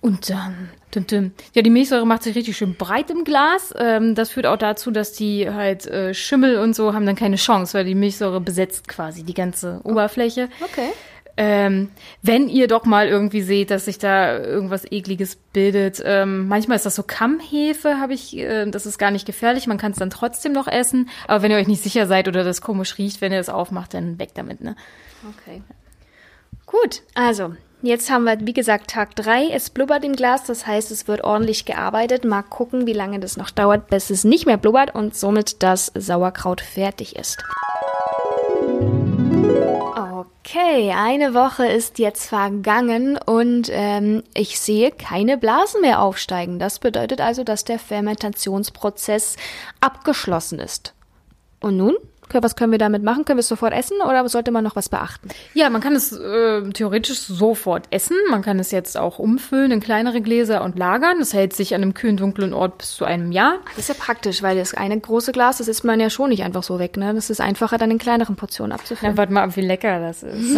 Und 0.00 0.30
dann, 0.30 0.70
düm, 0.92 1.06
düm. 1.06 1.32
ja, 1.54 1.62
die 1.62 1.70
Milchsäure 1.70 2.04
macht 2.04 2.24
sich 2.24 2.34
richtig 2.34 2.56
schön 2.56 2.74
breit 2.74 3.08
im 3.08 3.22
Glas. 3.22 3.72
Ähm, 3.78 4.16
das 4.16 4.30
führt 4.30 4.46
auch 4.46 4.56
dazu, 4.56 4.90
dass 4.90 5.12
die 5.12 5.48
halt 5.48 5.86
äh, 5.86 6.12
Schimmel 6.12 6.58
und 6.58 6.74
so 6.74 6.92
haben 6.92 7.06
dann 7.06 7.14
keine 7.14 7.36
Chance, 7.36 7.74
weil 7.74 7.84
die 7.84 7.94
Milchsäure 7.94 8.40
besetzt 8.40 8.88
quasi 8.88 9.22
die 9.22 9.34
ganze 9.34 9.80
Oberfläche. 9.84 10.48
Okay. 10.60 10.88
Ähm, 11.36 11.90
wenn 12.20 12.48
ihr 12.48 12.68
doch 12.68 12.84
mal 12.84 13.08
irgendwie 13.08 13.40
seht, 13.40 13.70
dass 13.70 13.86
sich 13.86 13.98
da 13.98 14.38
irgendwas 14.38 14.90
ekliges 14.90 15.36
bildet, 15.36 16.02
ähm, 16.04 16.46
manchmal 16.48 16.76
ist 16.76 16.84
das 16.84 16.94
so 16.94 17.02
Kammhefe, 17.02 17.98
habe 17.98 18.12
ich, 18.12 18.36
äh, 18.36 18.66
das 18.66 18.84
ist 18.84 18.98
gar 18.98 19.10
nicht 19.10 19.24
gefährlich, 19.24 19.66
man 19.66 19.78
kann 19.78 19.92
es 19.92 19.98
dann 19.98 20.10
trotzdem 20.10 20.52
noch 20.52 20.68
essen, 20.68 21.08
aber 21.26 21.42
wenn 21.42 21.50
ihr 21.50 21.56
euch 21.56 21.68
nicht 21.68 21.82
sicher 21.82 22.06
seid 22.06 22.28
oder 22.28 22.44
das 22.44 22.60
komisch 22.60 22.98
riecht, 22.98 23.20
wenn 23.20 23.32
ihr 23.32 23.40
es 23.40 23.48
aufmacht, 23.48 23.94
dann 23.94 24.18
weg 24.18 24.30
damit, 24.34 24.60
ne? 24.60 24.76
Okay. 25.38 25.62
Gut, 26.66 27.02
also 27.14 27.54
Jetzt 27.84 28.12
haben 28.12 28.22
wir, 28.22 28.38
wie 28.46 28.52
gesagt, 28.52 28.90
Tag 28.90 29.16
drei. 29.16 29.48
Es 29.48 29.68
blubbert 29.68 30.04
im 30.04 30.14
Glas, 30.14 30.44
das 30.44 30.68
heißt, 30.68 30.92
es 30.92 31.08
wird 31.08 31.24
ordentlich 31.24 31.64
gearbeitet. 31.64 32.24
Mal 32.24 32.42
gucken, 32.42 32.86
wie 32.86 32.92
lange 32.92 33.18
das 33.18 33.36
noch 33.36 33.50
dauert, 33.50 33.88
bis 33.88 34.08
es 34.10 34.22
nicht 34.22 34.46
mehr 34.46 34.56
blubbert 34.56 34.94
und 34.94 35.16
somit 35.16 35.64
das 35.64 35.90
Sauerkraut 35.96 36.60
fertig 36.60 37.16
ist. 37.16 37.42
Okay, 40.44 40.92
eine 40.92 41.34
Woche 41.34 41.66
ist 41.66 42.00
jetzt 42.00 42.26
vergangen 42.26 43.16
und 43.16 43.68
ähm, 43.70 44.24
ich 44.34 44.58
sehe 44.58 44.90
keine 44.90 45.38
Blasen 45.38 45.82
mehr 45.82 46.02
aufsteigen. 46.02 46.58
Das 46.58 46.80
bedeutet 46.80 47.20
also, 47.20 47.44
dass 47.44 47.64
der 47.64 47.78
Fermentationsprozess 47.78 49.36
abgeschlossen 49.80 50.58
ist. 50.58 50.94
Und 51.60 51.76
nun? 51.76 51.94
Was 52.40 52.56
können 52.56 52.72
wir 52.72 52.78
damit 52.78 53.02
machen? 53.02 53.24
Können 53.24 53.38
wir 53.38 53.42
es 53.42 53.48
sofort 53.48 53.72
essen 53.72 53.96
oder 54.00 54.28
sollte 54.28 54.50
man 54.50 54.64
noch 54.64 54.76
was 54.76 54.88
beachten? 54.88 55.28
Ja, 55.54 55.68
man 55.70 55.80
kann 55.80 55.94
es 55.94 56.12
äh, 56.12 56.62
theoretisch 56.70 57.20
sofort 57.20 57.86
essen. 57.90 58.16
Man 58.30 58.42
kann 58.42 58.58
es 58.58 58.70
jetzt 58.70 58.96
auch 58.96 59.18
umfüllen 59.18 59.72
in 59.72 59.80
kleinere 59.80 60.20
Gläser 60.20 60.62
und 60.62 60.78
lagern. 60.78 61.18
Das 61.18 61.34
hält 61.34 61.52
sich 61.52 61.74
an 61.74 61.82
einem 61.82 61.94
kühlen, 61.94 62.16
dunklen 62.16 62.54
Ort 62.54 62.78
bis 62.78 62.94
zu 62.94 63.04
einem 63.04 63.32
Jahr. 63.32 63.58
Das 63.76 63.78
ist 63.78 63.88
ja 63.88 63.94
praktisch, 63.98 64.42
weil 64.42 64.56
das 64.56 64.74
eine 64.74 64.98
große 64.98 65.32
Glas, 65.32 65.58
das 65.58 65.68
isst 65.68 65.84
man 65.84 66.00
ja 66.00 66.10
schon 66.10 66.30
nicht 66.30 66.42
einfach 66.42 66.62
so 66.62 66.78
weg. 66.78 66.96
Ne? 66.96 67.12
Das 67.14 67.30
ist 67.30 67.40
einfacher, 67.40 67.78
dann 67.78 67.90
in 67.90 67.98
kleineren 67.98 68.36
Portionen 68.36 68.72
abzufüllen. 68.72 69.14
Na, 69.14 69.18
warte 69.18 69.32
mal 69.32 69.56
wie 69.56 69.60
lecker 69.60 70.00
das 70.00 70.22
ist. 70.22 70.56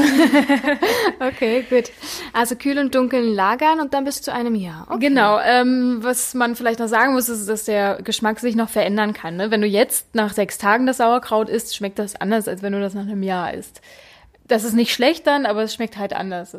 okay, 1.20 1.64
gut. 1.68 1.90
Also 2.32 2.56
kühl 2.56 2.78
und 2.78 2.94
dunkel 2.94 3.22
lagern 3.22 3.80
und 3.80 3.94
dann 3.94 4.04
bis 4.04 4.22
zu 4.22 4.32
einem 4.32 4.54
Jahr. 4.54 4.87
Okay. 4.88 5.08
Genau. 5.08 5.38
Ähm, 5.40 5.98
was 6.00 6.34
man 6.34 6.56
vielleicht 6.56 6.78
noch 6.78 6.88
sagen 6.88 7.14
muss, 7.14 7.28
ist, 7.28 7.48
dass 7.48 7.64
der 7.64 7.98
Geschmack 8.02 8.40
sich 8.40 8.56
noch 8.56 8.68
verändern 8.68 9.12
kann. 9.12 9.37
Ne? 9.37 9.50
Wenn 9.50 9.60
du 9.60 9.66
jetzt 9.66 10.14
nach 10.14 10.32
sechs 10.32 10.58
Tagen 10.58 10.87
das 10.87 10.98
Sauerkraut 10.98 11.48
isst, 11.48 11.63
isst, 11.64 11.77
schmeckt 11.77 11.98
das 11.98 12.16
anders, 12.16 12.48
als 12.48 12.62
wenn 12.62 12.72
du 12.72 12.81
das 12.81 12.94
nach 12.94 13.03
einem 13.03 13.22
Jahr 13.22 13.53
isst. 13.55 13.81
Das 14.46 14.64
ist 14.64 14.74
nicht 14.74 14.92
schlecht 14.92 15.27
dann, 15.27 15.46
aber 15.46 15.62
es 15.62 15.74
schmeckt 15.74 15.96
halt 15.96 16.12
anders. 16.12 16.57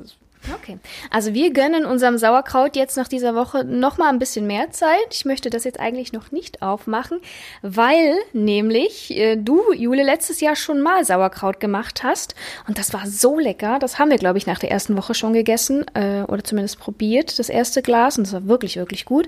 Okay. 0.53 0.77
Also 1.09 1.33
wir 1.33 1.51
gönnen 1.51 1.85
unserem 1.85 2.17
Sauerkraut 2.17 2.75
jetzt 2.75 2.97
nach 2.97 3.07
dieser 3.07 3.35
Woche 3.35 3.63
noch 3.63 3.97
mal 3.97 4.09
ein 4.09 4.19
bisschen 4.19 4.47
mehr 4.47 4.71
Zeit. 4.71 5.07
Ich 5.11 5.25
möchte 5.25 5.49
das 5.49 5.63
jetzt 5.63 5.79
eigentlich 5.79 6.13
noch 6.13 6.31
nicht 6.31 6.61
aufmachen, 6.61 7.19
weil 7.61 8.15
nämlich 8.33 9.11
äh, 9.11 9.35
du, 9.35 9.73
Jule, 9.73 10.03
letztes 10.03 10.41
Jahr 10.41 10.55
schon 10.55 10.81
mal 10.81 11.03
Sauerkraut 11.05 11.59
gemacht 11.59 12.03
hast. 12.03 12.35
Und 12.67 12.77
das 12.77 12.93
war 12.93 13.07
so 13.07 13.39
lecker. 13.39 13.79
Das 13.79 13.99
haben 13.99 14.09
wir, 14.09 14.17
glaube 14.17 14.37
ich, 14.37 14.47
nach 14.47 14.59
der 14.59 14.71
ersten 14.71 14.97
Woche 14.97 15.13
schon 15.13 15.33
gegessen 15.33 15.85
äh, 15.93 16.21
oder 16.23 16.43
zumindest 16.43 16.79
probiert, 16.79 17.39
das 17.39 17.49
erste 17.49 17.81
Glas. 17.81 18.17
Und 18.17 18.27
das 18.27 18.33
war 18.33 18.47
wirklich, 18.47 18.75
wirklich 18.75 19.05
gut. 19.05 19.27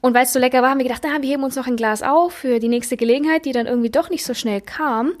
Und 0.00 0.14
weil 0.14 0.24
es 0.24 0.32
so 0.32 0.38
lecker 0.38 0.62
war, 0.62 0.70
haben 0.70 0.78
wir 0.78 0.84
gedacht, 0.84 1.02
na, 1.04 1.22
wir 1.22 1.30
heben 1.30 1.44
uns 1.44 1.56
noch 1.56 1.66
ein 1.66 1.76
Glas 1.76 2.02
auf 2.02 2.32
für 2.32 2.58
die 2.58 2.68
nächste 2.68 2.96
Gelegenheit, 2.96 3.44
die 3.44 3.52
dann 3.52 3.66
irgendwie 3.66 3.90
doch 3.90 4.10
nicht 4.10 4.24
so 4.24 4.34
schnell 4.34 4.60
kam. 4.60 5.12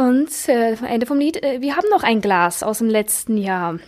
Und 0.00 0.30
äh, 0.48 0.76
Ende 0.86 1.04
vom 1.04 1.18
Lied, 1.18 1.42
äh, 1.42 1.60
wir 1.60 1.76
haben 1.76 1.86
noch 1.90 2.02
ein 2.02 2.22
Glas 2.22 2.62
aus 2.62 2.78
dem 2.78 2.88
letzten 2.88 3.36
Jahr. 3.36 3.78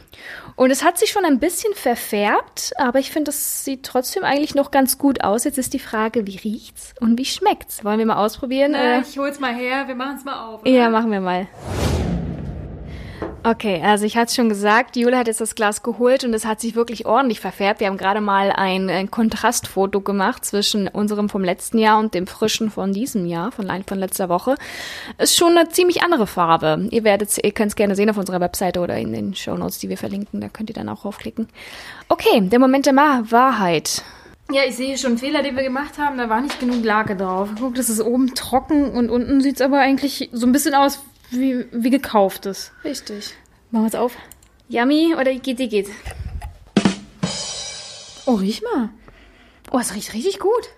Und 0.56 0.70
es 0.70 0.84
hat 0.84 0.98
sich 0.98 1.08
schon 1.10 1.24
ein 1.24 1.38
bisschen 1.38 1.72
verfärbt, 1.72 2.74
aber 2.76 2.98
ich 2.98 3.10
finde, 3.10 3.30
es 3.30 3.64
sieht 3.64 3.84
trotzdem 3.84 4.22
eigentlich 4.22 4.54
noch 4.54 4.70
ganz 4.70 4.98
gut 4.98 5.24
aus. 5.24 5.44
Jetzt 5.44 5.56
ist 5.56 5.72
die 5.72 5.78
Frage, 5.78 6.26
wie 6.26 6.36
riecht's 6.36 6.92
und 7.00 7.16
wie 7.16 7.24
schmeckt's? 7.24 7.82
Wollen 7.82 7.98
wir 7.98 8.04
mal 8.04 8.22
ausprobieren? 8.22 8.72
Na, 8.72 8.98
Äh, 8.98 9.00
ich 9.00 9.18
hol's 9.18 9.40
mal 9.40 9.54
her, 9.54 9.88
wir 9.88 9.94
machen's 9.94 10.22
mal 10.26 10.48
auf. 10.48 10.66
ja, 10.66 10.90
machen 10.90 11.10
wir 11.10 11.20
mal. 11.22 11.46
Okay, 13.44 13.82
also 13.82 14.04
ich 14.04 14.16
hatte 14.16 14.26
es 14.26 14.36
schon 14.36 14.48
gesagt, 14.48 14.94
Jule 14.94 15.18
hat 15.18 15.26
jetzt 15.26 15.40
das 15.40 15.56
Glas 15.56 15.82
geholt 15.82 16.22
und 16.22 16.32
es 16.32 16.44
hat 16.44 16.60
sich 16.60 16.76
wirklich 16.76 17.06
ordentlich 17.06 17.40
verfärbt. 17.40 17.80
Wir 17.80 17.88
haben 17.88 17.96
gerade 17.96 18.20
mal 18.20 18.52
ein, 18.52 18.88
ein 18.88 19.10
Kontrastfoto 19.10 20.00
gemacht 20.00 20.44
zwischen 20.44 20.86
unserem 20.86 21.28
vom 21.28 21.42
letzten 21.42 21.78
Jahr 21.78 21.98
und 21.98 22.14
dem 22.14 22.28
frischen 22.28 22.70
von 22.70 22.92
diesem 22.92 23.26
Jahr, 23.26 23.50
von, 23.50 23.68
von 23.84 23.98
letzter 23.98 24.28
Woche. 24.28 24.54
Ist 25.18 25.36
schon 25.36 25.58
eine 25.58 25.68
ziemlich 25.70 26.04
andere 26.04 26.28
Farbe. 26.28 26.86
Ihr 26.92 27.02
werdet, 27.02 27.36
ihr 27.44 27.50
könnt 27.50 27.70
es 27.70 27.76
gerne 27.76 27.96
sehen 27.96 28.10
auf 28.10 28.16
unserer 28.16 28.40
Webseite 28.40 28.78
oder 28.78 28.96
in 28.96 29.12
den 29.12 29.34
Shownotes, 29.34 29.80
die 29.80 29.88
wir 29.88 29.98
verlinken. 29.98 30.40
Da 30.40 30.48
könnt 30.48 30.70
ihr 30.70 30.74
dann 30.74 30.88
auch 30.88 31.04
raufklicken. 31.04 31.48
Okay, 32.08 32.42
der 32.42 32.60
Moment 32.60 32.86
der 32.86 32.94
Wahrheit. 32.94 34.04
Ja, 34.52 34.62
ich 34.68 34.76
sehe 34.76 34.96
schon 34.98 35.18
Fehler, 35.18 35.42
den 35.42 35.56
wir 35.56 35.64
gemacht 35.64 35.98
haben. 35.98 36.18
Da 36.18 36.28
war 36.28 36.40
nicht 36.40 36.60
genug 36.60 36.84
Lage 36.84 37.16
drauf. 37.16 37.48
Guck, 37.58 37.74
das 37.74 37.88
ist 37.88 38.02
oben 38.02 38.34
trocken 38.34 38.90
und 38.90 39.10
unten 39.10 39.40
sieht's 39.40 39.62
aber 39.62 39.80
eigentlich 39.80 40.28
so 40.32 40.46
ein 40.46 40.52
bisschen 40.52 40.74
aus 40.74 41.00
wie, 41.32 41.66
wie 41.72 41.90
gekauftes. 41.90 42.72
Richtig. 42.84 43.34
Machen 43.70 43.84
wir's 43.84 43.94
auf. 43.94 44.16
Yummy 44.68 45.14
oder 45.14 45.34
geht, 45.34 45.58
die 45.58 45.68
geht? 45.68 45.88
Oh, 48.26 48.34
riech 48.34 48.62
mal. 48.62 48.90
Oh, 49.70 49.78
es 49.78 49.94
riecht 49.94 50.12
richtig 50.14 50.38
gut. 50.38 50.68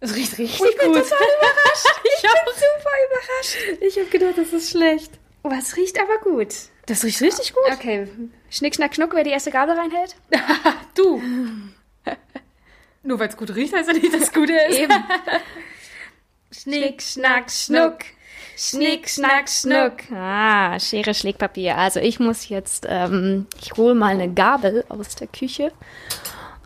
Es 0.00 0.14
riecht 0.14 0.38
richtig 0.38 0.54
Ich 0.60 0.76
bin 0.78 0.92
gut. 0.92 1.02
total 1.02 1.18
überrascht. 1.38 2.00
Ich 2.16 2.22
bin 2.22 2.54
super 2.54 2.90
überrascht. 3.08 3.82
Ich 3.82 3.98
habe 3.98 4.06
gedacht, 4.08 4.38
das 4.38 4.52
ist 4.52 4.70
schlecht. 4.70 5.10
Was 5.42 5.76
riecht 5.76 5.98
aber 6.00 6.18
gut. 6.18 6.48
Das 6.86 7.04
riecht 7.04 7.20
richtig 7.20 7.52
gut. 7.52 7.72
Okay. 7.72 8.08
Schnick, 8.50 8.74
schnack, 8.76 8.94
schnuck, 8.94 9.14
wer 9.14 9.24
die 9.24 9.30
erste 9.30 9.50
Gabel 9.50 9.76
reinhält? 9.76 10.16
Du. 10.94 11.20
Nur 13.02 13.18
weil 13.18 13.28
es 13.28 13.36
gut 13.36 13.54
riecht, 13.54 13.74
heißt 13.74 13.88
ja 13.88 13.94
nicht, 13.94 14.14
dass 14.14 14.22
es 14.22 14.32
gut 14.32 14.48
ist. 14.48 14.78
Eben. 14.78 14.94
Schnick, 16.52 17.02
schnack, 17.02 17.50
schnuck. 17.50 17.98
Schnick, 18.56 19.08
schnack, 19.08 19.48
schnuck. 19.48 19.94
Ah, 20.14 20.78
Schere, 20.78 21.12
Schlägpapier. 21.14 21.76
Also 21.76 22.00
ich 22.00 22.20
muss 22.20 22.48
jetzt, 22.48 22.86
ähm, 22.88 23.46
ich 23.60 23.72
hole 23.76 23.94
mal 23.94 24.08
eine 24.14 24.32
Gabel 24.32 24.84
aus 24.88 25.16
der 25.16 25.26
Küche 25.26 25.72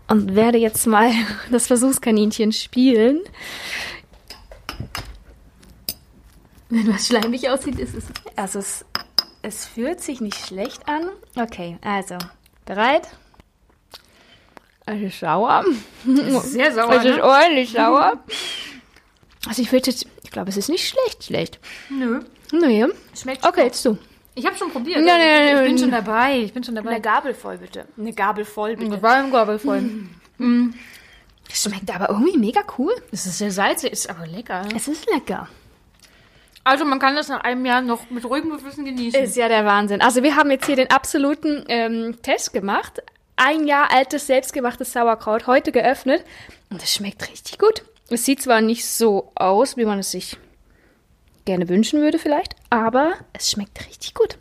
und 0.09 0.35
werde 0.35 0.59
jetzt 0.59 0.87
mal 0.87 1.11
das 1.51 1.67
Versuchskaninchen 1.67 2.53
spielen. 2.53 3.21
Wenn 6.71 6.93
was 6.93 7.07
schleimig 7.07 7.49
aussieht, 7.49 7.79
ist 7.79 7.95
es. 7.95 8.05
Also 8.37 8.59
es, 8.59 8.85
es 9.43 9.67
fühlt 9.67 10.01
sich 10.03 10.21
nicht 10.21 10.37
schlecht 10.47 10.87
an. 10.87 11.09
Okay, 11.37 11.79
also 11.83 12.19
bereit? 12.67 13.09
Es 14.85 15.01
ist 15.01 15.21
sauer. 15.21 15.65
Sehr 16.05 16.75
sauer. 16.75 16.93
Es 16.93 17.05
ist 17.05 17.17
Ne? 17.17 17.25
ordentlich 17.25 17.73
sauer. 17.73 18.19
Also 19.47 19.63
ich 19.63 19.71
würde 19.71 19.93
jetzt, 19.93 20.05
ich 20.29 20.33
glaube, 20.33 20.51
es 20.51 20.59
ist 20.59 20.69
nicht 20.69 20.87
schlecht, 20.87 21.25
schlecht. 21.25 21.59
Nö. 21.89 22.21
Nee. 22.53 22.85
Schmeckt 23.19 23.47
Okay, 23.47 23.65
jetzt 23.65 23.83
du. 23.83 23.97
Ich 24.35 24.45
habe 24.45 24.55
schon 24.57 24.71
probiert. 24.71 24.99
Nein, 24.99 25.07
nein, 25.07 25.47
nein, 25.47 25.57
ich 25.57 25.69
bin 25.71 25.79
schon 25.79 25.91
dabei. 25.91 26.39
Ich 26.41 26.53
bin 26.53 26.63
schon 26.63 26.75
dabei. 26.75 27.01
Gabel 27.01 27.33
voll, 27.33 27.57
bitte. 27.57 27.87
Eine 27.97 28.13
Gabel 28.13 28.45
voll, 28.45 28.77
Das 28.77 29.01
war 29.03 29.21
im 29.21 29.33
Gabel 29.33 29.59
voll. 29.59 29.83
Das 31.49 31.63
schmeckt 31.63 31.91
aber 31.93 32.11
irgendwie 32.11 32.37
mega 32.37 32.61
cool. 32.77 32.95
Das 33.11 33.25
ist 33.25 33.39
sehr 33.39 33.51
salzig, 33.51 33.91
ist 33.91 34.11
aber 34.11 34.27
lecker. 34.27 34.69
Es 34.77 34.87
ist 34.87 35.11
lecker. 35.11 35.49
Also 36.63 36.85
man 36.85 36.99
kann 36.99 37.17
das 37.17 37.29
nach 37.29 37.41
einem 37.41 37.65
Jahr 37.65 37.81
noch 37.81 38.11
mit 38.11 38.27
ruhigem 38.27 38.51
Gewissen 38.51 38.85
genießen. 38.85 39.19
Ist 39.19 39.35
ja 39.35 39.49
der 39.49 39.65
Wahnsinn. 39.65 40.03
Also 40.03 40.23
wir 40.23 40.37
haben 40.37 40.51
jetzt 40.51 40.67
hier 40.67 40.77
den 40.77 40.91
absoluten 40.91 41.65
ähm, 41.69 42.19
Test 42.21 42.53
gemacht. 42.53 43.03
Ein 43.37 43.67
Jahr 43.67 43.91
altes, 43.91 44.27
selbstgemachtes 44.27 44.93
Sauerkraut, 44.93 45.47
heute 45.47 45.73
geöffnet. 45.73 46.23
Und 46.69 46.83
es 46.83 46.93
schmeckt 46.93 47.27
richtig 47.31 47.59
gut. 47.59 47.83
Es 48.11 48.25
sieht 48.25 48.43
zwar 48.43 48.61
nicht 48.61 48.87
so 48.87 49.33
aus, 49.35 49.77
wie 49.77 49.85
man 49.85 49.99
es 49.99 50.11
sich 50.11 50.39
gerne 51.45 51.69
wünschen 51.69 52.01
würde 52.01 52.19
vielleicht, 52.19 52.55
aber 52.71 53.13
es 53.33 53.51
schmeckt 53.51 53.87
richtig 53.87 54.15
gut. 54.15 54.39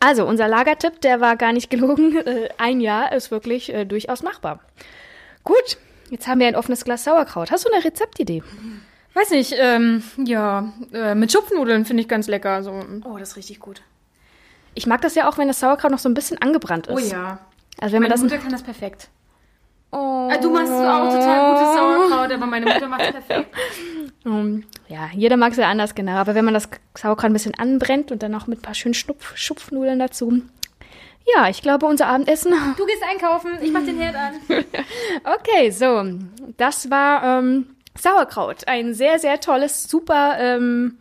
Also, 0.00 0.26
unser 0.26 0.48
Lagertipp, 0.48 1.00
der 1.00 1.20
war 1.20 1.36
gar 1.36 1.52
nicht 1.52 1.70
gelogen. 1.70 2.16
Äh, 2.26 2.48
Ein 2.58 2.80
Jahr 2.80 3.12
ist 3.12 3.30
wirklich 3.30 3.72
äh, 3.72 3.84
durchaus 3.84 4.22
machbar. 4.22 4.60
Gut, 5.44 5.78
jetzt 6.10 6.26
haben 6.26 6.40
wir 6.40 6.48
ein 6.48 6.56
offenes 6.56 6.84
Glas 6.84 7.04
Sauerkraut. 7.04 7.50
Hast 7.50 7.64
du 7.64 7.72
eine 7.72 7.84
Rezeptidee? 7.84 8.42
Weiß 9.14 9.30
nicht, 9.30 9.54
ähm, 9.58 10.02
ja, 10.24 10.72
äh, 10.92 11.14
mit 11.14 11.30
Schupfnudeln 11.32 11.84
finde 11.84 12.02
ich 12.02 12.08
ganz 12.08 12.26
lecker. 12.28 12.62
So. 12.62 12.72
Oh, 13.04 13.16
das 13.18 13.30
ist 13.30 13.36
richtig 13.36 13.60
gut. 13.60 13.82
Ich 14.74 14.86
mag 14.86 15.00
das 15.02 15.14
ja 15.14 15.28
auch, 15.28 15.36
wenn 15.38 15.48
das 15.48 15.60
Sauerkraut 15.60 15.90
noch 15.90 15.98
so 15.98 16.08
ein 16.08 16.14
bisschen 16.14 16.40
angebrannt 16.40 16.86
ist. 16.86 16.94
Oh 16.94 16.98
ja. 16.98 17.38
Also 17.78 17.92
wenn 17.94 18.02
man 18.02 18.10
Meine 18.10 18.14
das 18.14 18.20
Mutter 18.22 18.38
kann 18.38 18.50
das 18.52 18.62
perfekt. 18.62 19.08
Oh. 19.90 20.28
Äh, 20.32 20.40
Du 20.40 20.50
machst 20.50 20.72
auch 20.72 21.10
total 21.12 21.52
gutes 21.54 21.74
Sauerkraut, 21.74 22.11
aber 22.42 22.50
meine 22.50 22.66
Mutter 22.66 22.88
macht 22.88 23.00
perfekt. 23.12 23.54
Ähm, 24.26 24.64
Ja, 24.88 25.08
jeder 25.14 25.36
mag 25.36 25.52
es 25.52 25.58
ja 25.58 25.68
anders, 25.68 25.94
genau. 25.94 26.12
Aber 26.12 26.34
wenn 26.34 26.44
man 26.44 26.54
das 26.54 26.68
Sauerkraut 26.96 27.30
ein 27.30 27.32
bisschen 27.32 27.54
anbrennt 27.54 28.12
und 28.12 28.22
dann 28.22 28.32
noch 28.32 28.46
mit 28.46 28.58
ein 28.58 28.62
paar 28.62 28.74
schönen 28.74 28.94
Schnupf 28.94 29.36
Schupfnudeln 29.36 29.98
dazu. 29.98 30.42
Ja, 31.34 31.48
ich 31.48 31.62
glaube, 31.62 31.86
unser 31.86 32.06
Abendessen. 32.08 32.52
Du 32.76 32.84
gehst 32.84 33.02
einkaufen, 33.08 33.52
ich 33.62 33.72
mach 33.72 33.84
den 33.84 33.98
Herd 33.98 34.16
an. 34.16 34.34
Okay, 35.38 35.70
so. 35.70 36.04
Das 36.56 36.90
war 36.90 37.38
ähm, 37.38 37.76
Sauerkraut. 37.96 38.66
Ein 38.66 38.94
sehr, 38.94 39.18
sehr 39.18 39.40
tolles, 39.40 39.84
super 39.84 40.36
ähm, 40.38 40.98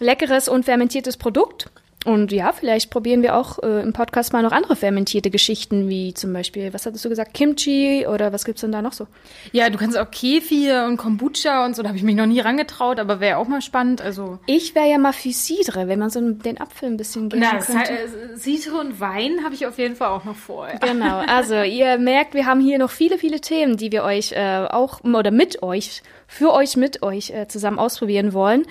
leckeres 0.00 0.48
und 0.48 0.64
fermentiertes 0.64 1.16
Produkt. 1.16 1.70
Und 2.04 2.32
ja, 2.32 2.52
vielleicht 2.52 2.90
probieren 2.90 3.22
wir 3.22 3.34
auch 3.36 3.58
äh, 3.62 3.80
im 3.82 3.92
Podcast 3.92 4.32
mal 4.32 4.42
noch 4.42 4.52
andere 4.52 4.76
fermentierte 4.76 5.30
Geschichten, 5.30 5.88
wie 5.88 6.12
zum 6.12 6.32
Beispiel, 6.32 6.72
was 6.74 6.84
hattest 6.84 7.04
du 7.04 7.08
gesagt, 7.08 7.32
Kimchi 7.32 8.06
oder 8.06 8.32
was 8.32 8.44
gibt's 8.44 8.60
denn 8.60 8.72
da 8.72 8.82
noch 8.82 8.92
so? 8.92 9.06
Ja, 9.52 9.70
du 9.70 9.78
kannst 9.78 9.96
auch 9.96 10.10
Kefir 10.10 10.84
und 10.86 10.98
Kombucha 10.98 11.64
und 11.64 11.74
so, 11.74 11.82
da 11.82 11.88
habe 11.88 11.96
ich 11.96 12.04
mich 12.04 12.14
noch 12.14 12.26
nie 12.26 12.40
rangetraut, 12.40 12.98
aber 13.00 13.20
wäre 13.20 13.38
auch 13.38 13.48
mal 13.48 13.62
spannend. 13.62 14.02
Also, 14.02 14.38
Ich 14.46 14.74
wäre 14.74 14.88
ja 14.88 14.98
mal 14.98 15.12
für 15.12 15.32
Cidre, 15.32 15.88
wenn 15.88 15.98
man 15.98 16.10
so 16.10 16.20
den 16.20 16.60
Apfel 16.60 16.90
ein 16.90 16.96
bisschen 16.96 17.28
gären 17.30 17.44
na, 17.50 17.58
könnte. 17.58 17.92
äh, 17.92 18.36
Citre 18.36 18.78
und 18.78 19.00
Wein 19.00 19.42
habe 19.44 19.54
ich 19.54 19.66
auf 19.66 19.78
jeden 19.78 19.96
Fall 19.96 20.08
auch 20.08 20.24
noch 20.24 20.36
vor. 20.36 20.68
Ja. 20.68 20.78
Genau, 20.78 21.18
also 21.26 21.62
ihr 21.62 21.98
merkt, 21.98 22.34
wir 22.34 22.46
haben 22.46 22.60
hier 22.60 22.78
noch 22.78 22.90
viele, 22.90 23.16
viele 23.18 23.40
Themen, 23.40 23.76
die 23.76 23.90
wir 23.92 24.04
euch 24.04 24.32
äh, 24.32 24.66
auch 24.68 25.02
oder 25.04 25.30
mit 25.30 25.62
euch, 25.62 26.02
für 26.26 26.52
euch, 26.52 26.76
mit 26.76 27.02
euch 27.02 27.30
äh, 27.30 27.48
zusammen 27.48 27.78
ausprobieren 27.78 28.32
wollen. 28.32 28.66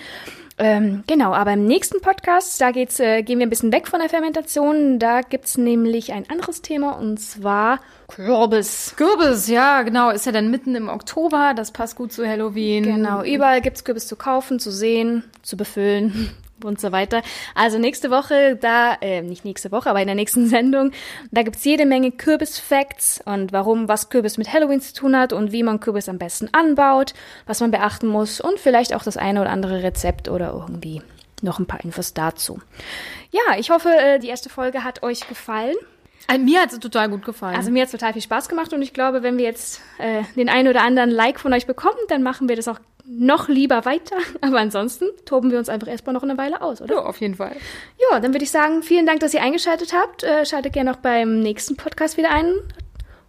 Ähm, 0.56 1.02
genau, 1.06 1.32
aber 1.32 1.52
im 1.52 1.66
nächsten 1.66 2.00
Podcast, 2.00 2.60
da 2.60 2.70
geht's, 2.70 3.00
äh, 3.00 3.22
gehen 3.22 3.40
wir 3.40 3.46
ein 3.46 3.50
bisschen 3.50 3.72
weg 3.72 3.88
von 3.88 3.98
der 4.00 4.08
Fermentation. 4.08 4.98
Da 4.98 5.22
gibt's 5.22 5.58
nämlich 5.58 6.12
ein 6.12 6.30
anderes 6.30 6.62
Thema 6.62 6.92
und 6.92 7.18
zwar 7.18 7.80
Kürbis. 8.08 8.94
Kürbis, 8.96 9.48
ja, 9.48 9.82
genau, 9.82 10.10
ist 10.10 10.26
ja 10.26 10.32
dann 10.32 10.50
mitten 10.50 10.76
im 10.76 10.88
Oktober, 10.88 11.54
das 11.56 11.72
passt 11.72 11.96
gut 11.96 12.12
zu 12.12 12.26
Halloween. 12.26 12.84
Genau, 12.84 13.24
überall 13.24 13.60
gibt's 13.62 13.84
Kürbis 13.84 14.06
zu 14.06 14.14
kaufen, 14.14 14.60
zu 14.60 14.70
sehen, 14.70 15.24
zu 15.42 15.56
befüllen 15.56 16.30
und 16.64 16.80
so 16.80 16.92
weiter. 16.92 17.22
Also 17.54 17.78
nächste 17.78 18.10
Woche, 18.10 18.56
da, 18.56 18.94
äh, 19.00 19.22
nicht 19.22 19.44
nächste 19.44 19.72
Woche, 19.72 19.90
aber 19.90 20.00
in 20.00 20.06
der 20.06 20.14
nächsten 20.14 20.46
Sendung, 20.48 20.92
da 21.30 21.42
gibt's 21.42 21.64
jede 21.64 21.86
Menge 21.86 22.12
Kürbis-Facts 22.12 23.22
und 23.24 23.52
warum, 23.52 23.88
was 23.88 24.08
Kürbis 24.10 24.38
mit 24.38 24.52
Halloween 24.52 24.80
zu 24.80 24.94
tun 24.94 25.16
hat 25.16 25.32
und 25.32 25.52
wie 25.52 25.62
man 25.62 25.80
Kürbis 25.80 26.08
am 26.08 26.18
besten 26.18 26.48
anbaut, 26.52 27.14
was 27.46 27.60
man 27.60 27.70
beachten 27.70 28.06
muss 28.06 28.40
und 28.40 28.58
vielleicht 28.58 28.94
auch 28.94 29.02
das 29.02 29.16
eine 29.16 29.40
oder 29.40 29.50
andere 29.50 29.82
Rezept 29.82 30.28
oder 30.28 30.52
irgendwie 30.52 31.02
noch 31.42 31.58
ein 31.58 31.66
paar 31.66 31.84
Infos 31.84 32.14
dazu. 32.14 32.60
Ja, 33.30 33.58
ich 33.58 33.70
hoffe, 33.70 33.90
äh, 33.90 34.18
die 34.18 34.28
erste 34.28 34.48
Folge 34.48 34.84
hat 34.84 35.02
euch 35.02 35.28
gefallen. 35.28 35.76
Äh, 36.28 36.38
Mir 36.38 36.62
hat 36.62 36.72
es 36.72 36.78
total 36.78 37.08
gut 37.08 37.24
gefallen. 37.24 37.56
Also 37.56 37.70
mir 37.70 37.82
hat 37.82 37.86
es 37.86 37.92
total 37.92 38.12
viel 38.12 38.22
Spaß 38.22 38.48
gemacht 38.48 38.72
und 38.72 38.80
ich 38.80 38.92
glaube, 38.94 39.22
wenn 39.22 39.36
wir 39.36 39.44
jetzt 39.44 39.82
äh, 39.98 40.22
den 40.36 40.48
einen 40.48 40.68
oder 40.68 40.82
anderen 40.82 41.10
Like 41.10 41.38
von 41.38 41.52
euch 41.52 41.66
bekommen, 41.66 41.98
dann 42.08 42.22
machen 42.22 42.48
wir 42.48 42.56
das 42.56 42.68
auch 42.68 42.78
noch 43.06 43.48
lieber 43.48 43.84
weiter. 43.84 44.16
Aber 44.40 44.58
ansonsten 44.58 45.06
toben 45.24 45.50
wir 45.50 45.58
uns 45.58 45.68
einfach 45.68 45.88
erstmal 45.88 46.14
noch 46.14 46.22
eine 46.22 46.38
Weile 46.38 46.62
aus, 46.62 46.80
oder? 46.80 46.94
ja, 46.94 47.02
auf 47.02 47.20
jeden 47.20 47.34
Fall. 47.34 47.56
Ja, 48.10 48.20
dann 48.20 48.32
würde 48.32 48.44
ich 48.44 48.50
sagen, 48.50 48.82
vielen 48.82 49.06
Dank, 49.06 49.20
dass 49.20 49.34
ihr 49.34 49.42
eingeschaltet 49.42 49.92
habt. 49.92 50.22
Äh, 50.22 50.46
schaltet 50.46 50.72
gerne 50.72 50.92
auch 50.92 50.96
beim 50.96 51.40
nächsten 51.40 51.76
Podcast 51.76 52.16
wieder 52.16 52.30
ein. 52.30 52.54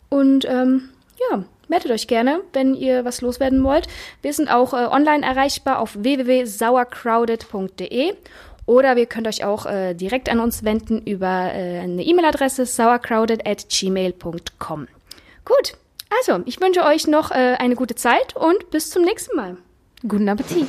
Und 0.10 0.46
ähm, 0.46 0.90
ja, 1.30 1.44
meldet 1.68 1.92
euch 1.92 2.08
gerne, 2.08 2.42
wenn 2.54 2.74
ihr 2.76 3.04
was 3.06 3.22
loswerden 3.22 3.64
wollt. 3.64 3.88
Wir 4.22 4.34
sind 4.34 4.50
auch 4.50 4.74
äh, 4.74 4.88
online 4.88 5.26
erreichbar 5.26 5.80
auf 5.80 5.96
www.sauercrowded.de 5.96 8.14
oder 8.66 8.98
ihr 8.98 9.06
könnt 9.06 9.28
euch 9.28 9.44
auch 9.44 9.66
äh, 9.66 9.94
direkt 9.94 10.30
an 10.30 10.40
uns 10.40 10.64
wenden 10.64 11.02
über 11.02 11.52
äh, 11.54 11.80
eine 11.80 12.04
E-Mail-Adresse 12.04 12.66
sauercrowded 12.66 13.46
at 13.48 13.68
gmail.com. 13.70 14.88
Gut, 15.46 15.74
also 16.20 16.42
ich 16.46 16.62
wünsche 16.62 16.84
euch 16.84 17.08
noch 17.08 17.32
äh, 17.32 17.56
eine 17.60 17.76
gute 17.76 17.96
Zeit 17.96 18.36
und 18.36 18.72
bis 18.72 18.90
zum 18.90 19.04
nächsten 19.04 19.36
Mal. 19.36 19.58
Guten 20.08 20.30
Appetit. 20.30 20.68